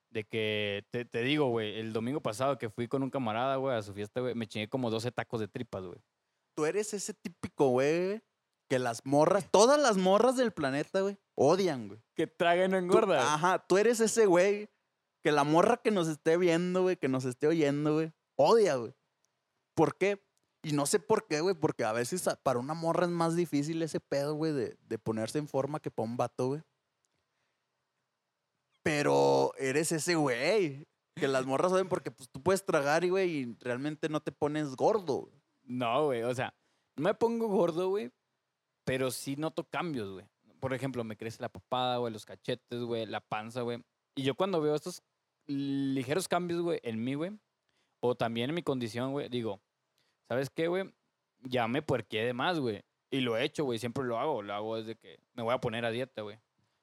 de 0.09 0.25
que, 0.25 0.85
te, 0.89 1.05
te 1.05 1.21
digo, 1.21 1.47
güey, 1.47 1.79
el 1.79 1.93
domingo 1.93 2.19
pasado 2.19 2.57
que 2.57 2.69
fui 2.69 2.89
con 2.89 3.01
un 3.01 3.09
camarada, 3.09 3.55
güey, 3.55 3.77
a 3.77 3.81
su 3.81 3.93
fiesta, 3.93 4.19
güey, 4.19 4.35
me 4.35 4.45
chingué 4.45 4.67
como 4.67 4.89
12 4.89 5.09
tacos 5.13 5.39
de 5.39 5.47
tripas, 5.47 5.85
güey. 5.85 5.99
Tú 6.55 6.65
eres 6.65 6.93
ese 6.93 7.13
típico, 7.13 7.69
güey, 7.69 8.21
que 8.69 8.79
las 8.79 9.05
morras, 9.05 9.49
todas 9.51 9.79
las 9.79 9.97
morras 9.97 10.35
del 10.37 10.51
planeta, 10.51 11.01
güey, 11.01 11.17
odian, 11.35 11.87
güey. 11.87 12.01
Que 12.15 12.27
traga 12.27 12.65
y 12.65 12.67
no 12.69 12.77
Tú- 12.77 12.83
engorda. 12.85 13.33
Ajá, 13.33 13.59
tú 13.67 13.77
eres 13.77 13.99
ese 13.99 14.25
güey 14.25 14.69
que 15.23 15.31
la 15.31 15.43
morra 15.43 15.77
que 15.77 15.91
nos 15.91 16.07
esté 16.07 16.37
viendo, 16.37 16.81
güey, 16.83 16.97
que 16.97 17.07
nos 17.07 17.25
esté 17.25 17.47
oyendo, 17.47 17.93
güey, 17.95 18.13
odia, 18.37 18.75
güey. 18.75 18.93
¿Por 19.75 19.97
qué? 19.97 20.25
Y 20.63 20.73
no 20.73 20.85
sé 20.85 20.99
por 20.99 21.27
qué, 21.27 21.41
güey, 21.41 21.55
porque 21.55 21.83
a 21.85 21.91
veces 21.91 22.23
para 22.43 22.59
una 22.59 22.73
morra 22.73 23.05
es 23.05 23.11
más 23.11 23.35
difícil 23.35 23.81
ese 23.81 23.99
pedo, 23.99 24.35
güey, 24.35 24.51
de, 24.51 24.77
de 24.87 24.99
ponerse 24.99 25.39
en 25.39 25.47
forma 25.47 25.79
que 25.79 25.89
para 25.91 26.07
un 26.09 26.17
vato, 26.17 26.47
güey. 26.49 26.61
Pero 28.83 29.53
eres 29.57 29.91
ese 29.91 30.15
güey 30.15 30.87
que 31.15 31.27
las 31.27 31.45
morras 31.45 31.71
odian 31.71 31.89
porque 31.89 32.09
pues, 32.11 32.29
tú 32.29 32.41
puedes 32.41 32.65
tragar, 32.65 33.03
y, 33.03 33.09
güey, 33.09 33.29
y 33.31 33.57
realmente 33.59 34.09
no 34.09 34.21
te 34.21 34.31
pones 34.31 34.75
gordo. 34.75 35.21
güey. 35.23 35.40
No, 35.71 36.07
güey, 36.07 36.21
o 36.23 36.35
sea, 36.35 36.53
no 36.97 37.03
me 37.05 37.13
pongo 37.13 37.47
gordo, 37.47 37.87
güey, 37.87 38.11
pero 38.83 39.09
sí 39.09 39.37
noto 39.37 39.63
cambios, 39.63 40.11
güey. 40.11 40.25
Por 40.59 40.73
ejemplo, 40.73 41.05
me 41.05 41.15
crece 41.15 41.41
la 41.41 41.47
papada, 41.47 41.95
güey, 41.95 42.11
los 42.11 42.25
cachetes, 42.25 42.81
güey, 42.83 43.05
la 43.05 43.21
panza, 43.21 43.61
güey. 43.61 43.81
Y 44.13 44.23
yo 44.23 44.35
cuando 44.35 44.59
veo 44.59 44.75
estos 44.75 45.01
ligeros 45.47 46.27
cambios, 46.27 46.59
güey, 46.61 46.81
en 46.83 47.01
mí, 47.01 47.13
güey, 47.13 47.39
o 48.01 48.15
también 48.15 48.49
en 48.49 48.55
mi 48.55 48.63
condición, 48.63 49.13
güey, 49.13 49.29
digo, 49.29 49.61
¿sabes 50.27 50.49
qué, 50.49 50.67
güey? 50.67 50.93
Ya 51.39 51.69
me 51.69 51.81
puerqué 51.81 52.25
de 52.25 52.33
más, 52.33 52.59
güey. 52.59 52.83
Y 53.09 53.21
lo 53.21 53.37
he 53.37 53.45
hecho, 53.45 53.63
güey, 53.63 53.79
siempre 53.79 54.03
lo 54.03 54.19
hago. 54.19 54.41
Lo 54.41 54.53
hago 54.53 54.75
desde 54.75 54.97
que 54.97 55.19
me 55.35 55.43
voy 55.43 55.53
a 55.53 55.61
poner 55.61 55.85
a 55.85 55.91
dieta, 55.91 56.21
güey. 56.21 56.37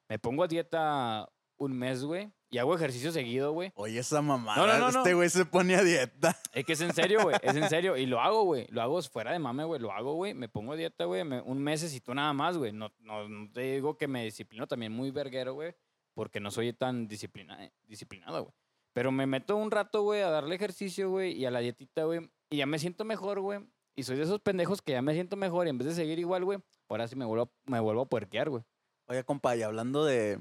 Me 0.07 0.17
pongo 0.17 0.43
a 0.43 0.47
dieta 0.47 1.29
un 1.57 1.77
mes, 1.77 2.03
güey, 2.03 2.31
y 2.49 2.57
hago 2.57 2.75
ejercicio 2.75 3.11
seguido, 3.11 3.51
güey. 3.51 3.71
Oye, 3.75 3.99
esa 3.99 4.21
mamada, 4.21 4.57
No, 4.57 4.67
no, 4.67 4.79
no, 4.79 4.91
no. 4.91 4.99
este 4.99 5.13
güey 5.13 5.29
se 5.29 5.45
pone 5.45 5.75
a 5.75 5.83
dieta. 5.83 6.35
Es 6.53 6.65
que 6.65 6.73
es 6.73 6.81
en 6.81 6.93
serio, 6.93 7.21
güey. 7.23 7.35
Es 7.41 7.55
en 7.55 7.69
serio. 7.69 7.95
Y 7.97 8.05
lo 8.05 8.19
hago, 8.19 8.43
güey. 8.43 8.65
Lo 8.69 8.81
hago 8.81 9.01
fuera 9.03 9.31
de 9.31 9.39
mame, 9.39 9.63
güey. 9.65 9.79
Lo 9.79 9.91
hago, 9.91 10.13
güey. 10.15 10.33
Me 10.33 10.49
pongo 10.49 10.73
a 10.73 10.75
dieta, 10.75 11.05
güey. 11.05 11.21
Un 11.21 11.61
mesecito 11.61 12.13
nada 12.15 12.33
más, 12.33 12.57
güey. 12.57 12.71
No, 12.71 12.91
no, 13.01 13.49
te 13.53 13.61
digo 13.75 13.97
que 13.97 14.07
me 14.07 14.23
disciplino 14.25 14.67
también 14.67 14.91
muy 14.91 15.11
verguero, 15.11 15.53
güey. 15.53 15.75
Porque 16.15 16.39
no 16.39 16.49
soy 16.51 16.73
tan 16.73 17.07
disciplina, 17.07 17.57
disciplinado, 17.83 18.43
güey. 18.43 18.53
Pero 18.93 19.11
me 19.11 19.27
meto 19.27 19.55
un 19.55 19.69
rato, 19.69 20.01
güey, 20.01 20.21
a 20.21 20.29
darle 20.29 20.55
ejercicio, 20.55 21.09
güey. 21.11 21.33
Y 21.33 21.45
a 21.45 21.51
la 21.51 21.59
dietita, 21.59 22.03
güey. 22.05 22.29
Y 22.49 22.57
ya 22.57 22.65
me 22.65 22.79
siento 22.79 23.05
mejor, 23.05 23.39
güey. 23.41 23.59
Y 23.95 24.03
soy 24.03 24.17
de 24.17 24.23
esos 24.23 24.39
pendejos 24.41 24.81
que 24.81 24.93
ya 24.93 25.01
me 25.01 25.13
siento 25.13 25.35
mejor. 25.35 25.67
Y 25.67 25.69
en 25.69 25.77
vez 25.77 25.87
de 25.89 25.93
seguir 25.93 26.17
igual, 26.19 26.45
güey, 26.45 26.59
ahora 26.89 27.07
sí 27.07 27.15
me 27.15 27.25
vuelvo, 27.25 27.51
me 27.65 27.79
vuelvo 27.79 28.01
a 28.01 28.09
puerquear, 28.09 28.49
güey. 28.49 28.63
Oye, 29.07 29.23
compa, 29.23 29.55
y 29.55 29.61
hablando 29.61 30.05
de, 30.05 30.39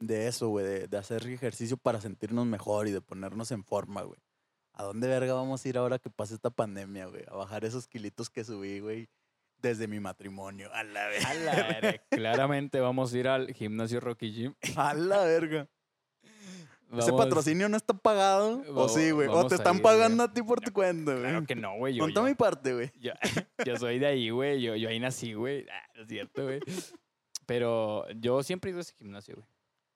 de 0.00 0.28
eso, 0.28 0.48
güey, 0.48 0.64
de, 0.64 0.88
de 0.88 0.98
hacer 0.98 1.26
ejercicio 1.26 1.76
para 1.76 2.00
sentirnos 2.00 2.46
mejor 2.46 2.88
y 2.88 2.92
de 2.92 3.00
ponernos 3.00 3.50
en 3.50 3.64
forma, 3.64 4.02
güey. 4.02 4.20
¿A 4.72 4.84
dónde 4.84 5.08
verga 5.08 5.34
vamos 5.34 5.64
a 5.64 5.68
ir 5.68 5.76
ahora 5.76 5.98
que 5.98 6.08
pase 6.08 6.34
esta 6.34 6.50
pandemia, 6.50 7.06
güey? 7.06 7.24
A 7.26 7.34
bajar 7.34 7.64
esos 7.64 7.88
kilitos 7.88 8.30
que 8.30 8.44
subí, 8.44 8.78
güey, 8.78 9.08
desde 9.60 9.88
mi 9.88 9.98
matrimonio. 9.98 10.72
A 10.72 10.84
la 10.84 11.08
verga. 11.08 11.28
A 11.28 11.34
la 11.34 11.54
verga. 11.54 12.02
Claramente 12.10 12.78
vamos 12.78 13.12
a 13.12 13.18
ir 13.18 13.26
al 13.26 13.52
gimnasio 13.52 13.98
Rocky 13.98 14.32
Gym. 14.32 14.54
A 14.76 14.94
la 14.94 15.24
verga. 15.24 15.68
¿Ese 16.96 17.12
patrocinio 17.12 17.68
no 17.68 17.76
está 17.76 17.92
pagado? 17.92 18.62
¿O 18.74 18.88
sí, 18.88 19.10
güey? 19.10 19.28
¿O 19.28 19.46
te 19.46 19.56
están 19.56 19.76
ir, 19.76 19.82
pagando 19.82 20.22
a 20.22 20.32
ti 20.32 20.42
por 20.42 20.60
tu 20.60 20.72
cuenta, 20.72 21.12
güey? 21.12 21.24
Claro 21.24 21.44
que 21.44 21.54
no, 21.54 21.76
güey. 21.76 21.94
Yo- 21.96 22.06
mi 22.22 22.34
parte, 22.34 22.72
güey. 22.72 22.90
Yo, 22.98 23.12
yo 23.66 23.76
soy 23.76 23.98
de 23.98 24.06
ahí, 24.06 24.30
güey. 24.30 24.62
Yo, 24.62 24.74
yo 24.76 24.88
ahí 24.88 24.98
nací, 24.98 25.34
güey. 25.34 25.66
Ah, 25.70 26.00
es 26.00 26.08
cierto, 26.08 26.44
güey. 26.44 26.60
Pero 27.46 28.08
yo 28.12 28.42
siempre 28.42 28.70
he 28.70 28.72
ido 28.72 28.78
a 28.78 28.82
ese 28.82 28.94
gimnasio, 28.94 29.34
güey. 29.34 29.46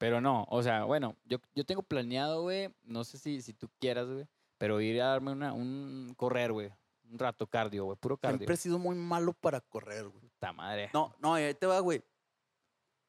Pero 0.02 0.20
no, 0.20 0.44
o 0.50 0.60
sea, 0.64 0.82
bueno, 0.82 1.14
yo, 1.26 1.38
yo 1.54 1.64
tengo 1.64 1.80
planeado, 1.84 2.42
güey. 2.42 2.74
No 2.82 3.04
sé 3.04 3.18
si, 3.18 3.40
si 3.40 3.52
tú 3.52 3.70
quieras, 3.78 4.08
güey. 4.08 4.26
Pero 4.58 4.80
ir 4.80 5.00
a 5.00 5.06
darme 5.06 5.30
una, 5.30 5.52
un 5.52 6.12
correr, 6.16 6.50
güey. 6.50 6.72
Un 7.08 7.20
rato 7.20 7.46
cardio, 7.46 7.84
güey. 7.84 7.96
Puro 7.98 8.16
cardio. 8.16 8.38
Siempre 8.38 8.54
he 8.56 8.58
sido 8.58 8.80
muy 8.80 8.96
malo 8.96 9.32
para 9.32 9.60
correr, 9.60 10.08
güey. 10.08 10.20
Puta 10.20 10.52
madre. 10.52 10.90
No, 10.92 11.14
no, 11.20 11.38
y 11.38 11.42
ahí 11.44 11.54
te 11.54 11.66
va, 11.66 11.78
güey. 11.78 12.02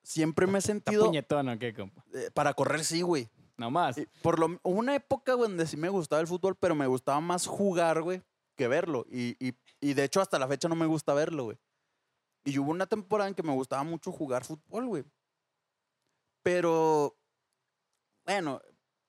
Siempre 0.03 0.45
me 0.45 0.53
he 0.53 0.57
¿Está 0.59 0.67
sentido... 0.67 1.05
puñetón 1.07 1.49
o 1.49 1.57
qué, 1.57 1.73
compa? 1.73 2.05
eh, 2.13 2.29
para 2.31 2.53
correr, 2.53 2.85
sí, 2.85 3.01
güey. 3.01 3.27
Nomás. 3.57 3.97
Y 3.97 4.05
Por 4.21 4.37
lo, 4.37 4.59
hubo 4.61 4.77
una 4.77 4.93
época, 4.93 5.33
güey, 5.33 5.49
donde 5.49 5.65
sí 5.65 5.75
me 5.75 5.89
gustaba 5.89 6.21
el 6.21 6.27
fútbol, 6.27 6.55
pero 6.55 6.75
me 6.75 6.85
gustaba 6.85 7.19
más 7.21 7.47
jugar, 7.47 8.03
güey, 8.03 8.21
que 8.55 8.67
verlo. 8.67 9.07
Y, 9.09 9.35
y, 9.43 9.55
y 9.81 9.95
de 9.95 10.03
hecho, 10.03 10.21
hasta 10.21 10.37
la 10.37 10.47
fecha 10.47 10.69
no 10.69 10.75
me 10.75 10.85
gusta 10.85 11.15
verlo, 11.15 11.45
güey. 11.45 11.57
Y 12.43 12.59
hubo 12.59 12.69
una 12.69 12.85
temporada 12.85 13.29
en 13.29 13.33
que 13.33 13.41
me 13.41 13.53
gustaba 13.53 13.81
mucho 13.83 14.11
jugar 14.11 14.45
fútbol, 14.45 14.85
güey. 14.85 15.03
Pero, 16.43 17.17
bueno, 18.25 18.61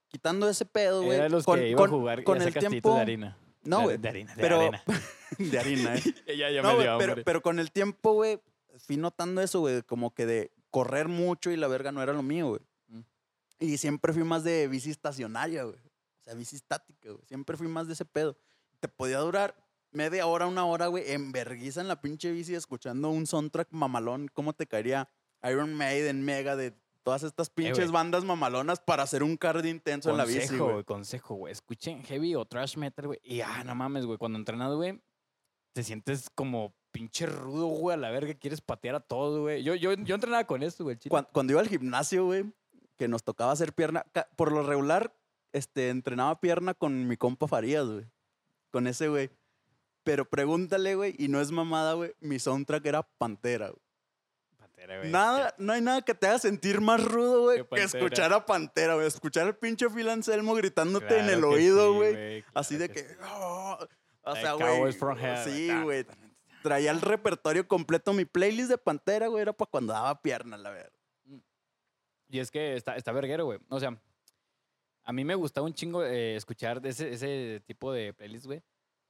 quitando 0.08 0.48
ese 0.48 0.64
pedo, 0.64 1.02
güey. 1.02 1.16
Era 1.16 1.24
de 1.24 1.30
los 1.30 1.44
con- 1.44 1.58
que 1.58 1.68
iba 1.70 1.78
con- 1.78 1.90
a 1.90 1.92
jugar 1.92 2.24
con 2.24 2.38
ese 2.38 2.48
el 2.48 2.54
tiempo. 2.54 2.94
de 2.94 3.00
harina. 3.00 3.38
No, 3.62 3.82
güey. 3.82 3.96
De 3.98 4.08
harina, 4.08 4.34
de 4.34 4.42
pero- 4.42 4.60
arena. 4.60 4.82
De 5.38 5.58
harina, 5.58 5.94
¿eh? 6.28 6.36
ya, 6.36 6.48
ya 6.50 6.62
No, 6.62 6.68
me 6.68 6.74
güey, 6.74 6.86
dio 6.86 6.98
pero, 6.98 7.24
pero 7.24 7.42
con 7.42 7.58
el 7.58 7.72
tiempo, 7.72 8.12
güey, 8.12 8.40
fui 8.78 8.96
notando 8.96 9.40
eso, 9.40 9.58
güey, 9.58 9.82
como 9.82 10.14
que 10.14 10.26
de 10.26 10.52
correr 10.70 11.08
mucho 11.08 11.50
y 11.50 11.56
la 11.56 11.66
verga 11.66 11.90
no 11.90 12.00
era 12.04 12.12
lo 12.12 12.22
mío, 12.22 12.50
güey. 12.50 12.60
Mm. 12.86 13.00
Y 13.58 13.78
siempre 13.78 14.12
fui 14.12 14.22
más 14.22 14.44
de 14.44 14.68
bici 14.68 14.90
estacionaria, 14.90 15.64
güey. 15.64 15.76
O 15.76 16.22
sea, 16.22 16.34
bici 16.34 16.54
estática, 16.54 17.10
güey. 17.10 17.24
Siempre 17.26 17.56
fui 17.56 17.66
más 17.66 17.88
de 17.88 17.94
ese 17.94 18.04
pedo. 18.04 18.36
Te 18.78 18.86
podía 18.86 19.18
durar 19.18 19.56
media 19.90 20.24
hora, 20.26 20.46
una 20.46 20.64
hora, 20.66 20.86
güey, 20.86 21.10
en 21.10 21.32
verguiza 21.32 21.80
en 21.80 21.88
la 21.88 22.00
pinche 22.00 22.30
bici 22.30 22.54
escuchando 22.54 23.10
un 23.10 23.26
soundtrack 23.26 23.68
mamalón. 23.72 24.28
¿Cómo 24.32 24.52
te 24.52 24.68
caería 24.68 25.08
Iron 25.42 25.74
Maiden, 25.74 26.24
Mega, 26.24 26.54
de 26.54 26.74
todas 27.04 27.22
estas 27.22 27.50
pinches 27.50 27.78
Eh, 27.78 27.82
güey. 27.82 27.92
bandas 27.92 28.24
mamalonas 28.24 28.80
para 28.80 29.04
hacer 29.04 29.22
un 29.22 29.36
cardio 29.36 29.70
intenso 29.70 30.10
en 30.10 30.16
la 30.16 30.24
bici, 30.24 30.40
Consejo, 30.40 30.72
güey? 30.72 30.84
consejo, 30.84 31.34
güey. 31.36 31.52
Escuchen 31.52 32.02
heavy 32.02 32.34
o 32.34 32.44
trash 32.44 32.76
metal, 32.76 33.06
güey. 33.06 33.20
Y 33.22 33.40
ah, 33.42 33.62
no 33.64 33.74
mames, 33.76 34.06
güey. 34.06 34.18
Cuando 34.18 34.38
entrenas, 34.38 34.72
güey, 34.74 35.00
te 35.72 35.82
sientes 35.84 36.28
como 36.34 36.74
pinche 36.90 37.26
rudo, 37.26 37.66
güey, 37.66 37.94
a 37.94 37.98
la 37.98 38.10
verga. 38.10 38.34
Quieres 38.34 38.60
patear 38.60 38.94
a 38.96 39.00
todo, 39.00 39.42
güey. 39.42 39.62
Yo, 39.62 39.74
yo, 39.74 39.92
yo 39.92 40.14
entrenaba 40.14 40.44
con 40.44 40.62
esto, 40.62 40.82
güey. 40.84 40.94
al 40.94 40.98
chile. 41.00 41.10
Cuan- 41.10 41.28
Cuando, 41.32 41.52
iba 41.52 41.60
al 41.60 41.68
gimnasio, 41.68 42.24
güey, 42.24 42.44
que 42.96 43.06
nos 43.08 43.22
tocaba 43.22 43.52
hacer 43.52 43.72
pierna, 43.74 44.04
por 44.36 44.50
lo 44.52 44.62
regular, 44.62 45.14
este, 45.52 45.90
entrenaba 45.90 46.40
pierna 46.40 46.74
con 46.74 47.06
mi 47.06 47.16
compa 47.16 47.46
Farías, 47.48 47.86
güey. 47.86 48.06
Con 48.70 48.86
ese, 48.86 49.08
güey. 49.08 49.30
Pero 50.04 50.24
pregúntale, 50.28 50.94
güey, 50.94 51.14
y 51.18 51.28
no 51.28 51.40
es 51.40 51.50
mamada, 51.50 51.94
güey, 51.94 52.14
mi 52.20 52.38
soundtrack 52.38 52.84
era 52.86 53.02
Pantera, 53.18 53.68
güey. 53.68 53.82
Pantera, 54.86 54.98
güey. 55.00 55.10
Nada, 55.12 55.54
no 55.58 55.72
hay 55.72 55.80
nada 55.80 56.02
que 56.02 56.14
te 56.14 56.26
haga 56.26 56.38
sentir 56.38 56.80
más 56.80 57.02
rudo, 57.02 57.42
güey, 57.42 57.62
Que 57.62 57.68
que 57.76 57.82
escuchar 57.82 58.32
a 58.32 58.44
Pantera, 58.44 58.94
güey. 58.94 59.06
Escuchar 59.06 59.46
al 59.46 59.56
pinche 59.56 59.88
Phil 59.88 60.08
Anselmo 60.08 60.54
gritándote 60.54 61.18
en 61.18 61.28
el 61.28 61.40
que 61.40 61.46
oído, 61.46 61.90
sí, 61.92 61.96
güey. 61.96 62.44
Así 62.54 62.76
de 62.76 62.86
sí. 62.86 62.92
que... 62.92 63.16
"Oh", 63.32 63.78
o 64.22 64.34
sea, 64.36 64.52
güey. 64.54 64.92
Sí, 65.44 65.70
güey. 65.82 66.06
Traía 66.62 66.90
el 66.90 67.00
repertorio 67.00 67.68
completo. 67.68 68.12
Mi 68.12 68.24
playlist 68.24 68.70
de 68.70 68.78
Pantera, 68.78 69.26
güey, 69.28 69.42
era 69.42 69.52
para 69.52 69.70
cuando 69.70 69.92
daba 69.92 70.20
pierna, 70.22 70.56
la 70.56 70.70
verdad. 70.70 70.92
Y 72.30 72.38
es 72.38 72.50
que 72.50 72.74
está, 72.74 72.96
está 72.96 73.12
verguero, 73.12 73.44
güey. 73.44 73.58
O 73.68 73.78
sea, 73.78 73.96
a 75.04 75.12
mí 75.12 75.24
me 75.24 75.34
gusta 75.34 75.60
un 75.62 75.74
chingo 75.74 76.02
eh, 76.04 76.36
escuchar 76.36 76.80
ese, 76.86 77.12
ese 77.12 77.62
tipo 77.66 77.92
de 77.92 78.14
playlist, 78.14 78.46
güey. 78.46 78.62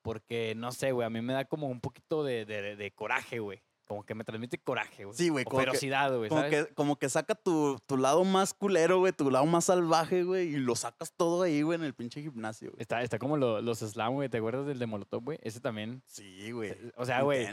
Porque, 0.02 0.54
no 0.56 0.70
sé, 0.72 0.92
güey, 0.92 1.06
a 1.06 1.10
mí 1.10 1.22
me 1.22 1.32
da 1.32 1.44
como 1.46 1.68
un 1.68 1.80
poquito 1.80 2.24
de, 2.24 2.44
de- 2.44 2.76
de 2.76 2.90
coraje, 2.90 3.38
güey. 3.38 3.62
Como 3.86 4.02
que 4.04 4.14
me 4.14 4.24
transmite 4.24 4.56
coraje, 4.58 5.04
güey. 5.04 5.14
Sí, 5.16 5.28
güey, 5.28 5.44
ferocidad, 5.44 6.16
güey, 6.16 6.30
Como 6.30 6.40
¿sabes? 6.40 6.66
que, 6.68 6.74
como 6.74 6.96
que 6.98 7.08
saca 7.10 7.34
tu, 7.34 7.78
tu 7.86 7.98
lado 7.98 8.24
más 8.24 8.54
culero, 8.54 8.98
güey, 8.98 9.12
tu 9.12 9.30
lado 9.30 9.44
más 9.44 9.66
salvaje, 9.66 10.22
güey, 10.24 10.54
y 10.54 10.56
lo 10.56 10.74
sacas 10.74 11.12
todo 11.14 11.42
ahí, 11.42 11.60
güey, 11.60 11.78
en 11.78 11.84
el 11.84 11.92
pinche 11.94 12.22
gimnasio, 12.22 12.70
güey. 12.70 12.80
Está, 12.80 13.02
está 13.02 13.18
como 13.18 13.36
lo- 13.36 13.60
los 13.60 13.80
slam, 13.80 14.14
güey. 14.14 14.30
¿Te 14.30 14.38
acuerdas 14.38 14.66
del 14.66 14.78
de 14.78 14.86
Molotov, 14.86 15.22
güey? 15.24 15.38
Ese 15.42 15.60
también. 15.60 16.02
Sí, 16.06 16.50
güey. 16.50 16.70
Eh, 16.70 16.92
O 16.96 17.04
sea, 17.04 17.20
güey. 17.22 17.46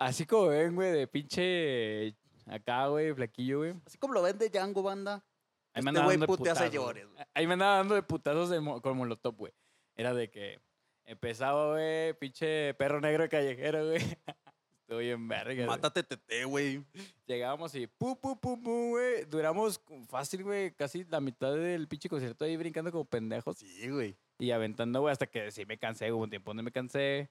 Así 0.00 0.26
como 0.26 0.48
ven, 0.48 0.74
güey, 0.74 0.90
de 0.90 1.06
pinche 1.06 2.16
acá, 2.46 2.88
güey, 2.88 3.14
flaquillo, 3.14 3.58
güey. 3.58 3.74
Así 3.86 3.96
como 3.96 4.14
lo 4.14 4.22
ven 4.22 4.38
de 4.38 4.48
Django, 4.50 4.82
banda. 4.82 5.24
Ahí 5.72 5.82
me 5.82 5.90
Este 5.90 6.00
andaba 6.00 6.06
güey 6.06 6.16
dando 6.16 6.26
de 6.70 6.78
güey. 6.78 7.24
Ahí 7.34 7.46
me 7.46 7.52
andaba 7.52 7.76
dando 7.76 7.94
de 7.94 8.02
putazos 8.02 8.48
de 8.50 8.60
mo- 8.60 8.80
con 8.82 8.96
Molotov, 8.96 9.36
güey. 9.36 9.52
Era 9.94 10.14
de 10.14 10.30
que 10.30 10.58
empezaba, 11.04 11.70
güey, 11.74 12.12
pinche 12.14 12.74
perro 12.74 13.00
negro 13.00 13.28
callejero, 13.28 13.86
güey. 13.86 13.98
Estoy 14.88 15.10
en 15.10 15.26
verga. 15.26 15.66
Mátate 15.66 16.04
tete, 16.04 16.44
güey. 16.44 16.84
Llegábamos 17.26 17.74
y 17.74 17.88
pu, 17.88 18.16
pu, 18.20 18.38
pu, 18.38 18.62
pu, 18.62 18.88
güey. 18.90 19.24
Duramos 19.24 19.80
fácil, 20.08 20.44
güey, 20.44 20.72
casi 20.76 21.04
la 21.06 21.20
mitad 21.20 21.52
del 21.54 21.88
pinche 21.88 22.08
concierto 22.08 22.44
ahí 22.44 22.56
brincando 22.56 22.92
como 22.92 23.04
pendejos 23.04 23.56
Sí, 23.58 23.90
güey. 23.90 24.16
y 24.38 24.52
aventando, 24.52 25.00
güey, 25.00 25.10
hasta 25.10 25.26
que 25.26 25.50
sí 25.50 25.66
me 25.66 25.76
cansé. 25.76 26.12
Hubo 26.12 26.22
un 26.22 26.30
tiempo 26.30 26.50
donde 26.50 26.62
me 26.62 26.70
cansé. 26.70 27.28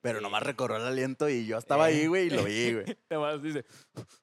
Pero 0.00 0.22
nomás 0.22 0.42
recorrió 0.44 0.78
el 0.78 0.84
aliento 0.84 1.28
y 1.28 1.46
yo 1.46 1.58
estaba 1.58 1.84
ahí, 1.86 2.00
Eh. 2.02 2.08
güey, 2.08 2.26
y 2.28 2.30
lo 2.30 2.44
vi, 2.44 2.72
güey. 2.72 2.84
Nomás 3.10 3.42
dice, 3.42 3.66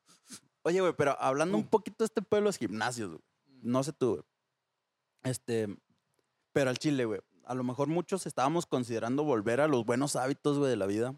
Oye, 0.64 0.82
güey, 0.82 0.94
pero 0.98 1.16
hablando 1.20 1.58
un 1.58 1.64
Pum. 1.64 1.70
poquito 1.70 2.04
de 2.04 2.06
este 2.06 2.22
pueblo 2.24 2.46
de 2.46 2.50
los 2.50 2.58
gimnasios, 2.58 3.10
güey. 3.10 3.22
No 3.62 3.84
sé 3.84 3.94
tú, 3.94 4.14
güey. 4.14 4.24
Este, 5.24 5.68
pero 6.52 6.72
al 6.72 6.80
chile, 6.80 7.06
güey. 7.06 7.22
A 7.46 7.54
lo 7.54 7.64
mejor 7.64 7.88
muchos 7.90 8.26
estábamos 8.26 8.66
considerando 8.66 9.24
volver 9.24 9.62
a 9.62 9.68
los 9.68 9.86
buenos 9.86 10.16
hábitos, 10.16 10.58
güey, 10.58 10.70
de 10.72 10.78
la 10.78 10.88
vida. 10.88 11.16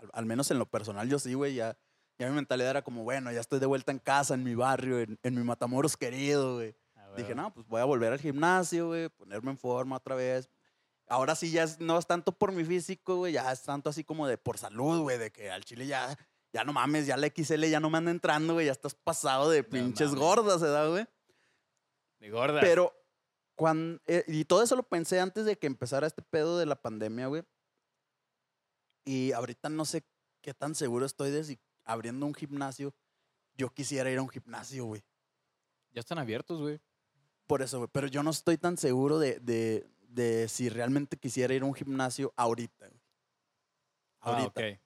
Al, 0.00 0.10
al 0.12 0.26
menos 0.26 0.50
en 0.50 0.58
lo 0.58 0.66
personal 0.66 1.08
yo 1.08 1.18
sí, 1.18 1.34
güey, 1.34 1.54
ya, 1.54 1.76
ya 2.18 2.28
mi 2.28 2.34
mentalidad 2.34 2.70
era 2.70 2.82
como, 2.82 3.04
bueno, 3.04 3.30
ya 3.32 3.40
estoy 3.40 3.58
de 3.60 3.66
vuelta 3.66 3.92
en 3.92 3.98
casa, 3.98 4.34
en 4.34 4.42
mi 4.44 4.54
barrio, 4.54 4.98
en, 5.00 5.18
en 5.22 5.34
mi 5.34 5.42
Matamoros 5.44 5.96
querido, 5.96 6.56
güey. 6.56 6.74
Ah, 6.96 7.10
Dije, 7.16 7.34
no, 7.34 7.52
pues 7.52 7.66
voy 7.66 7.80
a 7.80 7.84
volver 7.84 8.12
al 8.12 8.18
gimnasio, 8.20 8.88
güey, 8.88 9.08
ponerme 9.10 9.50
en 9.52 9.58
forma 9.58 9.96
otra 9.96 10.14
vez. 10.14 10.48
Ahora 11.08 11.34
sí 11.34 11.50
ya 11.50 11.64
es- 11.64 11.80
no 11.80 11.98
es 11.98 12.06
tanto 12.06 12.32
por 12.32 12.52
mi 12.52 12.64
físico, 12.64 13.16
güey, 13.16 13.32
ya 13.32 13.50
es 13.50 13.62
tanto 13.62 13.90
así 13.90 14.04
como 14.04 14.26
de 14.28 14.38
por 14.38 14.58
salud, 14.58 15.02
güey, 15.02 15.18
de 15.18 15.30
que 15.32 15.50
al 15.50 15.64
chile 15.64 15.86
ya, 15.86 16.16
ya 16.52 16.62
no 16.64 16.72
mames, 16.72 17.06
ya 17.06 17.16
la 17.16 17.26
XL 17.28 17.68
ya 17.68 17.80
no 17.80 17.90
me 17.90 17.98
anda 17.98 18.10
entrando, 18.10 18.54
güey, 18.54 18.66
ya 18.66 18.72
estás 18.72 18.94
pasado 18.94 19.50
de 19.50 19.64
pinches 19.64 20.08
mames. 20.10 20.20
gordas, 20.20 20.60
¿verdad, 20.60 20.88
güey? 20.90 21.06
De 22.20 22.30
gorda. 22.30 22.60
Pero, 22.60 22.92
cuando, 23.56 24.00
y 24.26 24.44
todo 24.44 24.62
eso 24.62 24.76
lo 24.76 24.82
pensé 24.84 25.20
antes 25.20 25.44
de 25.44 25.58
que 25.58 25.66
empezara 25.66 26.06
este 26.06 26.22
pedo 26.22 26.58
de 26.58 26.66
la 26.66 26.76
pandemia, 26.76 27.26
güey. 27.26 27.42
Y 29.04 29.32
ahorita 29.32 29.68
no 29.68 29.84
sé 29.84 30.04
qué 30.40 30.54
tan 30.54 30.74
seguro 30.74 31.06
estoy 31.06 31.30
de 31.30 31.44
si 31.44 31.58
abriendo 31.84 32.26
un 32.26 32.34
gimnasio, 32.34 32.94
yo 33.56 33.70
quisiera 33.70 34.10
ir 34.10 34.18
a 34.18 34.22
un 34.22 34.28
gimnasio, 34.28 34.84
güey. 34.84 35.02
Ya 35.92 36.00
están 36.00 36.18
abiertos, 36.18 36.60
güey. 36.60 36.80
Por 37.46 37.62
eso, 37.62 37.78
güey. 37.78 37.90
Pero 37.92 38.06
yo 38.06 38.22
no 38.22 38.30
estoy 38.30 38.58
tan 38.58 38.76
seguro 38.76 39.18
de, 39.18 39.40
de, 39.40 39.88
de 40.02 40.48
si 40.48 40.68
realmente 40.68 41.16
quisiera 41.16 41.52
ir 41.54 41.62
a 41.62 41.66
un 41.66 41.74
gimnasio 41.74 42.32
ahorita, 42.36 42.86
güey. 42.88 43.00
Ahorita. 44.20 44.60
Ah, 44.60 44.72
ok. 44.72 44.80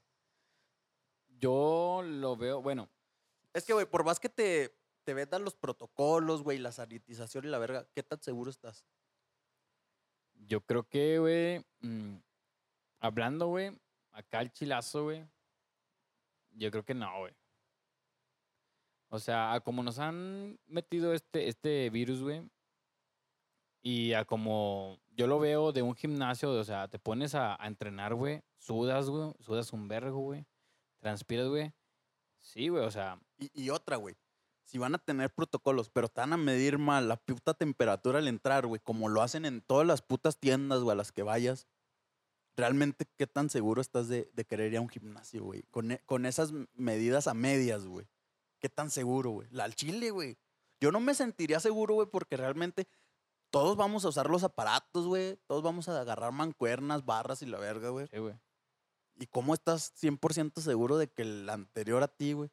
Yo 1.39 2.03
lo 2.05 2.37
veo, 2.37 2.63
bueno, 2.63 2.89
Es 3.53 3.65
que, 3.65 3.75
güey, 3.75 3.85
por 3.85 4.05
más 4.05 4.19
que 4.19 4.29
te, 4.31 4.75
te 5.03 5.13
vendan 5.13 5.45
los 5.45 5.55
protocolos, 5.55 6.43
güey, 6.43 6.59
la 6.59 6.73
sanitización 6.73 7.45
y 7.45 7.49
la 7.49 7.59
verga, 7.59 7.87
¿qué 7.93 8.03
tan 8.03 8.23
seguro 8.23 8.51
estás? 8.51 8.87
yo 10.47 10.61
creo 10.61 10.89
que, 10.89 11.19
güey, 11.19 11.65
mm, 11.81 12.17
hablando, 13.01 13.47
güey, 13.49 13.79
acá 14.15 14.41
el 14.41 14.53
chilazo, 14.53 15.05
güey, 15.05 15.27
yo 16.53 16.71
creo 16.71 16.85
que 16.85 16.95
no, 16.95 17.19
güey. 17.19 17.35
O 19.11 19.19
sea, 19.19 19.53
a 19.53 19.61
como 19.61 19.83
nos 19.83 19.99
han 19.99 20.59
metido 20.67 21.13
este, 21.13 21.49
este 21.49 21.91
virus, 21.91 22.23
güey, 22.23 22.49
y 23.83 24.15
a 24.15 24.25
como 24.25 24.99
yo 25.11 25.27
lo 25.27 25.39
veo 25.39 25.73
de 25.73 25.83
un 25.83 25.95
gimnasio, 25.95 26.51
o 26.51 26.65
sea, 26.65 26.89
te 26.89 26.99
pones 26.99 27.35
a, 27.35 27.63
a 27.63 27.67
entrenar, 27.67 28.15
güey, 28.15 28.43
sudas, 28.57 29.11
güey, 29.11 29.33
sudas 29.41 29.73
un 29.73 29.89
vergo, 29.89 30.19
güey, 30.21 30.47
transpiras, 31.01 31.49
güey. 31.49 31.73
Sí, 32.39 32.69
güey, 32.69 32.85
o 32.85 32.91
sea, 32.91 33.21
Y, 33.39 33.51
y 33.65 33.71
otra, 33.71 33.97
güey. 33.97 34.17
Si 34.65 34.79
van 34.79 34.95
a 34.95 34.99
tener 34.99 35.33
protocolos, 35.33 35.91
pero 35.91 36.09
te 36.09 36.21
van 36.23 36.33
a 36.33 36.37
medir 36.39 36.79
mal 36.79 37.09
la 37.09 37.17
puta 37.17 37.55
temperatura 37.55 38.19
al 38.19 38.29
entrar, 38.29 38.67
güey, 38.67 38.81
como 38.81 39.09
lo 39.09 39.23
hacen 39.23 39.45
en 39.45 39.61
todas 39.61 39.87
las 39.87 40.03
putas 40.03 40.39
tiendas, 40.39 40.81
güey, 40.81 40.93
a 40.93 40.97
las 40.97 41.13
que 41.13 41.23
vayas, 41.23 41.69
realmente, 42.57 43.07
¿qué 43.17 43.27
tan 43.27 43.51
seguro 43.51 43.81
estás 43.81 44.09
de, 44.09 44.31
de 44.33 44.45
querer 44.45 44.73
ir 44.73 44.79
a 44.79 44.81
un 44.81 44.89
gimnasio, 44.89 45.43
güey? 45.45 45.63
Con, 45.71 45.93
e- 45.93 46.01
con 46.07 46.27
esas 46.27 46.53
medidas 46.75 47.27
a 47.27 47.35
medias, 47.35 47.87
güey. 47.87 48.07
¿Qué 48.61 48.69
tan 48.69 48.91
seguro, 48.91 49.31
güey? 49.31 49.49
La 49.51 49.65
al 49.65 49.75
chile, 49.75 50.11
güey. 50.11 50.39
Yo 50.81 50.93
no 50.93 51.01
me 51.01 51.15
sentiría 51.15 51.61
seguro, 51.61 51.95
güey, 51.95 52.09
porque 52.11 52.37
realmente 52.37 52.87
todos 53.51 53.77
vamos 53.77 54.05
a 54.05 54.09
usar 54.09 54.29
los 54.31 54.45
aparatos, 54.45 55.07
güey. 55.07 55.37
Todos 55.47 55.63
vamos 55.63 55.89
a 55.89 56.01
agarrar 56.01 56.33
mancuernas, 56.33 57.05
barras 57.05 57.43
y 57.43 57.47
la 57.47 57.59
verga, 57.59 57.91
güey. 57.91 58.07
sí, 58.09 58.19
güey. 58.19 58.35
¿Y 59.17 59.27
cómo 59.27 59.55
estás 59.55 59.93
100% 59.95 60.61
seguro 60.61 60.97
de 60.99 61.07
que 61.09 61.23
el 61.23 61.49
anterior 61.49 62.03
a 62.03 62.09
ti, 62.09 62.33
güey? 62.33 62.51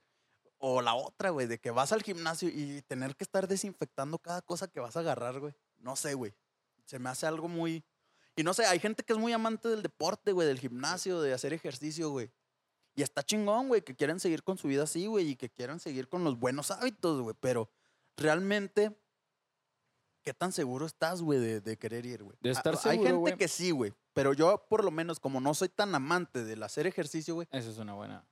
O 0.60 0.82
la 0.84 0.94
otra, 0.94 1.32
güey, 1.32 1.48
de 1.48 1.60
que 1.60 1.72
vas 1.72 1.92
al 1.92 2.04
gimnasio 2.04 2.50
y 2.50 2.84
tener 2.84 3.16
que 3.16 3.24
estar 3.24 3.48
desinfectando 3.48 4.20
cada 4.20 4.44
cosa 4.44 4.68
que 4.68 4.80
vas 4.80 4.96
a 4.96 5.00
agarrar, 5.00 5.40
güey. 5.40 5.56
No 5.80 5.96
sé, 5.96 6.14
güey. 6.14 6.36
Se 6.86 7.00
me 7.00 7.10
hace 7.10 7.26
algo 7.26 7.48
muy... 7.48 7.84
Y 8.36 8.44
no 8.44 8.54
sé, 8.54 8.66
hay 8.66 8.80
gente 8.80 9.04
que 9.04 9.14
es 9.14 9.20
muy 9.20 9.34
amante 9.34 9.68
del 9.68 9.82
deporte, 9.84 10.32
güey, 10.32 10.48
del 10.48 10.60
gimnasio, 10.60 11.22
de 11.22 11.34
hacer 11.34 11.54
ejercicio, 11.54 12.10
güey. 12.10 12.32
Y 12.96 13.04
está 13.04 13.24
chingón, 13.24 13.68
güey, 13.68 13.82
que 13.82 13.96
quieren 13.96 14.20
seguir 14.20 14.44
con 14.44 14.58
su 14.58 14.68
vida 14.68 14.84
así, 14.84 15.06
güey, 15.08 15.30
y 15.30 15.36
que 15.36 15.50
quieran 15.50 15.80
seguir 15.80 16.08
con 16.10 16.24
los 16.24 16.40
buenos 16.40 16.72
hábitos, 16.72 17.22
güey. 17.22 17.36
Pero 17.40 17.70
realmente, 18.18 18.98
¿qué 20.24 20.34
tan 20.34 20.52
seguro 20.52 20.86
estás, 20.86 21.22
güey, 21.22 21.40
de, 21.40 21.62
de 21.62 21.78
querer 21.78 22.06
ir, 22.06 22.24
güey? 22.24 22.38
De 22.42 22.50
A- 22.50 22.54
estar 22.54 22.74
Hay 22.76 22.80
seguro, 22.82 23.04
gente 23.04 23.20
güey. 23.20 23.38
que 23.38 23.48
sí, 23.48 23.72
güey. 23.72 23.94
Pero 24.14 24.34
yo, 24.34 24.66
por 24.70 24.84
lo 24.84 24.92
menos, 24.92 25.20
como 25.20 25.40
no 25.40 25.54
soy 25.54 25.70
tan 25.70 25.94
amante 25.96 26.44
del 26.44 26.64
hacer 26.64 26.86
ejercicio, 26.88 27.36
güey, 27.36 27.48
Eso 27.52 27.70
es 27.72 27.78
una 27.78 27.94
buena. 27.94 28.26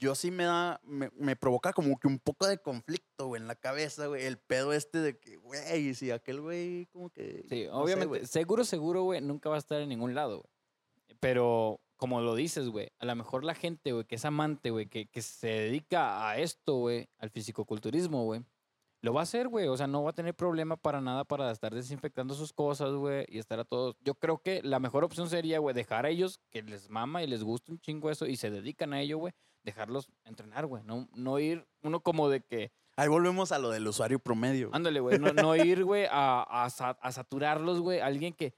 Yo 0.00 0.14
sí 0.14 0.30
me 0.30 0.44
da, 0.44 0.80
me, 0.82 1.10
me 1.14 1.36
provoca 1.36 1.74
como 1.74 1.98
que 1.98 2.08
un 2.08 2.18
poco 2.18 2.46
de 2.46 2.58
conflicto, 2.58 3.26
güey, 3.26 3.42
en 3.42 3.46
la 3.46 3.54
cabeza, 3.54 4.06
güey. 4.06 4.24
El 4.24 4.38
pedo 4.38 4.72
este 4.72 4.98
de 4.98 5.18
que, 5.18 5.36
güey, 5.36 5.94
si 5.94 6.10
aquel 6.10 6.40
güey 6.40 6.86
como 6.86 7.10
que... 7.10 7.44
Sí, 7.48 7.66
no 7.66 7.70
sé, 7.70 7.82
obviamente, 7.82 8.06
güey. 8.06 8.26
seguro, 8.26 8.64
seguro, 8.64 9.02
güey, 9.02 9.20
nunca 9.20 9.50
va 9.50 9.56
a 9.56 9.58
estar 9.58 9.80
en 9.80 9.90
ningún 9.90 10.14
lado, 10.14 10.38
güey. 10.38 11.16
Pero, 11.20 11.82
como 11.96 12.22
lo 12.22 12.34
dices, 12.34 12.70
güey, 12.70 12.90
a 12.98 13.04
lo 13.04 13.14
mejor 13.14 13.44
la 13.44 13.54
gente, 13.54 13.92
güey, 13.92 14.06
que 14.06 14.14
es 14.14 14.24
amante, 14.24 14.70
güey, 14.70 14.86
que, 14.86 15.06
que 15.06 15.20
se 15.20 15.48
dedica 15.48 16.28
a 16.28 16.38
esto, 16.38 16.76
güey, 16.76 17.10
al 17.18 17.28
fisicoculturismo, 17.28 18.24
güey, 18.24 18.42
lo 19.02 19.12
va 19.12 19.20
a 19.20 19.22
hacer, 19.22 19.48
güey. 19.48 19.68
O 19.68 19.76
sea, 19.76 19.86
no 19.86 20.02
va 20.02 20.10
a 20.10 20.14
tener 20.14 20.34
problema 20.34 20.76
para 20.76 21.00
nada 21.00 21.24
para 21.24 21.50
estar 21.50 21.74
desinfectando 21.74 22.34
sus 22.34 22.52
cosas, 22.52 22.92
güey, 22.94 23.24
y 23.28 23.38
estar 23.38 23.58
a 23.60 23.64
todos. 23.64 23.96
Yo 24.00 24.14
creo 24.14 24.38
que 24.38 24.62
la 24.62 24.78
mejor 24.78 25.04
opción 25.04 25.28
sería, 25.28 25.58
güey, 25.58 25.74
dejar 25.74 26.06
a 26.06 26.10
ellos 26.10 26.40
que 26.50 26.62
les 26.62 26.90
mama 26.90 27.22
y 27.22 27.26
les 27.26 27.42
gusta 27.42 27.72
un 27.72 27.80
chingo 27.80 28.10
eso 28.10 28.26
y 28.26 28.36
se 28.36 28.50
dedican 28.50 28.92
a 28.92 29.00
ello, 29.00 29.18
güey, 29.18 29.32
dejarlos 29.62 30.08
entrenar, 30.24 30.66
güey. 30.66 30.82
No, 30.84 31.08
no 31.14 31.38
ir 31.38 31.66
uno 31.82 32.00
como 32.00 32.28
de 32.28 32.40
que, 32.42 32.72
Ahí 32.96 33.08
volvemos 33.08 33.50
a 33.50 33.58
lo 33.58 33.70
del 33.70 33.86
usuario 33.86 34.18
promedio. 34.18 34.68
Ándale, 34.74 35.00
güey. 35.00 35.18
No, 35.18 35.32
no 35.32 35.56
ir, 35.56 35.84
güey, 35.84 36.04
a, 36.10 36.42
a, 36.42 36.66
a 36.66 37.12
saturarlos, 37.12 37.80
güey. 37.80 38.00
Alguien 38.00 38.34
que 38.34 38.54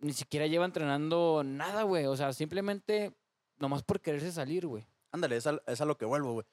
ni 0.00 0.12
siquiera 0.12 0.46
lleva 0.46 0.64
entrenando 0.64 1.42
nada, 1.44 1.82
güey. 1.84 2.06
O 2.06 2.16
sea, 2.16 2.32
simplemente 2.32 3.16
nomás 3.58 3.82
por 3.82 4.00
quererse 4.00 4.32
salir, 4.32 4.66
güey. 4.66 4.84
Ándale, 5.12 5.36
es 5.36 5.46
a, 5.46 5.60
es 5.66 5.80
a 5.80 5.84
lo 5.84 5.96
que 5.96 6.04
vuelvo, 6.04 6.32
güey. 6.32 6.46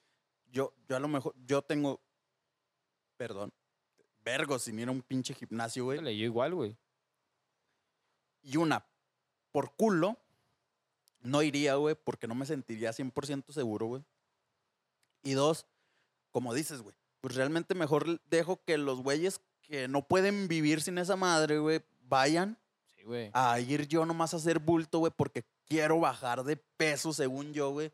Yo, 0.50 0.72
yo 0.88 0.96
a 0.96 1.00
lo 1.00 1.08
mejor, 1.08 1.34
yo 1.44 1.62
tengo, 1.62 2.00
perdón, 3.16 3.52
vergo 4.24 4.58
sin 4.58 4.78
ir 4.78 4.88
a 4.88 4.92
un 4.92 5.02
pinche 5.02 5.34
gimnasio, 5.34 5.84
güey. 5.84 5.98
Yo 6.00 6.24
igual, 6.24 6.54
güey. 6.54 6.76
Y 8.42 8.56
una, 8.56 8.86
por 9.52 9.74
culo, 9.74 10.18
no 11.20 11.42
iría, 11.42 11.74
güey, 11.74 11.94
porque 11.94 12.28
no 12.28 12.34
me 12.34 12.46
sentiría 12.46 12.90
100% 12.92 13.52
seguro, 13.52 13.86
güey. 13.86 14.04
Y 15.22 15.32
dos, 15.32 15.66
como 16.30 16.54
dices, 16.54 16.82
güey, 16.82 16.94
pues 17.20 17.34
realmente 17.34 17.74
mejor 17.74 18.20
dejo 18.26 18.62
que 18.64 18.78
los 18.78 19.00
güeyes 19.02 19.40
que 19.62 19.88
no 19.88 20.06
pueden 20.06 20.46
vivir 20.46 20.80
sin 20.80 20.98
esa 20.98 21.16
madre, 21.16 21.58
güey, 21.58 21.82
vayan 22.02 22.56
Sí, 22.94 23.02
güey. 23.02 23.30
a 23.32 23.58
ir 23.58 23.88
yo 23.88 24.06
nomás 24.06 24.32
a 24.32 24.36
hacer 24.36 24.60
bulto, 24.60 25.00
güey, 25.00 25.12
porque 25.16 25.44
quiero 25.64 25.98
bajar 25.98 26.44
de 26.44 26.56
peso, 26.56 27.12
según 27.12 27.52
yo, 27.52 27.70
güey. 27.70 27.92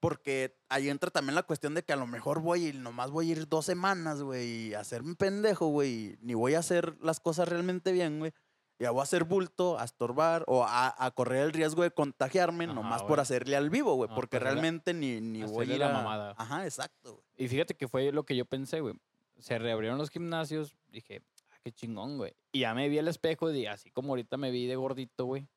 Porque 0.00 0.56
ahí 0.68 0.88
entra 0.88 1.10
también 1.10 1.34
la 1.34 1.42
cuestión 1.42 1.74
de 1.74 1.82
que 1.82 1.92
a 1.92 1.96
lo 1.96 2.06
mejor 2.06 2.40
voy 2.40 2.68
y 2.68 2.72
nomás 2.72 3.10
voy 3.10 3.28
a 3.28 3.32
ir 3.32 3.48
dos 3.48 3.66
semanas, 3.66 4.22
güey, 4.22 4.68
y 4.68 4.74
hacerme 4.74 5.16
pendejo, 5.16 5.66
güey, 5.68 6.16
ni 6.20 6.34
voy 6.34 6.54
a 6.54 6.60
hacer 6.60 6.96
las 7.00 7.18
cosas 7.18 7.48
realmente 7.48 7.90
bien, 7.92 8.20
güey. 8.20 8.32
Ya 8.80 8.92
voy 8.92 9.00
a 9.00 9.02
hacer 9.02 9.24
bulto, 9.24 9.76
a 9.76 9.84
estorbar 9.84 10.44
o 10.46 10.62
a, 10.62 10.94
a 11.04 11.10
correr 11.10 11.42
el 11.42 11.52
riesgo 11.52 11.82
de 11.82 11.90
contagiarme 11.90 12.66
Ajá, 12.66 12.74
nomás 12.74 13.02
por 13.02 13.18
hacerle 13.18 13.56
al 13.56 13.70
vivo, 13.70 13.94
güey, 13.96 14.08
Ah, 14.08 14.14
porque 14.14 14.38
pues, 14.38 14.42
realmente 14.44 14.94
ni, 14.94 15.20
ni 15.20 15.42
voy 15.42 15.72
a 15.72 15.74
ir 15.74 15.80
la 15.80 15.90
a... 15.90 15.92
mamada. 15.92 16.34
Ajá, 16.38 16.64
exacto, 16.64 17.14
güey. 17.14 17.24
Y 17.36 17.48
fíjate 17.48 17.74
que 17.74 17.88
fue 17.88 18.12
lo 18.12 18.24
que 18.24 18.36
yo 18.36 18.44
pensé, 18.44 18.80
güey. 18.80 18.94
Se 19.40 19.58
reabrieron 19.58 19.98
los 19.98 20.10
gimnasios. 20.10 20.76
Dije, 20.86 21.22
ah, 21.50 21.56
qué 21.64 21.72
chingón, 21.72 22.18
güey. 22.18 22.36
Y 22.52 22.60
ya 22.60 22.72
me 22.72 22.88
vi 22.88 23.00
al 23.00 23.08
espejo 23.08 23.50
y 23.50 23.66
así 23.66 23.90
como 23.90 24.10
ahorita 24.10 24.36
me 24.36 24.52
vi 24.52 24.66
de 24.66 24.76
gordito, 24.76 25.24
güey. 25.24 25.48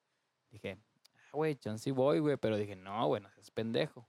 Dije, 0.50 0.80
ah, 1.16 1.30
güey, 1.34 1.56
chance 1.58 1.92
voy, 1.92 2.18
güey. 2.18 2.38
Pero 2.38 2.58
dije, 2.58 2.76
no, 2.76 3.06
güey, 3.06 3.22
no 3.22 3.30
seas 3.30 3.52
pendejo. 3.52 4.08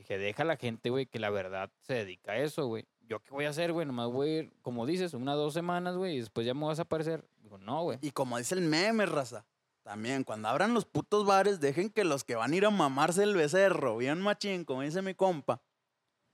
Dije, 0.00 0.16
deja 0.16 0.44
a 0.44 0.46
la 0.46 0.56
gente, 0.56 0.88
güey, 0.88 1.04
que 1.04 1.18
la 1.18 1.28
verdad 1.28 1.70
se 1.82 1.92
dedica 1.92 2.32
a 2.32 2.38
eso, 2.38 2.64
güey. 2.64 2.86
¿Yo 3.02 3.20
qué 3.20 3.32
voy 3.32 3.44
a 3.44 3.50
hacer, 3.50 3.70
güey? 3.70 3.86
Nomás 3.86 4.08
voy 4.08 4.28
a 4.30 4.38
ir, 4.38 4.52
como 4.62 4.86
dices, 4.86 5.12
una 5.12 5.34
dos 5.34 5.52
semanas, 5.52 5.94
güey, 5.94 6.16
y 6.16 6.20
después 6.20 6.46
ya 6.46 6.54
me 6.54 6.64
vas 6.64 6.78
a 6.78 6.82
aparecer. 6.82 7.28
Digo, 7.42 7.58
no, 7.58 7.82
güey. 7.82 7.98
Y 8.00 8.10
como 8.10 8.38
dice 8.38 8.54
el 8.54 8.62
meme, 8.62 9.04
raza, 9.04 9.44
también 9.82 10.24
cuando 10.24 10.48
abran 10.48 10.72
los 10.72 10.86
putos 10.86 11.26
bares, 11.26 11.60
dejen 11.60 11.90
que 11.90 12.04
los 12.04 12.24
que 12.24 12.34
van 12.34 12.50
a 12.50 12.56
ir 12.56 12.64
a 12.64 12.70
mamarse 12.70 13.22
el 13.24 13.36
becerro, 13.36 13.98
bien 13.98 14.22
machín, 14.22 14.64
como 14.64 14.80
dice 14.80 15.02
mi 15.02 15.14
compa, 15.14 15.60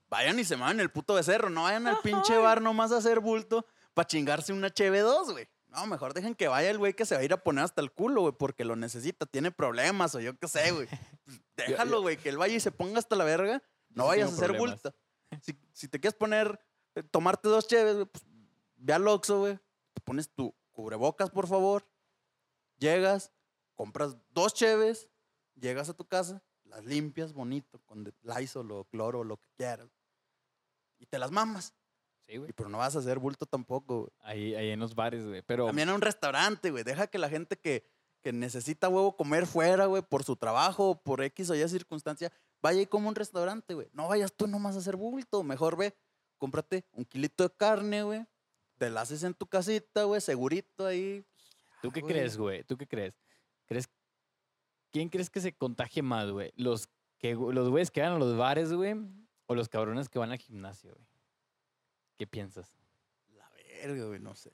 vayan 0.07 0.39
y 0.39 0.45
se 0.45 0.55
mamen 0.55 0.79
el 0.79 0.89
puto 0.89 1.15
becerro, 1.15 1.49
no 1.49 1.63
vayan 1.63 1.87
al 1.87 1.99
pinche 1.99 2.37
bar 2.37 2.61
nomás 2.61 2.93
a 2.93 2.99
hacer 2.99 3.19
bulto 3.19 3.65
para 3.93 4.07
chingarse 4.07 4.53
una 4.53 4.69
HB2, 4.69 5.31
güey. 5.33 5.49
No, 5.67 5.85
mejor 5.87 6.13
dejen 6.13 6.35
que 6.35 6.47
vaya 6.47 6.69
el 6.69 6.77
güey 6.77 6.93
que 6.93 7.05
se 7.05 7.15
va 7.15 7.19
a 7.19 7.25
ir 7.25 7.33
a 7.33 7.43
poner 7.43 7.65
hasta 7.65 7.81
el 7.81 7.91
culo, 7.91 8.21
güey, 8.21 8.33
porque 8.33 8.63
lo 8.63 8.77
necesita, 8.77 9.25
tiene 9.25 9.51
problemas 9.51 10.15
o 10.15 10.21
yo 10.21 10.39
qué 10.39 10.47
sé, 10.47 10.71
güey. 10.71 10.87
Déjalo, 11.65 12.01
güey, 12.01 12.17
que 12.17 12.35
vaya 12.35 12.55
y 12.55 12.59
se 12.59 12.71
ponga 12.71 12.99
hasta 12.99 13.15
la 13.15 13.23
verga. 13.23 13.63
No 13.89 14.03
sí 14.03 14.09
vayas 14.09 14.31
a 14.31 14.33
hacer 14.33 14.47
problemas. 14.47 14.81
bulto. 14.83 14.95
Si, 15.41 15.57
si 15.73 15.87
te 15.87 15.99
quieres 15.99 16.17
poner, 16.17 16.59
eh, 16.95 17.03
tomarte 17.03 17.49
dos 17.49 17.67
cheves, 17.67 17.95
güey, 17.95 18.05
pues 18.05 18.23
ve 18.77 18.93
al 18.93 19.07
Oxxo, 19.07 19.39
güey. 19.39 19.59
Te 19.93 20.01
pones 20.01 20.29
tu 20.29 20.55
cubrebocas, 20.71 21.29
por 21.29 21.47
favor. 21.47 21.87
Llegas, 22.77 23.31
compras 23.75 24.17
dos 24.29 24.53
cheves, 24.53 25.09
llegas 25.55 25.89
a 25.89 25.93
tu 25.93 26.05
casa, 26.05 26.43
las 26.63 26.85
limpias 26.85 27.33
bonito 27.33 27.79
con 27.85 28.13
Lysol 28.21 28.71
o 28.71 28.85
cloro 28.85 29.19
o 29.19 29.23
lo 29.23 29.37
que 29.37 29.49
quieras. 29.57 29.89
Y 30.99 31.05
te 31.05 31.19
las 31.19 31.31
mamas. 31.31 31.73
Sí, 32.27 32.37
güey. 32.37 32.51
Pero 32.53 32.69
no 32.69 32.79
vas 32.79 32.95
a 32.95 32.99
hacer 32.99 33.19
bulto 33.19 33.45
tampoco, 33.45 34.01
güey. 34.01 34.11
Ahí, 34.19 34.55
ahí 34.55 34.69
en 34.69 34.79
los 34.79 34.95
bares, 34.95 35.25
güey. 35.25 35.41
Pero, 35.43 35.65
También 35.67 35.89
a 35.89 35.95
un 35.95 36.01
restaurante, 36.01 36.71
güey. 36.71 36.83
Deja 36.83 37.07
que 37.07 37.17
la 37.17 37.29
gente 37.29 37.57
que, 37.57 37.85
que 38.21 38.33
necesita 38.33 38.89
huevo 38.89 39.15
comer 39.15 39.45
fuera, 39.45 39.85
güey, 39.85 40.01
por 40.01 40.23
su 40.23 40.35
trabajo 40.35 41.01
por 41.01 41.21
X 41.21 41.49
o 41.49 41.55
Y 41.55 41.67
circunstancia, 41.69 42.31
vaya 42.61 42.81
y 42.81 42.85
come 42.85 43.05
a 43.05 43.09
un 43.09 43.15
restaurante, 43.15 43.73
güey. 43.73 43.87
No 43.93 44.07
vayas 44.07 44.33
tú 44.33 44.47
nomás 44.47 44.75
a 44.75 44.79
hacer 44.79 44.95
bulto. 44.95 45.43
Mejor 45.43 45.77
ve, 45.77 45.95
cómprate 46.37 46.85
un 46.93 47.05
kilito 47.05 47.43
de 47.43 47.55
carne, 47.55 48.03
güey. 48.03 48.25
Te 48.77 48.89
la 48.89 49.01
haces 49.01 49.23
en 49.23 49.33
tu 49.33 49.47
casita, 49.47 50.03
güey, 50.03 50.21
segurito 50.21 50.85
ahí. 50.85 51.25
¿Tú 51.81 51.91
qué 51.91 52.01
güey. 52.01 52.13
crees, 52.13 52.37
güey? 52.37 52.63
¿Tú 52.63 52.77
qué 52.77 52.87
crees? 52.87 53.13
¿Crees? 53.65 53.89
¿Quién 54.91 55.09
crees 55.09 55.29
que 55.29 55.41
se 55.41 55.53
contagie 55.53 56.01
más, 56.01 56.29
güey? 56.29 56.51
¿Los, 56.55 56.89
que, 57.17 57.33
los 57.33 57.69
güeyes 57.69 57.91
que 57.91 58.01
van 58.01 58.13
a 58.13 58.19
los 58.19 58.37
bares, 58.37 58.71
güey? 58.71 58.95
¿O 59.47 59.55
los 59.55 59.69
cabrones 59.69 60.09
que 60.09 60.19
van 60.19 60.31
al 60.31 60.37
gimnasio, 60.37 60.93
güey? 60.93 61.07
¿Qué 62.17 62.27
piensas? 62.27 62.73
La 63.35 63.49
verga, 63.49 64.05
güey, 64.05 64.19
no 64.19 64.35
sé. 64.35 64.51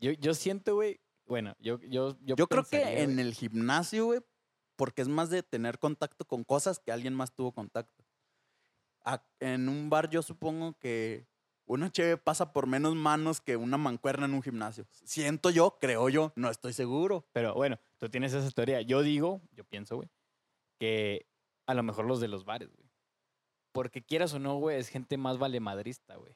Yo, 0.00 0.12
yo 0.12 0.34
siento, 0.34 0.74
güey. 0.74 1.00
Bueno, 1.26 1.54
yo, 1.58 1.78
yo, 1.80 2.16
yo, 2.22 2.36
Yo, 2.36 2.46
creo 2.46 2.64
que 2.64 3.02
en 3.02 3.18
el 3.18 3.32
gimnasio, 3.34 4.06
güey, 4.06 4.20
porque 4.76 5.02
es 5.02 5.08
más 5.08 5.30
de 5.30 5.42
tener 5.42 5.78
contacto 5.78 6.24
con 6.26 6.44
cosas 6.44 6.78
que 6.78 6.92
alguien 6.92 7.14
más 7.14 7.32
tuvo 7.34 7.52
contacto. 7.52 8.04
A- 9.04 9.24
en 9.40 9.68
un 9.68 9.90
bar 9.90 10.10
yo 10.10 10.22
supongo 10.22 10.78
que 10.78 11.26
una 11.66 11.90
cheve 11.90 12.16
pasa 12.18 12.52
por 12.52 12.66
menos 12.66 12.94
manos 12.94 13.40
que 13.40 13.56
una 13.56 13.78
mancuerna 13.78 14.26
en 14.26 14.34
un 14.34 14.42
gimnasio. 14.42 14.86
Siento 14.90 15.50
yo, 15.50 15.78
creo 15.80 16.08
yo, 16.08 16.32
no 16.36 16.50
estoy 16.50 16.72
seguro. 16.74 17.26
Pero 17.32 17.54
bueno, 17.54 17.78
tú 17.98 18.08
tienes 18.08 18.34
esa 18.34 18.50
teoría. 18.50 18.82
Yo 18.82 19.02
digo, 19.02 19.40
yo 19.52 19.64
pienso, 19.64 19.96
güey, 19.96 20.10
que 20.78 21.26
a 21.66 21.74
lo 21.74 21.82
mejor 21.82 22.04
los 22.04 22.20
de 22.20 22.28
los 22.28 22.44
bares, 22.44 22.70
güey. 22.74 22.90
Porque 23.72 24.02
quieras 24.02 24.34
o 24.34 24.38
no, 24.38 24.56
güey, 24.58 24.78
es 24.78 24.88
gente 24.88 25.16
más 25.16 25.38
valemadrista, 25.38 26.16
güey. 26.16 26.34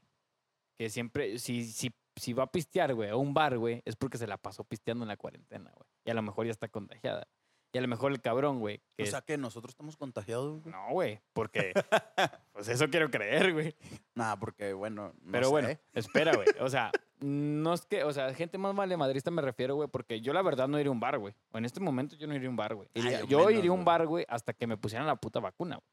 Que 0.76 0.89
siempre, 0.91 1.39
si, 1.39 1.64
si, 1.66 1.91
si 2.18 2.32
va 2.32 2.44
a 2.44 2.50
pistear, 2.52 2.94
güey, 2.94 3.10
a 3.10 3.16
un 3.16 3.34
bar, 3.34 3.58
güey, 3.58 3.82
es 3.84 3.96
porque 3.96 4.18
se 4.18 4.26
la 4.26 4.36
pasó 4.36 4.64
pisteando 4.64 5.04
en 5.04 5.08
la 5.08 5.16
cuarentena, 5.16 5.70
güey. 5.74 5.88
Y 6.04 6.10
a 6.10 6.14
lo 6.14 6.22
mejor 6.22 6.46
ya 6.46 6.52
está 6.52 6.68
contagiada. 6.68 7.26
Y 7.70 7.78
a 7.78 7.82
lo 7.82 7.88
mejor 7.88 8.12
el 8.12 8.20
cabrón, 8.22 8.60
güey. 8.60 8.80
que 8.96 9.02
O 9.02 9.06
sea 9.06 9.20
que 9.20 9.36
nosotros 9.36 9.72
estamos 9.72 9.96
contagiados. 9.96 10.62
güey. 10.62 10.72
No, 10.74 10.90
güey, 10.90 11.20
porque. 11.34 11.72
pues 12.52 12.68
eso 12.68 12.88
quiero 12.88 13.10
creer, 13.10 13.52
güey. 13.52 13.76
Nah, 14.14 14.36
porque 14.36 14.72
bueno. 14.72 15.12
no 15.20 15.32
Pero 15.32 15.50
bueno, 15.50 15.68
espera, 15.92 16.34
güey. 16.34 16.48
O 16.60 16.70
sea, 16.70 16.90
no 17.20 17.74
es 17.74 17.84
que. 17.84 18.04
O 18.04 18.12
sea, 18.12 18.32
gente 18.32 18.56
más 18.56 18.74
valemadrista 18.74 19.30
me 19.30 19.42
refiero, 19.42 19.74
güey, 19.74 19.88
porque 19.88 20.22
yo 20.22 20.32
la 20.32 20.40
verdad 20.40 20.66
no 20.66 20.78
iría 20.80 20.88
a 20.88 20.92
un 20.92 21.00
bar, 21.00 21.18
güey. 21.18 21.34
O 21.52 21.58
en 21.58 21.66
este 21.66 21.80
momento 21.80 22.16
yo 22.16 22.26
no 22.26 22.34
iría 22.34 22.48
a 22.48 22.50
un 22.50 22.56
bar, 22.56 22.74
güey. 22.74 22.88
Iría- 22.94 23.20
yo 23.20 23.26
yo 23.26 23.38
menos, 23.40 23.52
iría 23.52 23.70
a 23.70 23.74
un 23.74 23.84
bar, 23.84 24.06
güey, 24.06 24.24
hasta 24.28 24.54
que 24.54 24.66
me 24.66 24.78
pusieran 24.78 25.06
la 25.06 25.16
puta 25.16 25.38
vacuna, 25.38 25.76
güey. 25.76 25.88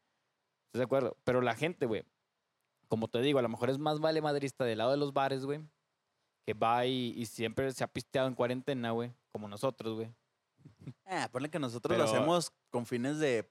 ¿Estás 0.68 0.80
de 0.80 0.84
acuerdo? 0.86 1.18
Pero 1.26 1.42
la 1.42 1.56
gente, 1.56 1.86
güey, 1.86 2.06
como 2.88 3.10
te 3.10 3.20
digo, 3.22 3.40
a 3.40 3.42
lo 3.42 3.50
mejor 3.50 3.70
es 3.70 3.80
más 3.80 4.00
valemadrista 4.00 4.64
del 4.64 4.78
lado 4.78 4.92
de 4.92 4.98
los 4.98 5.12
bares, 5.14 5.46
güey, 5.46 5.60
que 6.46 6.54
va 6.54 6.86
y, 6.86 7.14
y 7.18 7.26
siempre 7.26 7.72
se 7.72 7.84
ha 7.84 7.88
pisteado 7.88 8.28
en 8.28 8.36
cuarentena, 8.36 8.92
güey, 8.92 9.12
como 9.32 9.48
nosotros, 9.48 9.96
güey. 9.96 10.10
Ah, 11.06 11.30
ponle 11.32 11.50
que 11.50 11.60
nosotros 11.60 11.98
lo 11.98 12.04
hacemos 12.04 12.52
con 12.70 12.86
fines 12.86 13.18
de, 13.20 13.50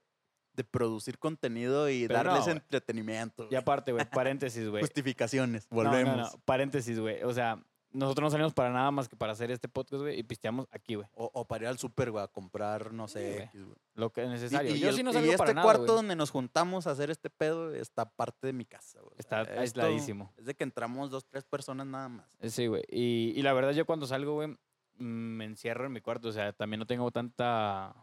de 0.53 0.63
producir 0.63 1.17
contenido 1.19 1.89
y 1.89 2.07
Pero 2.07 2.23
no, 2.23 2.29
darles 2.29 2.45
güey. 2.45 2.57
entretenimiento. 2.57 3.47
Y 3.51 3.55
aparte, 3.55 3.91
güey, 3.91 4.09
paréntesis, 4.09 4.67
güey. 4.69 4.81
Justificaciones. 4.83 5.67
No, 5.69 5.83
no, 5.83 5.89
Volvemos. 5.89 6.17
no, 6.33 6.39
paréntesis, 6.45 6.99
güey. 6.99 7.23
O 7.23 7.33
sea, 7.33 7.61
nosotros 7.95 8.23
no 8.25 8.29
salimos 8.31 8.53
para 8.53 8.71
nada 8.71 8.91
más 8.91 9.07
que 9.09 9.15
para 9.15 9.31
hacer 9.33 9.49
este 9.51 9.67
podcast, 9.69 10.01
güey, 10.01 10.19
y 10.19 10.23
pisteamos 10.23 10.67
aquí, 10.71 10.95
güey. 10.95 11.07
O, 11.13 11.29
o 11.33 11.45
para 11.45 11.63
ir 11.63 11.67
al 11.69 11.77
súper, 11.77 12.11
güey, 12.11 12.23
a 12.23 12.27
comprar, 12.27 12.91
no 12.93 13.07
sé, 13.07 13.49
güey. 13.53 13.67
Lo 13.95 14.11
que 14.11 14.21
es 14.21 14.27
Y- 14.27 14.31
necesario. 14.31 14.75
Y, 14.75 14.79
Yo 14.79 14.89
el- 14.89 14.95
sí 14.95 15.03
no 15.03 15.11
y 15.11 15.13
salgo 15.13 15.25
este 15.27 15.37
para 15.37 15.53
nada, 15.53 15.63
cuarto 15.63 15.83
güey. 15.83 15.95
donde 15.95 16.15
nos 16.15 16.29
juntamos 16.31 16.87
a 16.87 16.91
hacer 16.91 17.09
este 17.09 17.29
pedo 17.29 17.73
está 17.73 18.09
parte 18.09 18.47
de 18.47 18.53
mi 18.53 18.65
casa, 18.65 18.99
güey. 19.01 19.13
Está 19.17 19.41
esto 19.41 19.59
aisladísimo. 19.59 20.33
Es 20.37 20.45
de 20.45 20.53
que 20.55 20.63
entramos 20.63 21.09
dos, 21.09 21.25
tres 21.25 21.43
personas 21.45 21.87
nada 21.87 22.09
más. 22.09 22.27
Eh, 22.39 22.49
Sí, 22.49 22.67
güey. 22.67 22.83
Y, 22.89 23.33
y 23.35 23.41
la 23.41 23.53
verdad, 23.53 23.71
yo 23.71 23.85
cuando 23.85 24.05
salgo, 24.07 24.33
güey, 24.33 24.55
me 24.97 25.45
encierro 25.45 25.85
en 25.85 25.91
mi 25.93 26.01
cuarto. 26.01 26.29
O 26.29 26.31
sea, 26.31 26.53
también 26.53 26.79
no 26.79 26.85
tengo 26.85 27.09
tanta, 27.11 27.95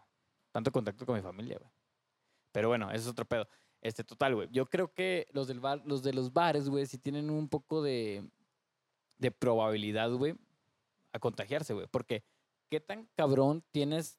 tanto 0.51 0.71
contacto 0.73 1.07
con 1.07 1.17
mi 1.17 1.23
familia, 1.23 1.59
güey. 1.59 1.71
Pero 2.53 2.69
bueno, 2.69 2.91
eso 2.91 3.01
es 3.05 3.09
otro 3.09 3.25
pedo. 3.25 3.49
Este, 3.81 4.05
total, 4.05 4.35
güey. 4.35 4.49
Yo 4.53 4.67
creo 4.67 4.93
que 4.93 5.27
los, 5.33 5.49
del 5.49 5.59
bar, 5.59 5.83
los 5.85 6.03
de 6.03 6.13
los 6.13 6.33
bares, 6.33 6.69
güey, 6.69 6.87
sí 6.87 6.99
tienen 6.99 7.31
un 7.31 7.49
poco 7.49 7.83
de, 7.83 8.25
de 9.23 9.31
probabilidad, 9.31 10.11
güey, 10.11 10.35
a 11.13 11.19
contagiarse, 11.19 11.73
güey. 11.73 11.87
Porque, 11.87 12.25
¿qué 12.69 12.81
tan 12.81 13.09
cabrón 13.17 13.65
tienes 13.71 14.19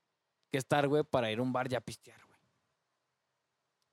que 0.50 0.58
estar, 0.58 0.88
güey, 0.88 1.04
para 1.04 1.30
ir 1.32 1.40
a 1.40 1.42
un 1.44 1.52
bar 1.52 1.72
y 1.72 1.76
a 1.76 1.82
pistear, 1.82 2.20
güey? 2.26 2.40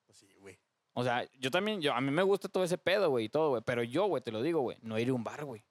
Pues 0.06 0.18
sí, 0.18 0.32
güey. 0.38 0.58
O 0.94 1.02
sea, 1.02 1.28
yo 1.38 1.50
también, 1.50 1.82
yo, 1.82 1.92
a 1.92 2.00
mí 2.00 2.10
me 2.12 2.22
gusta 2.22 2.48
todo 2.48 2.62
ese 2.62 2.78
pedo, 2.78 3.10
güey, 3.10 3.24
y 3.26 3.28
todo, 3.28 3.50
güey. 3.50 3.62
Pero 3.66 3.82
yo, 3.82 4.06
güey, 4.06 4.22
te 4.22 4.30
lo 4.30 4.40
digo, 4.40 4.60
güey, 4.60 4.78
no 4.82 4.98
iré 4.98 5.10
a 5.10 5.14
un 5.14 5.24
bar, 5.24 5.44
güey. 5.44 5.64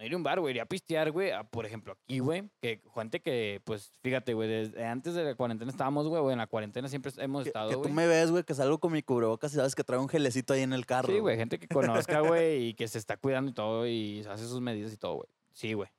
No 0.00 0.06
iré 0.06 0.14
a 0.14 0.16
un 0.16 0.22
bar, 0.22 0.40
güey, 0.40 0.52
iría 0.52 0.62
a 0.62 0.66
pistear, 0.66 1.10
güey. 1.10 1.30
Por 1.50 1.66
ejemplo, 1.66 1.92
aquí, 1.92 2.20
güey, 2.20 2.48
que 2.62 2.80
gente 2.94 3.20
que, 3.20 3.60
pues, 3.64 3.92
fíjate, 4.02 4.32
güey, 4.32 4.48
desde 4.48 4.86
antes 4.86 5.12
de 5.12 5.24
la 5.24 5.34
cuarentena 5.34 5.70
estábamos, 5.70 6.08
güey, 6.08 6.32
en 6.32 6.38
la 6.38 6.46
cuarentena 6.46 6.88
siempre 6.88 7.12
hemos 7.18 7.46
estado, 7.46 7.68
que 7.68 7.88
tú 7.88 7.94
me 7.94 8.06
ves, 8.06 8.30
güey, 8.30 8.42
que 8.42 8.54
salgo 8.54 8.78
con 8.78 8.94
mi 8.94 9.02
cubrebocas 9.02 9.52
y 9.52 9.56
sabes 9.56 9.74
que 9.74 9.84
traigo 9.84 10.02
un 10.02 10.08
gelecito 10.08 10.54
ahí 10.54 10.62
en 10.62 10.72
el 10.72 10.86
carro. 10.86 11.12
Sí, 11.12 11.18
güey, 11.18 11.36
gente 11.36 11.58
que 11.58 11.68
conozca, 11.68 12.20
güey, 12.20 12.68
y 12.68 12.74
que 12.74 12.88
se 12.88 12.96
está 12.96 13.18
cuidando 13.18 13.50
y 13.50 13.54
todo, 13.54 13.86
y 13.86 14.20
hace 14.20 14.48
sus 14.48 14.62
medidas 14.62 14.90
y 14.90 14.96
todo, 14.96 15.16
güey. 15.16 15.28
Sí, 15.52 15.74
güey. 15.74 15.90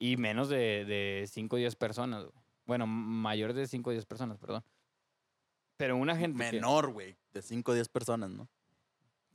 Y 0.00 0.16
menos 0.16 0.48
de, 0.48 0.84
de 0.84 1.24
5 1.28 1.54
o 1.54 1.58
10 1.60 1.76
personas, 1.76 2.24
güey. 2.24 2.44
Bueno, 2.66 2.88
mayores 2.88 3.54
de 3.54 3.68
5 3.68 3.88
o 3.88 3.92
10 3.92 4.04
personas, 4.04 4.38
perdón. 4.38 4.64
Pero 5.76 5.96
una 5.96 6.16
gente 6.16 6.38
Menor, 6.38 6.90
güey, 6.90 7.16
de 7.32 7.40
5 7.40 7.70
o 7.70 7.74
10 7.74 7.88
personas, 7.88 8.30
¿no? 8.30 8.48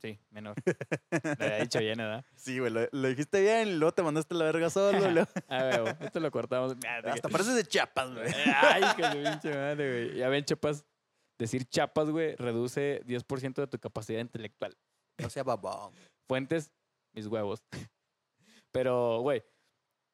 Sí, 0.04 0.18
menor. 0.28 0.54
Lo 1.38 1.44
había 1.46 1.58
dicho 1.60 1.78
bien, 1.78 1.96
¿verdad? 1.96 2.26
Sí, 2.36 2.58
güey, 2.58 2.70
lo, 2.70 2.86
lo 2.92 3.08
dijiste 3.08 3.40
bien 3.40 3.68
y 3.68 3.72
luego 3.76 3.92
te 3.94 4.02
mandaste 4.02 4.34
la 4.34 4.44
verga 4.44 4.68
solo. 4.68 4.98
luego- 5.10 5.30
A 5.48 5.62
ver, 5.64 5.80
güey, 5.80 5.94
esto 6.00 6.20
lo 6.20 6.30
cortamos. 6.30 6.76
Hasta 7.04 7.28
pareces 7.30 7.54
de 7.54 7.64
Chiapas, 7.64 8.12
güey. 8.12 8.26
Ay, 8.54 8.82
que 8.96 9.02
pinche 9.02 9.48
madre, 9.54 10.06
güey. 10.08 10.18
Ya 10.18 10.28
ven, 10.28 10.44
chapas. 10.44 10.84
Decir 11.38 11.64
chapas, 11.64 12.10
güey, 12.10 12.36
reduce 12.36 13.02
10% 13.06 13.54
de 13.54 13.66
tu 13.66 13.78
capacidad 13.78 14.20
intelectual. 14.20 14.76
No 15.18 15.30
sea 15.30 15.42
babón. 15.42 15.94
Fuentes, 16.28 16.70
mis 17.14 17.26
huevos. 17.26 17.64
Pero, 18.72 19.20
güey, 19.20 19.42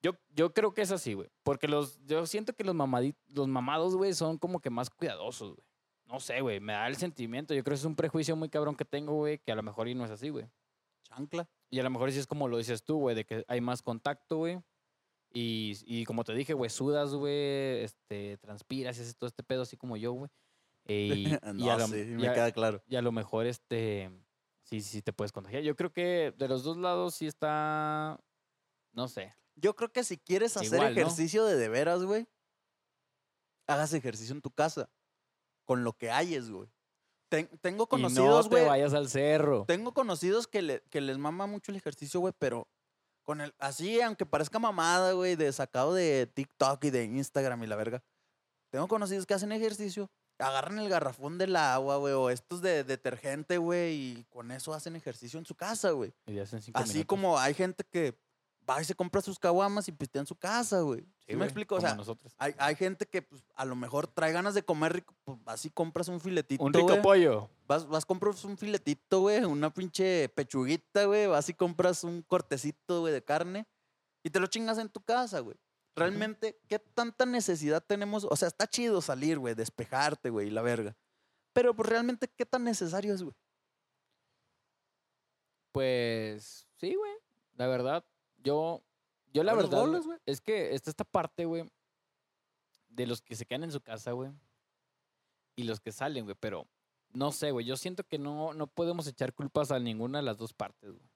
yo, 0.03 0.13
yo 0.35 0.55
creo 0.55 0.73
que 0.73 0.83
es 0.83 0.93
así, 0.93 1.15
güey. 1.15 1.29
Porque 1.43 1.67
los, 1.67 1.99
yo 2.07 2.27
siento 2.27 2.53
que 2.55 2.63
los, 2.65 2.75
mamadi- 2.77 3.17
los 3.29 3.49
mamados, 3.49 3.97
güey, 3.97 4.15
son 4.15 4.39
como 4.39 4.61
que 4.61 4.71
más 4.71 4.89
cuidadosos, 4.89 5.55
güey. 5.57 5.67
No 6.11 6.19
sé, 6.21 6.41
güey, 6.41 6.61
me 6.61 6.73
da 6.73 6.87
el 6.89 6.97
sentimiento. 6.97 7.55
Yo 7.55 7.63
creo 7.63 7.75
que 7.75 7.81
es 7.81 7.85
un 7.85 7.95
prejuicio 7.97 8.35
muy 8.37 8.49
cabrón 8.49 8.75
que 8.77 8.85
tengo, 8.85 9.15
güey, 9.15 9.39
que 9.39 9.53
a 9.53 9.55
lo 9.55 9.63
mejor 9.63 9.89
y 9.89 9.95
no 9.95 10.05
es 10.05 10.11
así, 10.11 10.29
güey. 10.31 10.49
Chancla. 11.05 11.49
Y 11.71 11.79
a 11.79 11.83
lo 11.85 11.91
mejor 11.91 12.11
sí 12.11 12.19
es 12.19 12.27
como 12.27 12.49
lo 12.49 12.59
dices 12.59 12.83
tú, 12.83 12.99
güey, 12.99 13.15
de 13.15 13.25
que 13.25 13.45
hay 13.49 13.61
más 13.61 13.83
contacto, 13.83 14.39
güey. 14.39 14.61
Y, 15.33 15.79
y 15.87 16.05
como 16.05 16.25
te 16.25 16.35
dije, 16.35 16.55
güey, 16.55 16.69
sudas, 16.71 17.15
güey, 17.15 17.85
este, 17.85 18.37
transpiras 18.39 18.99
y 18.99 19.03
haces 19.03 19.17
todo 19.17 19.29
este 19.29 19.45
pedo 19.45 19.63
así 19.63 19.77
como 19.77 19.97
yo, 19.97 20.13
güey. 20.13 20.31
Eh, 20.87 21.15
Y, 21.17 21.27
y 21.63 21.65
no, 21.65 21.71
a 21.71 21.77
lo, 21.79 21.87
sí, 21.87 22.01
y 22.01 22.05
me 22.17 22.29
a- 22.29 22.35
queda 22.35 22.51
claro. 22.51 22.83
y 22.89 22.97
a 22.97 23.03
lo 23.03 23.13
mejor, 23.13 23.47
este, 23.47 24.11
sí, 24.65 24.81
sí 24.81 25.03
te 25.03 25.13
puedes 25.13 25.31
contagiar. 25.31 25.63
Yo 25.63 25.77
creo 25.77 25.93
que 25.93 26.35
de 26.37 26.49
los 26.49 26.65
dos 26.65 26.77
lados 26.77 27.15
sí 27.15 27.27
está, 27.29 28.19
no 28.93 29.07
sé. 29.07 29.33
Yo 29.55 29.77
creo 29.77 29.93
que 29.93 30.03
si 30.03 30.17
quieres 30.19 30.57
hacer 30.57 30.75
Igual, 30.75 30.95
¿no? 30.95 31.01
ejercicio 31.01 31.45
de 31.45 31.55
de 31.57 31.69
veras, 31.69 32.03
güey, 32.03 32.27
hagas 33.69 33.93
ejercicio 33.93 34.35
en 34.35 34.41
tu 34.43 34.51
casa. 34.51 34.91
Con 35.71 35.85
lo 35.85 35.93
que 35.93 36.11
hayes, 36.11 36.51
güey. 36.51 36.69
Ten- 37.29 37.49
tengo 37.61 37.87
conocidos, 37.87 38.47
no 38.47 38.51
te 38.51 38.57
güey. 38.57 38.67
vayas 38.69 38.93
al 38.93 39.09
cerro. 39.09 39.67
Tengo 39.69 39.95
conocidos 39.95 40.49
que, 40.49 40.63
le- 40.63 40.83
que 40.91 41.01
les 41.01 41.17
mama 41.17 41.47
mucho 41.47 41.71
el 41.71 41.77
ejercicio, 41.77 42.19
güey, 42.19 42.35
pero 42.37 42.67
con 43.23 43.41
el, 43.41 43.55
así, 43.61 44.01
aunque 44.01 44.27
parezca 44.27 44.59
mamada, 44.59 45.13
güey, 45.13 45.37
de 45.37 45.53
sacado 45.53 45.95
de 45.95 46.27
TikTok 46.27 46.83
y 46.87 46.91
de 46.91 47.05
Instagram 47.05 47.63
y 47.63 47.69
la 47.69 47.77
verga. 47.77 48.03
Tengo 48.73 48.89
conocidos 48.89 49.27
que 49.27 49.35
hacen 49.35 49.53
ejercicio, 49.53 50.11
agarran 50.41 50.81
el 50.81 50.89
garrafón 50.89 51.39
del 51.39 51.55
agua, 51.55 51.99
güey, 51.99 52.15
o 52.15 52.31
estos 52.31 52.63
de 52.63 52.83
detergente, 52.83 53.59
güey, 53.59 53.95
y 53.95 54.25
con 54.29 54.51
eso 54.51 54.75
hacen 54.75 54.97
ejercicio 54.97 55.39
en 55.39 55.47
su 55.47 55.55
casa, 55.55 55.93
güey. 55.93 56.13
Así 56.81 56.95
minutos. 56.95 57.07
como 57.07 57.39
hay 57.39 57.55
gente 57.55 57.85
que 57.89 58.19
va 58.69 58.83
y 58.83 58.85
se 58.85 58.97
compra 58.97 59.21
sus 59.21 59.39
caguamas 59.39 59.87
y 59.87 59.93
pistea 59.93 60.21
en 60.23 60.27
su 60.27 60.35
casa, 60.35 60.81
güey. 60.81 61.07
¿Sí, 61.31 61.37
me 61.37 61.45
explico? 61.45 61.77
O 61.77 61.81
sea, 61.81 61.95
nosotros. 61.95 62.35
hay, 62.39 62.55
hay 62.59 62.75
gente 62.75 63.07
que 63.07 63.23
pues, 63.23 63.43
a 63.55 63.65
lo 63.65 63.77
mejor 63.77 64.07
trae 64.07 64.33
ganas 64.33 64.55
de 64.55 64.63
comer 64.63 64.93
rico, 64.95 65.15
pues 65.25 65.39
así 65.47 65.71
compras 65.71 66.09
un 66.09 66.21
filetito, 66.21 66.65
Un 66.65 66.73
rico 66.73 67.01
pollo. 67.03 67.49
Vas, 67.67 67.87
vas, 67.87 68.05
compras 68.05 68.45
un 68.45 68.57
filetito, 68.57 69.21
güey, 69.21 69.45
una 69.45 69.73
pinche 69.73 70.29
pechuguita, 70.31 71.05
güey. 71.05 71.27
Vas 71.27 71.49
y 71.49 71.55
compras 71.55 72.05
un 72.05 72.23
cortecito, 72.23 73.01
güey, 73.01 73.13
de 73.13 73.23
carne 73.23 73.67
y 74.23 74.31
te 74.31 74.41
lo 74.41 74.47
chingas 74.47 74.79
en 74.79 74.89
tu 74.89 75.01
casa, 75.01 75.41
güey. 75.41 75.57
Realmente, 75.97 76.59
¿qué 76.69 76.79
tanta 76.79 77.27
necesidad 77.27 77.85
tenemos? 77.85 78.25
O 78.25 78.37
sea, 78.37 78.49
está 78.49 78.67
chido 78.67 79.01
salir, 79.01 79.39
güey, 79.39 79.55
despejarte, 79.55 80.31
güey, 80.31 80.49
y 80.49 80.51
la 80.51 80.63
verga. 80.63 80.97
Pero, 81.53 81.75
pues, 81.75 81.89
realmente, 81.89 82.29
¿qué 82.29 82.47
tan 82.47 82.65
necesario 82.65 83.13
es, 83.13 83.23
güey? 83.23 83.35
Pues 85.73 86.67
sí, 86.77 86.95
güey. 86.95 87.13
La 87.57 87.67
verdad, 87.67 88.05
yo, 88.39 88.83
yo 89.33 89.43
la 89.43 89.55
verdad 89.55 89.89
es 90.27 90.41
que 90.41 90.75
está 90.75 90.91
esta 90.91 91.05
parte, 91.05 91.45
güey, 91.45 91.65
de 92.89 93.07
los 93.07 93.23
que 93.23 93.37
se 93.37 93.47
quedan 93.47 93.65
en 93.65 93.73
su 93.73 93.81
casa, 93.81 94.13
güey, 94.13 94.31
y 95.57 95.65
los 95.65 95.81
que 95.81 95.93
salen, 95.93 96.25
güey. 96.25 96.37
Pero 96.39 96.67
no 97.13 97.33
sé, 97.33 97.51
güey. 97.51 97.67
Yo 97.67 97.77
siento 97.77 98.05
que 98.05 98.19
no, 98.19 98.55
no 98.55 98.67
podemos 98.67 99.07
echar 99.07 99.33
culpas 99.33 99.71
a 99.71 99.79
ninguna 99.79 100.19
de 100.19 100.25
las 100.25 100.37
dos 100.37 100.53
partes, 100.53 100.91
güey. 100.91 101.09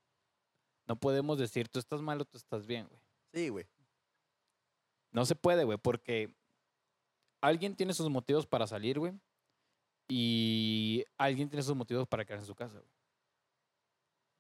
No 0.87 0.97
podemos 0.97 1.39
decir 1.39 1.69
tú 1.69 1.79
estás 1.79 2.03
mal 2.03 2.21
o 2.21 2.25
tú 2.25 2.37
estás 2.37 2.67
bien, 2.67 2.87
güey. 2.89 3.01
Sí, 3.33 3.49
güey. 3.49 3.67
No 5.11 5.25
se 5.25 5.35
puede, 5.35 5.65
güey, 5.65 5.79
porque 5.79 6.35
alguien 7.41 7.75
tiene 7.77 7.95
sus 7.95 8.11
motivos 8.11 8.47
para 8.47 8.67
salir, 8.67 8.99
güey. 8.99 9.13
Y 10.09 11.05
alguien 11.17 11.49
tiene 11.49 11.63
sus 11.63 11.75
motivos 11.75 12.07
para 12.07 12.25
quedarse 12.25 12.43
en 12.43 12.49
su 12.49 12.55
casa, 12.55 12.79
güey. 12.79 12.91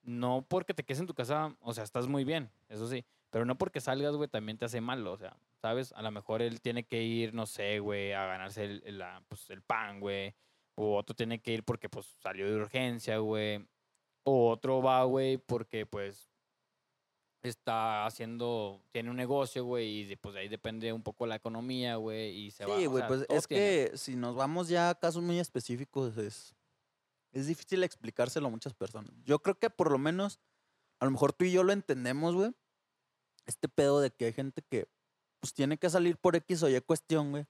No 0.02 0.44
porque 0.46 0.74
te 0.74 0.84
quedes 0.84 1.00
en 1.00 1.06
tu 1.06 1.14
casa, 1.14 1.56
o 1.60 1.72
sea, 1.72 1.82
estás 1.82 2.06
muy 2.06 2.24
bien, 2.24 2.50
eso 2.68 2.86
sí. 2.86 3.06
Pero 3.34 3.44
no 3.46 3.58
porque 3.58 3.80
salgas, 3.80 4.14
güey, 4.14 4.28
también 4.28 4.58
te 4.58 4.64
hace 4.64 4.80
mal, 4.80 5.04
o 5.08 5.16
sea, 5.16 5.36
¿sabes? 5.60 5.92
A 5.94 6.02
lo 6.02 6.12
mejor 6.12 6.40
él 6.40 6.60
tiene 6.60 6.84
que 6.84 7.02
ir, 7.02 7.34
no 7.34 7.46
sé, 7.46 7.80
güey, 7.80 8.12
a 8.12 8.24
ganarse 8.26 8.62
el, 8.64 8.82
el, 8.86 8.98
la- 8.98 9.24
pues, 9.26 9.50
el 9.50 9.60
pan, 9.60 9.98
güey. 9.98 10.36
O 10.76 10.96
otro 10.96 11.16
tiene 11.16 11.42
que 11.42 11.52
ir 11.52 11.64
porque, 11.64 11.88
pues, 11.88 12.06
salió 12.22 12.46
de 12.48 12.54
urgencia, 12.54 13.18
güey. 13.18 13.66
O 14.22 14.50
otro 14.50 14.80
va, 14.80 15.02
güey, 15.02 15.36
porque, 15.38 15.84
pues, 15.84 16.30
está 17.42 18.06
haciendo, 18.06 18.80
tiene 18.92 19.10
un 19.10 19.16
negocio, 19.16 19.64
güey, 19.64 20.12
y 20.12 20.16
pues 20.16 20.32
de 20.36 20.42
ahí 20.42 20.48
depende 20.48 20.92
un 20.92 21.02
poco 21.02 21.26
la 21.26 21.34
economía, 21.34 21.96
güey, 21.96 22.30
y 22.38 22.50
se 22.52 22.64
va. 22.64 22.76
Sí, 22.78 22.86
o 22.86 22.90
güey, 22.90 23.00
sea, 23.00 23.08
pues 23.08 23.26
es 23.28 23.48
tienen. 23.48 23.90
que 23.90 23.98
si 23.98 24.14
nos 24.14 24.36
vamos 24.36 24.68
ya 24.68 24.90
a 24.90 24.94
casos 24.94 25.24
muy 25.24 25.40
específicos, 25.40 26.16
es, 26.18 26.54
es 27.32 27.48
difícil 27.48 27.82
explicárselo 27.82 28.46
a 28.46 28.50
muchas 28.50 28.74
personas. 28.74 29.10
Yo 29.24 29.40
creo 29.40 29.58
que 29.58 29.70
por 29.70 29.90
lo 29.90 29.98
menos, 29.98 30.38
a 31.00 31.04
lo 31.04 31.10
mejor 31.10 31.32
tú 31.32 31.44
y 31.44 31.50
yo 31.50 31.64
lo 31.64 31.72
entendemos, 31.72 32.36
güey. 32.36 32.52
Este 33.46 33.68
pedo 33.68 34.00
de 34.00 34.10
que 34.10 34.26
hay 34.26 34.32
gente 34.32 34.62
que 34.62 34.88
pues 35.40 35.52
tiene 35.52 35.76
que 35.76 35.90
salir 35.90 36.16
por 36.16 36.36
X 36.36 36.62
o 36.62 36.68
Y 36.68 36.80
cuestión, 36.80 37.30
güey. 37.30 37.46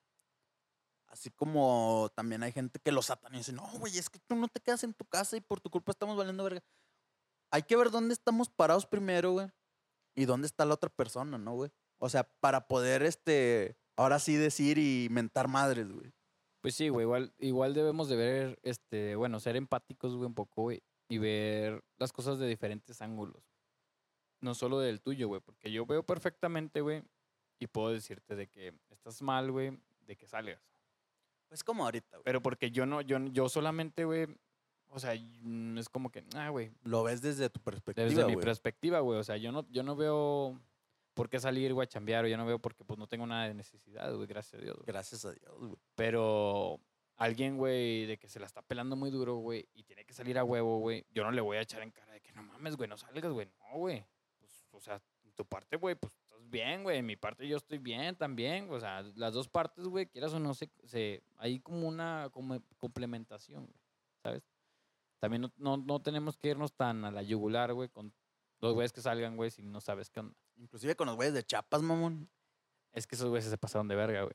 Así 1.07 1.31
como 1.31 2.11
también 2.17 2.43
hay 2.43 2.51
gente 2.51 2.81
que 2.81 2.91
lo 2.91 3.03
sataniza 3.03 3.37
y 3.37 3.39
dice, 3.39 3.53
no, 3.53 3.79
güey, 3.79 3.97
es 3.97 4.11
que 4.11 4.19
tú 4.19 4.35
no 4.35 4.49
te 4.49 4.61
quedas 4.61 4.83
en 4.83 4.95
tu 4.95 5.05
casa 5.05 5.37
y 5.37 5.41
por 5.41 5.61
tu 5.61 5.71
culpa 5.71 5.93
estamos 5.93 6.17
valiendo 6.17 6.43
verga. 6.43 6.61
Hay 7.53 7.63
que 7.63 7.77
ver 7.77 7.93
dónde 7.93 8.15
estamos 8.15 8.51
parados 8.51 8.85
primero, 8.85 9.33
güey. 9.33 9.49
Y 10.17 10.25
dónde 10.25 10.47
está 10.47 10.65
la 10.65 10.75
otra 10.75 10.91
persona, 10.91 11.39
¿no, 11.39 11.55
güey? 11.55 11.71
O 11.99 12.09
sea, 12.09 12.25
para 12.41 12.67
poder, 12.67 13.05
este, 13.05 13.77
ahora 13.97 14.19
sí 14.19 14.35
decir 14.35 14.79
y 14.79 15.09
mentar 15.11 15.47
madres, 15.47 15.93
güey. 15.93 16.13
Pues 16.61 16.75
sí, 16.75 16.89
güey, 16.89 17.05
igual, 17.05 17.35
igual 17.39 17.75
debemos 17.75 18.09
de 18.09 18.17
ver, 18.17 18.59
este, 18.63 19.17
bueno, 19.17 19.39
ser 19.39 19.55
empáticos, 19.55 20.17
güey, 20.17 20.27
un 20.27 20.35
poco, 20.35 20.63
güey, 20.63 20.83
y 21.09 21.19
ver 21.19 21.85
las 21.97 22.13
cosas 22.13 22.39
de 22.39 22.49
diferentes 22.49 23.01
ángulos. 23.03 23.54
No 24.45 24.55
solo 24.55 24.79
del 24.79 25.01
tuyo, 25.01 25.27
güey, 25.27 25.41
porque 25.41 25.73
yo 25.73 25.87
veo 25.87 26.03
perfectamente, 26.03 26.83
güey, 26.83 27.03
y 27.59 27.67
puedo 27.67 27.95
decirte 27.95 28.37
de 28.37 28.47
que 28.47 28.75
estás 28.91 29.23
mal, 29.23 29.51
güey, 29.51 29.79
de 30.03 30.17
que 30.17 30.27
salgas. 30.27 30.61
Pues 31.49 31.65
como 31.65 31.83
ahorita, 31.83 32.19
güey. 32.19 32.25
Pero 32.25 32.43
porque 32.43 32.71
yo 32.71 32.85
no, 32.85 33.01
yo, 33.01 33.19
yo 33.29 33.49
solamente, 33.49 34.05
güey, 34.05 34.27
o 34.91 34.99
sea, 34.99 35.15
es 35.15 35.89
como 35.89 36.13
que, 36.13 36.25
ah, 36.37 36.51
güey, 36.51 36.73
Lo 36.83 37.05
ves 37.05 37.23
desde 37.23 37.49
tu 37.49 37.59
perspectiva, 37.61 38.07
desde 38.07 38.27
mi 38.27 38.37
perspectiva, 38.37 39.01
güey, 39.01 39.19
o 39.19 39.25
sea, 39.25 39.39
yo 39.39 39.51
no, 39.51 39.67
yo 39.71 39.83
no 39.83 39.97
veo 39.97 40.61
por 41.15 41.31
qué 41.31 41.41
salir, 41.41 41.73
güey, 41.73 41.87
a 41.87 41.89
chambear, 41.89 42.27
o 42.27 42.29
yo 42.29 42.37
no 42.37 42.45
veo 42.45 42.59
porque, 42.59 42.85
pues, 42.85 42.99
no 42.99 43.07
tengo 43.07 43.27
nada 43.27 43.49
de 43.49 43.55
necesidad, 43.55 44.15
güey, 44.15 44.27
gracias 44.27 44.61
a 44.61 44.63
Dios, 44.63 44.77
güey. 44.77 44.87
Gracias 44.87 45.25
a 45.25 45.33
Dios, 45.33 45.59
güey. 45.59 45.75
Pero 45.95 46.81
alguien, 47.17 47.57
güey, 47.57 48.05
de 48.05 48.19
que 48.19 48.29
se 48.29 48.39
la 48.41 48.45
está 48.45 48.61
pelando 48.61 48.95
muy 48.95 49.11
duro, 49.11 49.37
güey, 49.37 49.67
y 49.73 49.85
tiene 49.85 50.05
que 50.05 50.13
salir 50.13 50.37
a 50.37 50.45
huevo, 50.45 50.81
güey, 50.81 51.07
yo 51.13 51.25
no 51.25 51.31
le 51.31 51.41
voy 51.41 51.57
a 51.57 51.63
echar 51.63 51.81
en 51.81 51.93
cara 51.93 52.13
de 52.13 52.21
que 52.21 52.33
no 52.33 52.43
mames, 52.43 52.77
güey, 52.77 52.91
no 52.91 52.99
salgas, 52.99 53.33
güey. 53.33 53.49
No, 53.59 53.79
güey. 53.79 54.05
O 54.85 54.87
sea, 54.87 55.01
en 55.25 55.33
tu 55.33 55.47
parte, 55.47 55.79
güey, 55.79 55.95
pues 55.95 56.13
estás 56.15 56.51
bien, 56.51 56.83
güey. 56.83 56.99
En 56.99 57.07
mi 57.07 57.17
parte 57.17 57.49
yo 57.49 57.57
estoy 57.57 57.79
bien 57.79 58.17
también. 58.17 58.69
O 58.71 58.79
sea, 58.79 59.03
las 59.17 59.33
dos 59.33 59.49
partes, 59.49 59.87
güey, 59.87 60.07
quieras 60.07 60.35
o 60.35 60.39
no, 60.39 60.53
se, 60.53 60.71
se, 60.85 61.23
hay 61.39 61.59
como 61.61 61.89
una 61.89 62.29
como 62.31 62.63
complementación, 62.77 63.65
güey, 63.65 63.81
¿sabes? 64.23 64.43
También 65.21 65.41
no, 65.41 65.53
no, 65.57 65.79
no 65.79 66.03
tenemos 66.03 66.37
que 66.37 66.49
irnos 66.49 66.75
tan 66.75 67.07
a 67.07 67.11
la 67.11 67.23
yugular, 67.23 67.73
güey, 67.73 67.89
con 67.89 68.13
los 68.61 68.75
güeyes 68.75 68.93
que 68.93 69.01
salgan, 69.01 69.37
güey, 69.37 69.51
si 69.51 69.63
no 69.63 69.81
sabes 69.81 70.11
qué 70.11 70.21
onda. 70.21 70.37
Inclusive 70.57 70.97
con 70.97 71.07
los 71.07 71.17
güeyes 71.17 71.33
de 71.33 71.43
chapas, 71.45 71.81
mamón. 71.81 72.29
Es 72.93 73.07
que 73.07 73.15
esos 73.15 73.31
güeyes 73.31 73.49
se 73.49 73.57
pasaron 73.57 73.89
de 73.89 73.97
verga, 73.97 74.23
güey. 74.25 74.35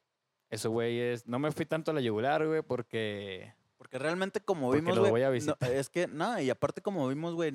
Esos 0.50 0.72
güeyes, 0.72 1.28
no 1.28 1.38
me 1.38 1.52
fui 1.52 1.68
tanto 1.68 1.92
a 1.92 1.94
la 1.94 2.02
yugular, 2.02 2.46
güey, 2.46 2.64
porque... 2.64 3.54
Porque 3.78 4.00
realmente 4.00 4.42
como 4.42 4.68
Porque 4.68 4.82
vimos, 4.82 4.98
güey. 4.98 5.12
voy 5.12 5.22
a 5.22 5.28
no, 5.28 5.32
visitar. 5.32 5.72
es 5.72 5.90
que, 5.90 6.08
no, 6.08 6.42
y 6.42 6.50
aparte 6.50 6.82
como 6.82 7.08
vimos, 7.08 7.36
güey, 7.36 7.54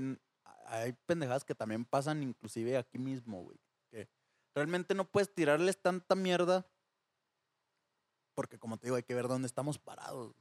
hay 0.66 0.92
pendejadas 1.06 1.44
que 1.44 1.54
también 1.54 1.84
pasan 1.84 2.22
inclusive 2.22 2.76
aquí 2.76 2.98
mismo, 2.98 3.42
güey. 3.42 3.58
Que 3.90 4.08
realmente 4.54 4.94
no 4.94 5.04
puedes 5.04 5.32
tirarles 5.34 5.76
tanta 5.80 6.14
mierda. 6.14 6.66
Porque 8.34 8.58
como 8.58 8.76
te 8.78 8.86
digo, 8.88 8.96
hay 8.96 9.02
que 9.04 9.14
ver 9.14 9.28
dónde 9.28 9.46
estamos 9.46 9.78
parados. 9.78 10.34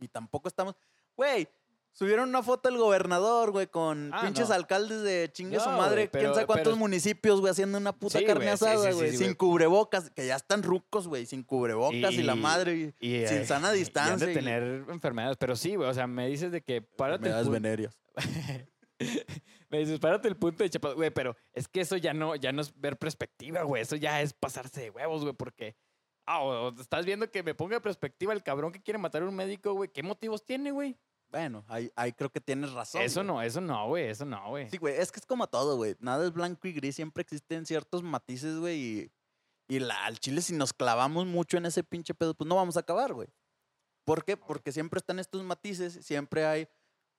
Y 0.00 0.08
tampoco 0.08 0.48
estamos... 0.48 0.74
Güey, 1.16 1.46
subieron 1.92 2.28
una 2.30 2.42
foto 2.42 2.68
del 2.68 2.78
gobernador, 2.78 3.50
güey, 3.52 3.66
con 3.66 4.10
Ah, 4.12 4.22
pinches 4.22 4.48
no. 4.48 4.54
alcaldes 4.54 5.02
de 5.02 5.30
chingue 5.32 5.60
su 5.60 5.70
No, 5.70 5.76
madre. 5.76 6.08
güey, 6.08 6.22
quién 6.22 6.34
sabe 6.34 6.46
cuántos 6.46 6.72
pero- 6.72 6.76
municipios, 6.76 7.40
güey, 7.40 7.50
haciendo 7.52 7.78
una 7.78 7.92
puta 7.92 8.18
Sí, 8.18 8.24
carne 8.24 8.50
asada, 8.50 8.92
güey. 8.92 9.10
sí, 9.12 9.18
sin 9.18 9.34
cubrebocas, 9.34 10.10
que 10.10 10.26
ya 10.26 10.36
están 10.36 10.62
rucos, 10.62 11.06
güey, 11.06 11.26
sin 11.26 11.42
cubrebocas 11.44 12.12
y, 12.14 12.22
la 12.22 12.34
madre. 12.34 12.94
y- 13.00 13.14
Y, 13.22 13.28
Sin 13.28 13.46
sana 13.46 13.68
y 13.68 13.70
han 13.72 13.76
distancia 13.76 14.26
de 14.26 14.32
y- 14.32 14.34
tener 14.34 14.62
enfermedades. 14.88 15.36
Pero 15.36 15.54
sí, 15.54 15.76
güey. 15.76 15.88
O 15.88 15.94
sea, 15.94 16.06
me 16.06 16.26
dices 16.28 16.50
de 16.50 16.62
que 16.62 16.82
párate. 16.82 17.28
enfermedades 17.28 17.48
venéreas. 17.50 17.98
me 19.70 19.78
dices, 19.78 19.98
párate 19.98 20.28
el 20.28 20.36
punto 20.36 20.62
de 20.64 20.70
chapas. 20.70 20.94
Güey, 20.94 21.10
pero 21.10 21.36
es 21.52 21.68
que 21.68 21.80
eso 21.80 21.96
ya 21.96 22.14
no, 22.14 22.34
ya 22.36 22.52
no 22.52 22.60
es 22.62 22.78
ver 22.80 22.98
perspectiva, 22.98 23.62
güey. 23.62 23.82
Eso 23.82 23.96
ya 23.96 24.20
es 24.22 24.32
pasarse 24.32 24.80
de 24.82 24.90
huevos, 24.90 25.22
güey. 25.22 25.34
Porque. 25.34 25.76
Ah, 26.26 26.42
o- 26.42 26.68
o 26.68 26.80
estás 26.80 27.04
viendo 27.04 27.30
que 27.30 27.42
me 27.42 27.54
ponga 27.54 27.80
perspectiva 27.80 28.32
el 28.32 28.42
cabrón 28.42 28.72
que 28.72 28.82
quiere 28.82 28.98
matar 28.98 29.22
a 29.22 29.26
un 29.26 29.34
médico, 29.34 29.74
güey. 29.74 29.90
¿Qué 29.90 30.02
motivos 30.02 30.44
tiene, 30.44 30.70
güey? 30.70 30.96
Bueno, 31.30 31.64
ahí, 31.68 31.90
ahí 31.96 32.12
creo 32.12 32.30
que 32.30 32.40
tienes 32.40 32.72
razón. 32.72 33.02
Eso 33.02 33.20
güey. 33.20 33.26
no, 33.26 33.42
eso 33.42 33.60
no, 33.60 33.88
güey. 33.88 34.04
Eso 34.08 34.24
no, 34.24 34.48
güey. 34.50 34.70
Sí, 34.70 34.78
güey, 34.78 34.94
es 34.96 35.10
que 35.10 35.18
es 35.20 35.26
como 35.26 35.46
todo, 35.48 35.76
güey. 35.76 35.96
Nada 35.98 36.24
es 36.24 36.32
blanco 36.32 36.68
y 36.68 36.72
gris, 36.72 36.94
siempre 36.94 37.22
existen 37.22 37.66
ciertos 37.66 38.02
matices, 38.04 38.56
güey. 38.58 38.76
Y, 38.80 39.12
y 39.68 39.78
la, 39.80 40.04
al 40.04 40.18
chile, 40.20 40.40
si 40.42 40.54
nos 40.54 40.72
clavamos 40.72 41.26
mucho 41.26 41.56
en 41.58 41.66
ese 41.66 41.82
pinche 41.82 42.14
pedo, 42.14 42.34
pues 42.34 42.46
no 42.48 42.54
vamos 42.56 42.76
a 42.76 42.80
acabar, 42.80 43.12
güey. 43.12 43.28
¿Por 44.04 44.24
qué? 44.24 44.36
Porque 44.36 44.70
siempre 44.70 44.98
están 44.98 45.18
estos 45.18 45.42
matices, 45.42 45.94
siempre 46.06 46.46
hay 46.46 46.68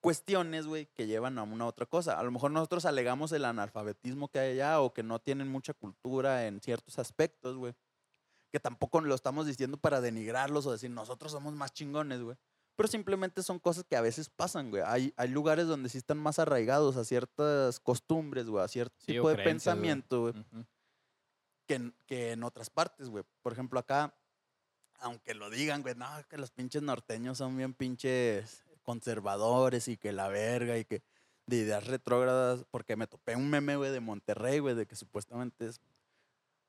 cuestiones, 0.05 0.67
güey, 0.67 0.85
que 0.93 1.07
llevan 1.07 1.37
a 1.39 1.43
una 1.43 1.65
otra 1.65 1.85
cosa. 1.87 2.19
A 2.19 2.23
lo 2.23 2.29
mejor 2.31 2.51
nosotros 2.51 2.85
alegamos 2.85 3.31
el 3.31 3.43
analfabetismo 3.43 4.27
que 4.29 4.37
hay 4.39 4.51
allá 4.53 4.79
o 4.81 4.93
que 4.93 5.01
no 5.03 5.19
tienen 5.19 5.47
mucha 5.47 5.73
cultura 5.73 6.45
en 6.45 6.61
ciertos 6.61 6.99
aspectos, 6.99 7.57
güey. 7.57 7.73
Que 8.51 8.59
tampoco 8.59 9.01
lo 9.01 9.15
estamos 9.15 9.47
diciendo 9.47 9.77
para 9.77 10.01
denigrarlos 10.01 10.65
o 10.67 10.71
decir 10.71 10.91
nosotros 10.91 11.31
somos 11.31 11.53
más 11.55 11.73
chingones, 11.73 12.21
güey. 12.21 12.37
Pero 12.75 12.87
simplemente 12.87 13.41
son 13.41 13.57
cosas 13.57 13.83
que 13.83 13.95
a 13.95 14.01
veces 14.01 14.29
pasan, 14.29 14.69
güey. 14.69 14.83
Hay, 14.85 15.13
hay 15.17 15.29
lugares 15.29 15.65
donde 15.65 15.89
sí 15.89 15.97
están 15.97 16.17
más 16.19 16.37
arraigados 16.39 16.97
a 16.97 17.03
ciertas 17.05 17.79
costumbres, 17.79 18.45
güey, 18.47 18.63
a 18.63 18.67
cierto 18.67 18.95
Sí, 18.99 19.13
tipo 19.13 19.29
de 19.29 19.35
creencias, 19.35 19.73
pensamiento, 19.73 20.21
güey, 20.21 20.33
Ujú. 20.39 20.65
que, 21.67 21.73
en- 21.75 21.95
que 22.05 22.31
en 22.33 22.43
otras 22.43 22.69
partes, 22.69 23.09
güey. 23.09 23.23
Por 23.41 23.53
ejemplo, 23.53 23.79
acá, 23.79 24.13
aunque 24.99 25.33
lo 25.33 25.49
digan, 25.49 25.81
güey, 25.81 25.95
no, 25.95 26.05
que 26.29 26.37
los 26.37 26.51
pinches 26.51 26.81
norteños 26.83 27.37
son 27.39 27.57
bien 27.57 27.73
pinches 27.73 28.61
conservadores 28.85 29.87
y 29.89 29.97
que 29.97 30.13
la 30.13 30.29
verga 30.29 30.77
y 30.77 30.85
que 30.85 31.03
de 31.47 31.57
ideas 31.57 31.85
retrógradas, 31.85 32.65
porque 32.71 32.95
me 32.95 33.07
topé 33.07 33.35
un 33.35 33.49
meme, 33.49 33.75
güey, 33.75 33.91
de 33.91 33.99
Monterrey, 33.99 34.59
güey, 34.59 34.75
de 34.75 34.85
que 34.85 34.95
supuestamente 34.95 35.67
es... 35.67 35.81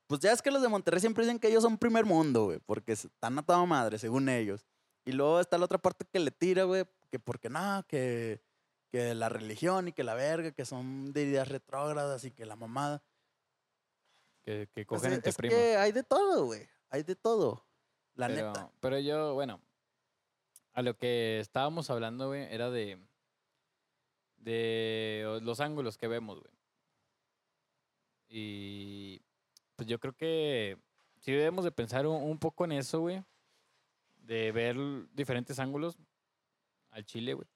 Pues 0.07 0.21
ya 0.21 0.31
es 0.31 0.41
que 0.41 0.51
los 0.51 0.61
de 0.61 0.67
Monterrey 0.69 0.99
siempre 0.99 1.23
dicen 1.23 1.39
que 1.39 1.47
ellos 1.47 1.63
son 1.63 1.77
primer 1.77 2.05
mundo, 2.05 2.45
güey, 2.45 2.59
porque 2.65 2.93
están 2.93 3.39
a 3.39 3.43
toda 3.43 3.65
madre, 3.65 3.97
según 3.97 4.29
ellos. 4.29 4.65
Y 5.05 5.13
luego 5.13 5.39
está 5.39 5.57
la 5.57 5.65
otra 5.65 5.77
parte 5.77 6.05
que 6.05 6.19
le 6.19 6.31
tira, 6.31 6.63
güey, 6.63 6.85
que 7.09 7.19
porque 7.19 7.49
no, 7.49 7.83
que, 7.87 8.41
que 8.91 9.15
la 9.15 9.29
religión 9.29 9.87
y 9.87 9.93
que 9.93 10.03
la 10.03 10.13
verga, 10.13 10.51
que 10.51 10.65
son 10.65 11.11
de 11.11 11.23
ideas 11.23 11.47
retrógradas 11.47 12.23
y 12.23 12.31
que 12.31 12.45
la 12.45 12.55
mamada. 12.55 13.01
Que, 14.43 14.69
que 14.73 14.85
Pues 14.85 15.01
cogen 15.01 15.11
es, 15.11 15.17
entre 15.17 15.29
es 15.31 15.35
primos. 15.35 15.57
que 15.57 15.75
hay 15.77 15.91
de 15.91 16.03
todo, 16.03 16.45
güey. 16.45 16.67
Hay 16.89 17.03
de 17.03 17.15
todo. 17.15 17.65
La 18.15 18.27
pero, 18.27 18.47
neta. 18.47 18.71
Pero 18.79 18.99
yo, 18.99 19.33
bueno, 19.33 19.59
a 20.77 20.83
lo 20.83 20.95
que 20.95 21.39
estábamos 21.39 21.89
hablando, 21.89 22.27
güey, 22.27 22.43
era 22.53 22.69
de, 22.69 22.99
de 24.37 25.39
los 25.41 25.59
ángulos 25.59 25.97
que 25.97 26.07
vemos, 26.07 26.39
güey. 26.39 26.53
Y 28.29 29.19
pues 29.75 29.89
yo 29.89 29.99
creo 29.99 30.13
que 30.13 30.77
sí 31.17 31.31
debemos 31.31 31.63
de 31.63 31.71
pensar 31.71 32.05
un, 32.05 32.37
poco 32.37 32.63
en 32.63 32.73
eso, 32.73 32.99
güey. 32.99 33.23
De 34.17 34.51
ver 34.51 34.77
diferentes 35.15 35.57
ángulos 35.57 35.97
al 36.91 37.03
chile, 37.05 37.33
güey. 37.33 37.47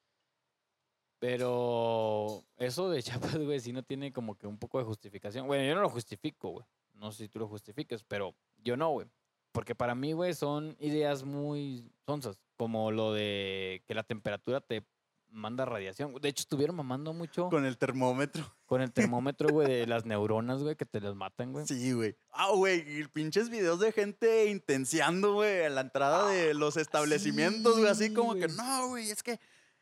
Pero 1.19 2.43
eso 2.57 2.89
de 2.89 3.03
Chiapas, 3.03 3.37
güey, 3.37 3.59
sí 3.59 3.71
no 3.71 3.83
tiene 3.83 4.11
como 4.11 4.35
que 4.35 4.47
un 4.47 4.57
poco 4.57 4.79
de 4.79 4.85
justificación. 4.85 5.45
Bueno, 5.45 5.63
yo 5.63 5.75
no 5.75 5.81
lo 5.81 5.89
justifico, 5.89 6.49
güey. 6.49 6.65
No 6.95 7.11
sé 7.11 7.25
si 7.25 7.29
tú 7.29 7.37
lo 7.37 7.47
justifiques, 7.47 8.03
pero 8.03 8.33
yo 8.57 8.75
no, 8.75 8.89
güey. 8.89 9.05
Porque 9.51 9.75
para 9.75 9.93
mí, 9.93 10.13
güey, 10.13 10.33
son 10.33 10.75
ideas 10.79 11.23
muy 11.23 11.91
sonzas. 12.07 12.39
Como 12.61 12.91
lo 12.91 13.11
de 13.11 13.83
que 13.87 13.95
la 13.95 14.03
temperatura 14.03 14.61
te 14.61 14.85
manda 15.31 15.65
radiación. 15.65 16.13
De 16.21 16.29
hecho, 16.29 16.41
estuvieron 16.41 16.75
mamando 16.75 17.11
mucho 17.11 17.45
con, 17.45 17.49
Con 17.49 17.65
el 17.65 17.75
termómetro. 17.75 18.55
el 18.69 18.93
termómetro, 18.93 19.49
güey, 19.49 19.67
de 19.67 19.87
las 19.87 20.05
neuronas, 20.05 20.61
güey, 20.61 20.75
que 20.75 20.85
te 20.85 21.01
las 21.01 21.15
matan, 21.15 21.53
güey. 21.53 21.65
Sí, 21.65 21.91
güey. 21.91 22.15
Ah, 22.29 22.51
güey. 22.51 23.07
Pinches 23.07 23.49
videos 23.49 23.79
de 23.79 23.91
gente 23.91 24.45
intenciando, 24.51 25.33
güey, 25.33 25.63
en 25.63 25.73
la 25.73 25.81
entrada 25.81 26.29
de 26.29 26.53
los 26.53 26.77
establecimientos, 26.77 27.79
güey. 27.79 27.89
Así 27.89 28.09
sí, 28.09 28.13
como 28.13 28.35
que, 28.35 28.47
no, 28.49 28.89
güey, 28.89 29.09
es 29.09 29.23
que, 29.23 29.39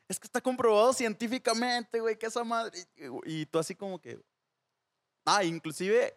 es 0.08 0.18
que 0.18 0.28
está 0.28 0.40
comprobado 0.40 0.94
científicamente, 0.94 2.00
güey, 2.00 2.18
que 2.18 2.28
esa 2.28 2.46
madre. 2.46 2.80
Y, 3.26 3.42
y 3.42 3.46
tú 3.46 3.60
así 3.60 3.76
como 3.76 4.00
que. 4.00 4.22
Ah, 5.26 5.44
inclusive 5.44 6.14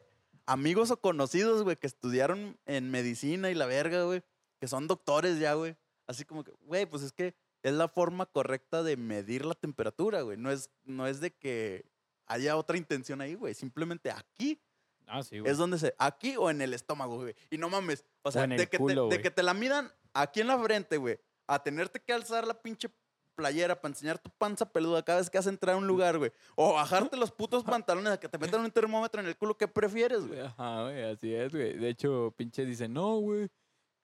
amigos 0.46 0.92
o 0.92 1.00
conocidos, 1.00 1.64
güey, 1.64 1.74
que 1.74 1.88
estudiaron 1.88 2.56
en 2.66 2.88
medicina 2.92 3.50
y 3.50 3.56
la 3.56 3.66
verga, 3.66 4.04
güey. 4.04 4.22
que 4.60 4.68
son 4.68 4.86
doctores 4.86 5.40
ya, 5.40 5.54
güey. 5.54 5.76
Así 6.06 6.24
como 6.24 6.44
que, 6.44 6.52
güey, 6.62 6.86
pues 6.86 7.02
es 7.02 7.12
que 7.12 7.34
es 7.62 7.72
la 7.72 7.88
forma 7.88 8.26
correcta 8.26 8.82
de 8.82 8.96
medir 8.96 9.44
la 9.44 9.54
temperatura, 9.54 10.22
güey. 10.22 10.36
No 10.36 10.50
es, 10.50 10.70
no 10.84 11.06
es 11.06 11.20
de 11.20 11.32
que 11.32 11.84
haya 12.26 12.56
otra 12.56 12.76
intención 12.76 13.20
ahí, 13.20 13.34
güey. 13.34 13.54
Simplemente 13.54 14.10
aquí 14.10 14.60
Ah, 15.06 15.22
sí, 15.22 15.38
güey. 15.40 15.50
es 15.50 15.58
donde 15.58 15.78
se. 15.78 15.94
Aquí 15.98 16.36
o 16.38 16.48
en 16.50 16.62
el 16.62 16.74
estómago, 16.74 17.16
güey. 17.16 17.34
Y 17.50 17.58
no 17.58 17.68
mames. 17.68 18.04
O 18.22 18.32
sea, 18.32 18.46
de, 18.46 18.66
que 18.68 18.78
culo, 18.78 19.08
te, 19.08 19.16
de 19.16 19.22
que 19.22 19.30
te 19.30 19.42
la 19.42 19.52
midan 19.54 19.90
aquí 20.14 20.40
en 20.40 20.46
la 20.46 20.58
frente, 20.58 20.96
güey. 20.96 21.18
A 21.46 21.62
tenerte 21.62 22.00
que 22.00 22.12
alzar 22.12 22.46
la 22.46 22.54
pinche 22.54 22.88
playera 23.34 23.80
para 23.80 23.92
enseñar 23.92 24.18
tu 24.18 24.30
panza 24.30 24.70
peluda 24.70 25.02
cada 25.02 25.18
vez 25.18 25.28
que 25.28 25.38
vas 25.38 25.46
a 25.46 25.50
entrar 25.50 25.74
a 25.74 25.78
un 25.78 25.86
lugar, 25.86 26.18
güey. 26.18 26.32
O 26.54 26.74
bajarte 26.74 27.16
los 27.16 27.32
putos 27.32 27.64
pantalones 27.84 28.12
a 28.12 28.20
que 28.20 28.28
te 28.28 28.38
metan 28.38 28.60
un 28.60 28.70
termómetro 28.70 29.20
en 29.20 29.26
el 29.26 29.36
culo. 29.36 29.56
¿Qué 29.56 29.68
prefieres, 29.68 30.26
güey? 30.26 30.40
Ajá, 30.40 30.84
güey, 30.84 31.02
así 31.02 31.34
es, 31.34 31.50
güey. 31.50 31.76
De 31.76 31.88
hecho, 31.88 32.32
pinche 32.36 32.64
dice, 32.64 32.88
no, 32.88 33.16
güey. 33.18 33.48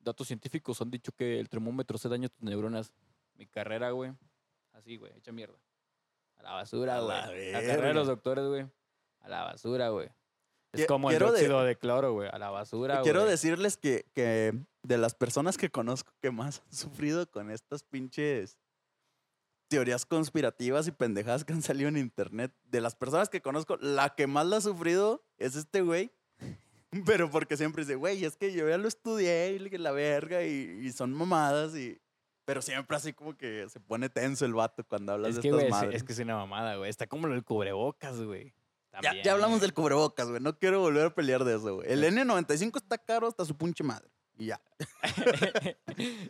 Datos 0.09 0.27
científicos 0.27 0.81
han 0.81 0.91
dicho 0.91 1.13
que 1.13 1.39
el 1.39 1.49
termómetro 1.49 1.99
se 1.99 2.09
daña 2.09 2.29
tus 2.29 2.43
neuronas. 2.43 2.93
Mi 3.35 3.47
carrera, 3.47 3.91
güey. 3.91 4.13
Así, 4.73 4.97
güey, 4.97 5.13
hecha 5.17 5.33
mierda. 5.33 5.57
A 6.37 6.43
la 6.43 6.53
basura, 6.53 6.97
A 6.97 7.01
güey. 7.01 7.53
la 7.53 7.61
La, 7.61 7.67
carrera 7.67 7.89
de 7.89 7.95
los 7.95 8.07
doctores, 8.07 8.47
güey. 8.47 8.67
A 9.21 9.29
la 9.29 9.45
basura, 9.45 9.89
güey. 9.91 10.09
Es 10.73 10.87
como 10.87 11.11
el 11.11 11.17
quiero 11.17 11.33
de- 11.33 11.39
dióxido 11.41 11.63
de, 11.65 11.77
cloro, 11.77 12.13
güey. 12.13 12.29
A 12.33 12.39
la 12.39 12.51
basura, 12.51 13.01
Quiero 13.03 13.21
güey. 13.21 13.31
decirles 13.31 13.77
que, 13.77 14.07
que 14.15 14.53
de 14.83 14.99
las 14.99 15.15
personas 15.15 15.57
que 15.57 15.71
conozco 15.71 16.13
que 16.21 16.31
más 16.31 16.61
han 16.67 16.73
sufrido 16.73 17.29
con 17.31 17.51
estas 17.51 17.83
pinches 17.85 18.59
teorías 19.69 20.07
conspirativas 20.07 20.87
y 20.87 20.93
pendejadas 20.93 21.45
que 21.45 21.53
han 21.53 21.63
salido 21.63 21.89
en 21.89 21.97
internet, 21.99 22.53
de 22.65 22.81
las 22.81 22.95
personas 22.95 23.29
que 23.29 23.43
conozco, 23.43 23.77
la 23.79 24.15
que 24.15 24.27
más 24.27 24.47
la 24.47 24.57
ha 24.59 24.61
sufrido 24.61 25.25
es 25.37 25.57
este 25.57 25.83
güey. 25.83 26.11
Pero 27.07 27.31
porque 27.31 27.57
siempre 27.57 27.85
dice, 27.85 27.95
güey, 27.97 28.25
es 28.25 28.37
que 28.37 28.53
yo 28.53 28.69
ya 28.69 28.79
lo 28.79 28.89
estudié 28.89 29.53
y 29.53 29.59
la 29.79 29.93
verga 29.93 30.45
y, 30.45 30.81
y 30.83 30.93
son 30.93 31.13
mamadas 31.13 31.77
y... 31.77 32.01
Pero 32.45 32.63
siempre 32.63 32.97
así 32.97 33.13
como 33.13 33.37
que 33.37 33.69
se 33.69 33.79
pone 33.79 34.09
tenso 34.09 34.47
el 34.47 34.55
vato 34.55 34.83
cuando 34.83 35.13
hablas 35.13 35.31
Es 35.31 35.37
de 35.37 35.43
que, 35.43 35.49
estas 35.51 35.71
madres. 35.71 35.97
es 35.97 36.03
que 36.03 36.13
es 36.15 36.19
una 36.21 36.37
mamada, 36.37 36.77
güey. 36.77 36.89
Está 36.89 37.07
como 37.07 37.29
del 37.29 37.45
cubrebocas, 37.45 38.23
güey. 38.23 38.55
ya, 39.03 39.23
ya 39.23 39.33
hablamos 39.33 39.61
del 39.61 39.75
cubrebocas, 39.75 40.31
güey. 40.31 40.41
No 40.41 40.59
quiero 40.59 40.81
volver 40.81 41.07
a 41.07 41.15
pelear 41.15 41.45
de 41.45 41.57
eso, 41.57 41.75
güey. 41.75 41.93
El 41.93 42.03
N95 42.05 42.77
está 42.77 42.97
caro 42.97 43.29
hasta 43.29 43.45
su 43.45 43.55
pinche 43.55 43.85
madre. 43.85 44.09
Y 44.39 44.47
ya. 44.47 44.61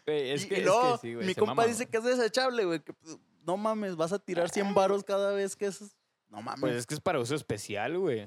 Güey, 0.07 0.31
es 0.31 0.45
y, 0.45 0.49
que, 0.49 0.55
y 0.55 0.59
es 0.61 0.65
luego, 0.65 0.95
que 0.95 0.99
sí, 1.07 1.15
güey, 1.15 1.27
mi 1.27 1.35
compa 1.35 1.55
mama, 1.55 1.69
dice 1.69 1.87
que 1.87 1.99
es 1.99 2.05
desechable, 2.05 2.65
güey. 2.65 2.81
Pues, 2.81 3.19
no 3.43 3.57
mames, 3.59 3.97
vas 3.97 4.13
a 4.13 4.19
tirar 4.19 4.49
100 4.49 4.75
varos 4.75 5.05
cada 5.05 5.33
vez 5.33 5.55
que 5.55 5.67
es. 5.67 5.95
No 6.31 6.41
mames. 6.41 6.61
Pues 6.61 6.75
es 6.75 6.87
que 6.87 6.95
es 6.95 7.01
para 7.01 7.21
uso 7.21 7.35
especial, 7.35 7.99
güey. 7.99 8.27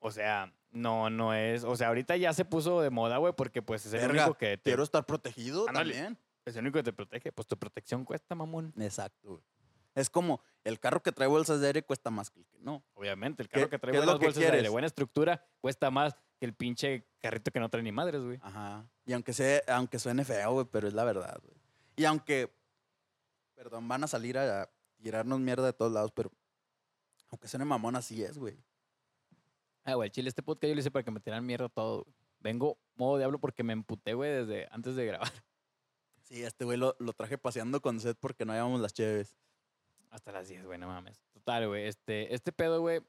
O 0.00 0.10
sea, 0.10 0.52
no, 0.70 1.10
no 1.10 1.34
es. 1.34 1.64
O 1.64 1.76
sea, 1.76 1.88
ahorita 1.88 2.16
ya 2.16 2.32
se 2.32 2.44
puso 2.44 2.80
de 2.80 2.90
moda, 2.90 3.16
güey, 3.18 3.32
porque 3.34 3.62
pues 3.62 3.86
es 3.86 3.92
el 3.94 4.00
Verga, 4.00 4.24
único 4.24 4.38
que 4.38 4.56
te, 4.56 4.70
Quiero 4.70 4.82
estar 4.82 5.04
protegido 5.06 5.66
Ándale. 5.68 5.94
también. 5.94 6.18
es 6.44 6.56
el 6.56 6.62
único 6.62 6.78
que 6.78 6.82
te 6.84 6.92
protege. 6.92 7.32
Pues 7.32 7.46
tu 7.48 7.56
protección 7.58 8.04
cuesta, 8.04 8.34
mamón. 8.34 8.72
Exacto, 8.78 9.28
güey. 9.30 9.42
Es 9.94 10.08
como 10.10 10.40
el 10.62 10.78
carro 10.78 11.02
que 11.02 11.10
trae 11.10 11.26
bolsas 11.26 11.60
de 11.60 11.66
aire 11.66 11.82
cuesta 11.82 12.10
más 12.10 12.30
que 12.30 12.38
el 12.40 12.46
que 12.46 12.58
no. 12.60 12.84
Obviamente, 12.94 13.42
el 13.42 13.48
¿Qué- 13.48 13.54
carro 13.54 13.70
que 13.70 13.78
trae 13.78 13.92
qué 13.92 13.98
es 13.98 14.04
lo 14.04 14.12
buenas 14.12 14.20
que 14.20 14.26
bolsas 14.26 14.50
de 14.52 14.56
aire, 14.56 14.68
buena 14.68 14.86
estructura, 14.86 15.44
cuesta 15.60 15.90
más 15.90 16.14
que 16.38 16.46
el 16.46 16.54
pinche 16.54 17.04
carrito 17.20 17.50
que 17.50 17.58
no 17.58 17.68
trae 17.68 17.82
ni 17.82 17.90
madres, 17.90 18.22
güey. 18.22 18.38
Ajá. 18.42 18.86
Y 19.04 19.12
aunque, 19.12 19.32
sea, 19.32 19.60
aunque 19.68 19.98
suene 19.98 20.24
feo, 20.24 20.52
güey, 20.52 20.66
pero 20.70 20.86
es 20.86 20.94
la 20.94 21.02
verdad, 21.04 21.36
güey. 21.42 21.56
Y 21.96 22.04
aunque, 22.04 22.54
perdón, 23.54 23.88
van 23.88 24.04
a 24.04 24.06
salir 24.06 24.38
a 24.38 24.70
tirarnos 25.02 25.40
mierda 25.40 25.66
de 25.66 25.72
todos 25.72 25.90
lados, 25.90 26.12
pero 26.12 26.30
aunque 27.30 27.48
suene 27.48 27.64
mamón, 27.64 27.96
así 27.96 28.22
es, 28.22 28.38
güey. 28.38 28.56
Ah, 29.88 29.94
güey, 29.94 30.10
chile, 30.10 30.28
este 30.28 30.42
podcast 30.42 30.68
yo 30.68 30.74
lo 30.74 30.80
hice 30.80 30.90
para 30.90 31.02
que 31.02 31.10
me 31.10 31.18
tiraran 31.18 31.46
mierda 31.46 31.70
todo. 31.70 32.02
güey. 32.02 32.14
Vengo 32.40 32.78
modo 32.94 33.16
diablo 33.16 33.38
porque 33.40 33.62
me 33.62 33.72
emputé, 33.72 34.12
güey, 34.12 34.30
desde 34.30 34.68
antes 34.70 34.94
de 34.96 35.06
grabar. 35.06 35.32
Sí, 36.24 36.42
este 36.42 36.66
güey 36.66 36.76
lo, 36.76 36.94
lo 36.98 37.14
traje 37.14 37.38
paseando 37.38 37.80
con 37.80 37.98
Seth 38.00 38.18
porque 38.20 38.44
no 38.44 38.52
llevamos 38.52 38.82
las 38.82 38.92
cheves. 38.92 39.38
Hasta 40.10 40.30
las 40.30 40.46
10, 40.46 40.66
güey, 40.66 40.78
no 40.78 40.86
mames. 40.86 41.18
Total, 41.32 41.66
güey. 41.68 41.86
Este, 41.86 42.34
este 42.34 42.52
pedo, 42.52 42.82
güey, 42.82 43.00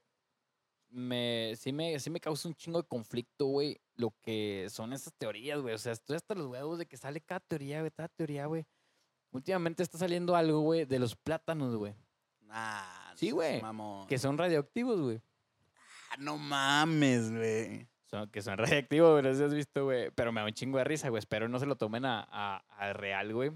me, 0.88 1.54
sí, 1.58 1.74
me, 1.74 2.00
sí 2.00 2.10
me 2.10 2.22
causa 2.22 2.48
un 2.48 2.56
chingo 2.56 2.82
de 2.82 2.88
conflicto, 2.88 3.48
güey, 3.48 3.82
lo 3.96 4.14
que 4.22 4.68
son 4.70 4.94
esas 4.94 5.14
teorías, 5.16 5.60
güey. 5.60 5.76
O 5.76 5.78
sea, 5.78 5.92
estoy 5.92 6.16
hasta 6.16 6.34
los 6.34 6.48
huevos 6.48 6.80
de 6.80 6.86
que 6.86 6.96
sale 6.96 7.20
cada 7.20 7.42
teoría, 7.42 7.82
güey, 7.82 7.92
cada 7.92 8.08
teoría, 8.08 8.46
güey. 8.46 8.66
Últimamente 9.32 9.84
está 9.84 9.98
saliendo 9.98 10.34
algo, 10.38 10.62
güey, 10.62 10.86
de 10.86 11.00
los 11.00 11.18
plátanos, 11.18 11.76
güey, 11.76 11.94
Nah, 12.44 13.16
Sí, 13.16 13.32
güey, 13.32 13.62
que 14.08 14.18
son 14.18 14.38
radioactivos, 14.38 15.02
güey. 15.02 15.22
No 16.18 16.38
mames, 16.38 17.32
güey. 17.32 17.88
Que 18.32 18.42
son 18.42 18.58
no 18.58 18.66
sé 18.66 19.36
si 19.36 19.44
has 19.44 19.54
visto, 19.54 19.84
güey. 19.86 20.10
Pero 20.12 20.32
me 20.32 20.42
da 20.42 20.48
un 20.48 20.54
chingo 20.54 20.80
de 20.80 20.84
risa, 20.84 21.10
güey. 21.10 21.20
Espero 21.20 21.48
no 21.48 21.60
se 21.60 21.68
lo 21.68 21.76
tomen 21.78 22.06
a, 22.06 22.26
a, 22.30 22.58
a 22.70 22.94
real, 22.94 23.34
güey. 23.34 23.52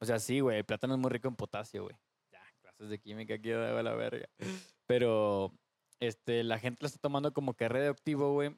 O 0.00 0.04
sea, 0.04 0.18
sí, 0.18 0.40
güey, 0.40 0.58
el 0.58 0.64
plátano 0.64 0.94
es 0.94 1.00
muy 1.00 1.10
rico 1.10 1.28
en 1.28 1.36
potasio, 1.36 1.84
güey. 1.84 1.96
Ya, 2.32 2.40
clases 2.60 2.88
de 2.90 2.98
química 3.00 3.34
aquí 3.34 3.50
de 3.50 3.82
la 3.82 3.94
verga. 3.94 4.28
Pero 4.86 5.52
este, 6.00 6.44
la 6.44 6.58
gente 6.58 6.78
lo 6.82 6.86
está 6.88 6.98
tomando 6.98 7.32
como 7.32 7.54
que 7.54 7.68
radioactivo, 7.68 8.32
güey. 8.32 8.56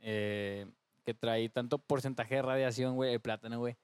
eh, 0.00 0.66
que 1.04 1.14
trae 1.14 1.48
tanto 1.48 1.78
porcentaje 1.78 2.36
de 2.36 2.42
radiación, 2.42 2.96
güey, 2.96 3.14
el 3.14 3.20
plátano, 3.20 3.58
güey. 3.58 3.76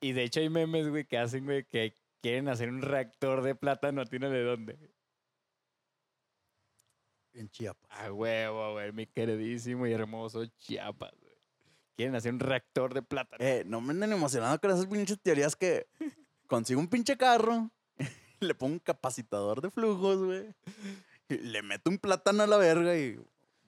Y 0.00 0.12
de 0.12 0.24
hecho 0.24 0.40
hay 0.40 0.48
memes, 0.48 0.88
güey, 0.88 1.04
que 1.06 1.18
hacen, 1.18 1.44
güey, 1.44 1.64
que 1.64 1.94
quieren 2.22 2.48
hacer 2.48 2.68
un 2.70 2.82
reactor 2.82 3.42
de 3.42 3.54
plátano. 3.54 4.04
¿Tiene 4.06 4.28
de 4.30 4.42
dónde? 4.44 4.95
En 7.36 7.50
Chiapas. 7.50 7.90
A 7.90 8.10
huevo, 8.10 8.72
güey, 8.72 8.92
mi 8.92 9.06
queridísimo 9.06 9.86
y 9.86 9.92
hermoso 9.92 10.46
Chiapas, 10.58 11.12
güey. 11.20 11.34
Quieren 11.94 12.14
hacer 12.14 12.32
un 12.32 12.40
reactor 12.40 12.94
de 12.94 13.02
plátano. 13.02 13.44
Eh, 13.44 13.62
no 13.66 13.80
me 13.80 13.92
anden 13.92 14.12
emocionando 14.12 14.58
con 14.60 14.70
esas 14.70 14.86
pinches 14.86 15.20
teorías 15.20 15.54
que 15.54 15.86
consigo 16.46 16.80
un 16.80 16.88
pinche 16.88 17.16
carro, 17.16 17.70
le 18.40 18.54
pongo 18.54 18.74
un 18.74 18.78
capacitador 18.78 19.60
de 19.60 19.70
flujos, 19.70 20.24
güey. 20.24 20.54
Le 21.28 21.62
meto 21.62 21.90
un 21.90 21.98
plátano 21.98 22.42
a 22.42 22.46
la 22.46 22.56
verga 22.56 22.96
y 22.96 23.20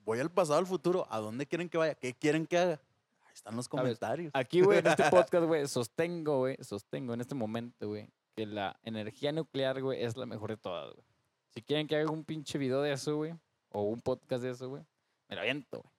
voy 0.03 0.19
al 0.19 0.31
pasado, 0.31 0.59
al 0.59 0.65
futuro. 0.65 1.05
¿A 1.09 1.19
dónde 1.19 1.45
quieren 1.45 1.69
que 1.69 1.77
vaya? 1.77 1.95
¿Qué 1.95 2.13
quieren 2.13 2.47
que 2.47 2.57
haga? 2.57 2.81
Ahí 3.25 3.33
están 3.33 3.55
los 3.55 3.69
ver, 3.69 3.81
comentarios. 3.81 4.31
Aquí, 4.33 4.61
güey, 4.61 4.79
en 4.79 4.87
este 4.87 5.03
podcast, 5.11 5.45
güey, 5.45 5.67
sostengo, 5.67 6.39
güey, 6.39 6.57
sostengo 6.61 7.13
en 7.13 7.21
este 7.21 7.35
momento, 7.35 7.87
güey, 7.87 8.09
que 8.35 8.45
la 8.45 8.79
energía 8.83 9.31
nuclear, 9.31 9.81
güey, 9.81 10.03
es 10.03 10.17
la 10.17 10.25
mejor 10.25 10.51
de 10.51 10.57
todas, 10.57 10.93
güey. 10.93 11.05
Si 11.49 11.61
quieren 11.61 11.87
que 11.87 11.95
haga 11.95 12.11
un 12.11 12.23
pinche 12.23 12.57
video 12.57 12.81
de 12.81 12.93
eso, 12.93 13.15
güey, 13.17 13.33
o 13.69 13.83
un 13.83 14.01
podcast 14.01 14.43
de 14.43 14.51
eso, 14.51 14.69
güey, 14.69 14.83
me 15.27 15.35
lo 15.35 15.41
aviento, 15.41 15.81
güey. 15.81 15.93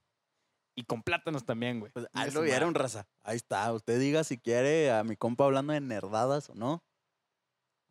Y 0.76 0.84
con 0.84 1.02
plátanos 1.02 1.44
también, 1.44 1.80
güey. 1.80 1.92
Pues, 1.92 2.06
ahí 2.12 2.30
lo 2.30 2.42
vieron, 2.42 2.74
raza. 2.74 3.06
Ahí 3.22 3.36
está. 3.36 3.72
Usted 3.72 3.98
diga 4.00 4.24
si 4.24 4.38
quiere 4.38 4.90
a 4.90 5.04
mi 5.04 5.16
compa 5.16 5.44
hablando 5.44 5.72
de 5.72 5.80
nerdadas 5.80 6.48
o 6.48 6.54
no. 6.54 6.82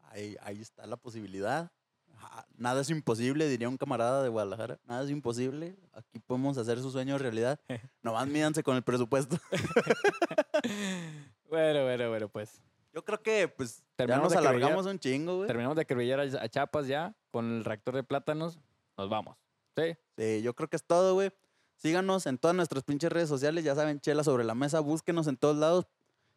Ahí, 0.03 0.35
ahí 0.41 0.59
está 0.59 0.87
la 0.87 0.97
posibilidad. 0.97 1.71
Ajá, 2.15 2.47
Nada 2.55 2.81
es 2.81 2.89
imposible, 2.89 3.47
diría 3.47 3.69
un 3.69 3.77
camarada 3.77 4.23
de 4.23 4.29
Guadalajara. 4.29 4.79
Nada 4.85 5.03
es 5.03 5.11
imposible. 5.11 5.77
Aquí 5.93 6.19
podemos 6.19 6.57
hacer 6.57 6.79
su 6.81 6.89
sueño 6.89 7.17
realidad. 7.17 7.59
Nomás 8.01 8.27
mídanse 8.27 8.63
con 8.63 8.75
el 8.75 8.81
presupuesto. 8.81 9.37
bueno, 11.47 11.83
bueno, 11.83 12.09
bueno, 12.09 12.29
pues. 12.29 12.61
Yo 12.91 13.05
creo 13.05 13.21
que, 13.21 13.47
pues, 13.49 13.77
ya 13.77 13.83
Terminamos 13.97 14.23
nos 14.23 14.31
de 14.31 14.37
acribillar. 14.39 14.69
alargamos 14.69 14.91
un 14.91 14.99
chingo, 14.99 15.35
güey. 15.35 15.47
Terminamos 15.47 15.75
de 15.75 15.81
acribillar 15.83 16.19
a 16.21 16.49
Chapas 16.49 16.87
ya 16.87 17.15
con 17.29 17.45
el 17.57 17.65
reactor 17.65 17.95
de 17.95 18.03
plátanos. 18.03 18.59
Nos 18.97 19.09
vamos. 19.09 19.37
¿Sí? 19.79 19.97
Sí, 20.17 20.41
yo 20.41 20.53
creo 20.53 20.69
que 20.69 20.75
es 20.75 20.83
todo, 20.83 21.13
güey. 21.13 21.31
Síganos 21.77 22.25
en 22.25 22.37
todas 22.37 22.55
nuestras 22.55 22.83
pinches 22.83 23.11
redes 23.11 23.29
sociales. 23.29 23.63
Ya 23.63 23.75
saben, 23.75 24.01
Chela 24.01 24.23
sobre 24.23 24.43
la 24.43 24.55
mesa. 24.55 24.81
Búsquenos 24.81 25.27
en 25.27 25.37
todos 25.37 25.57
lados. 25.57 25.87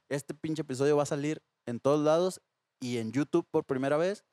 Este 0.08 0.34
pinche 0.34 0.62
episodio 0.62 0.96
va 0.96 1.02
a 1.02 1.06
salir 1.06 1.42
en 1.66 1.80
todos 1.80 2.04
lados 2.04 2.40
y 2.80 2.98
en 2.98 3.12
YouTube 3.12 3.46
por 3.50 3.64
primera 3.64 3.96
vez. 3.96 4.24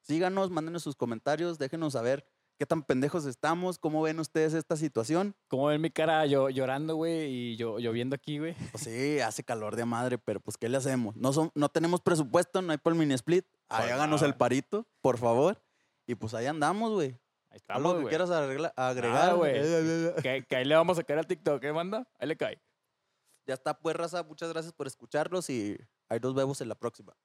Síganos, 0.00 0.50
mándenos 0.50 0.82
sus 0.82 0.96
comentarios, 0.96 1.58
déjenos 1.58 1.92
saber 1.92 2.26
qué 2.58 2.66
tan 2.66 2.82
pendejos 2.82 3.24
estamos, 3.24 3.78
cómo 3.78 4.02
ven 4.02 4.18
ustedes 4.20 4.52
esta 4.54 4.76
situación. 4.76 5.34
Como 5.48 5.66
ven 5.66 5.80
mi 5.80 5.90
cara 5.90 6.26
yo, 6.26 6.50
llorando, 6.50 6.96
güey, 6.96 7.26
y 7.30 7.56
yo 7.56 7.78
lloviendo 7.78 8.16
aquí, 8.16 8.38
güey. 8.38 8.54
Pues 8.72 8.84
sí, 8.84 9.20
hace 9.20 9.44
calor 9.44 9.76
de 9.76 9.84
madre, 9.84 10.18
pero 10.18 10.40
pues 10.40 10.56
¿qué 10.56 10.68
le 10.68 10.76
hacemos? 10.76 11.16
No, 11.16 11.32
son, 11.32 11.50
no 11.54 11.68
tenemos 11.68 12.00
presupuesto, 12.00 12.60
no 12.62 12.72
hay 12.72 12.78
por 12.78 12.94
mini 12.94 13.14
split. 13.14 13.46
Ahí 13.68 13.90
háganos 13.90 14.22
el 14.22 14.34
parito, 14.34 14.86
por 15.00 15.18
favor. 15.18 15.62
Y 16.06 16.14
pues 16.14 16.34
ahí 16.34 16.46
andamos, 16.46 16.92
güey. 16.92 17.16
Ahí 17.50 17.58
Algo 17.68 17.88
estamos, 17.88 17.92
que 17.94 18.00
güey. 18.02 18.08
quieras 18.10 18.30
arregla- 18.30 18.72
agregar, 18.76 19.34
güey. 19.36 19.52
güey. 20.12 20.22
Que, 20.22 20.44
que 20.46 20.56
ahí 20.56 20.64
le 20.64 20.74
vamos 20.74 20.98
a 20.98 21.02
caer 21.02 21.18
al 21.20 21.26
TikTok, 21.26 21.62
¿eh, 21.64 21.72
manda? 21.72 22.06
Ahí 22.18 22.28
le 22.28 22.36
cae. 22.36 22.60
Ya 23.46 23.54
está, 23.54 23.78
pues, 23.78 23.96
raza. 23.96 24.22
Muchas 24.22 24.50
gracias 24.52 24.72
por 24.74 24.86
escucharlos 24.86 25.48
y 25.48 25.78
ahí 26.08 26.18
nos 26.20 26.34
vemos 26.34 26.60
en 26.60 26.68
la 26.68 26.74
próxima. 26.74 27.16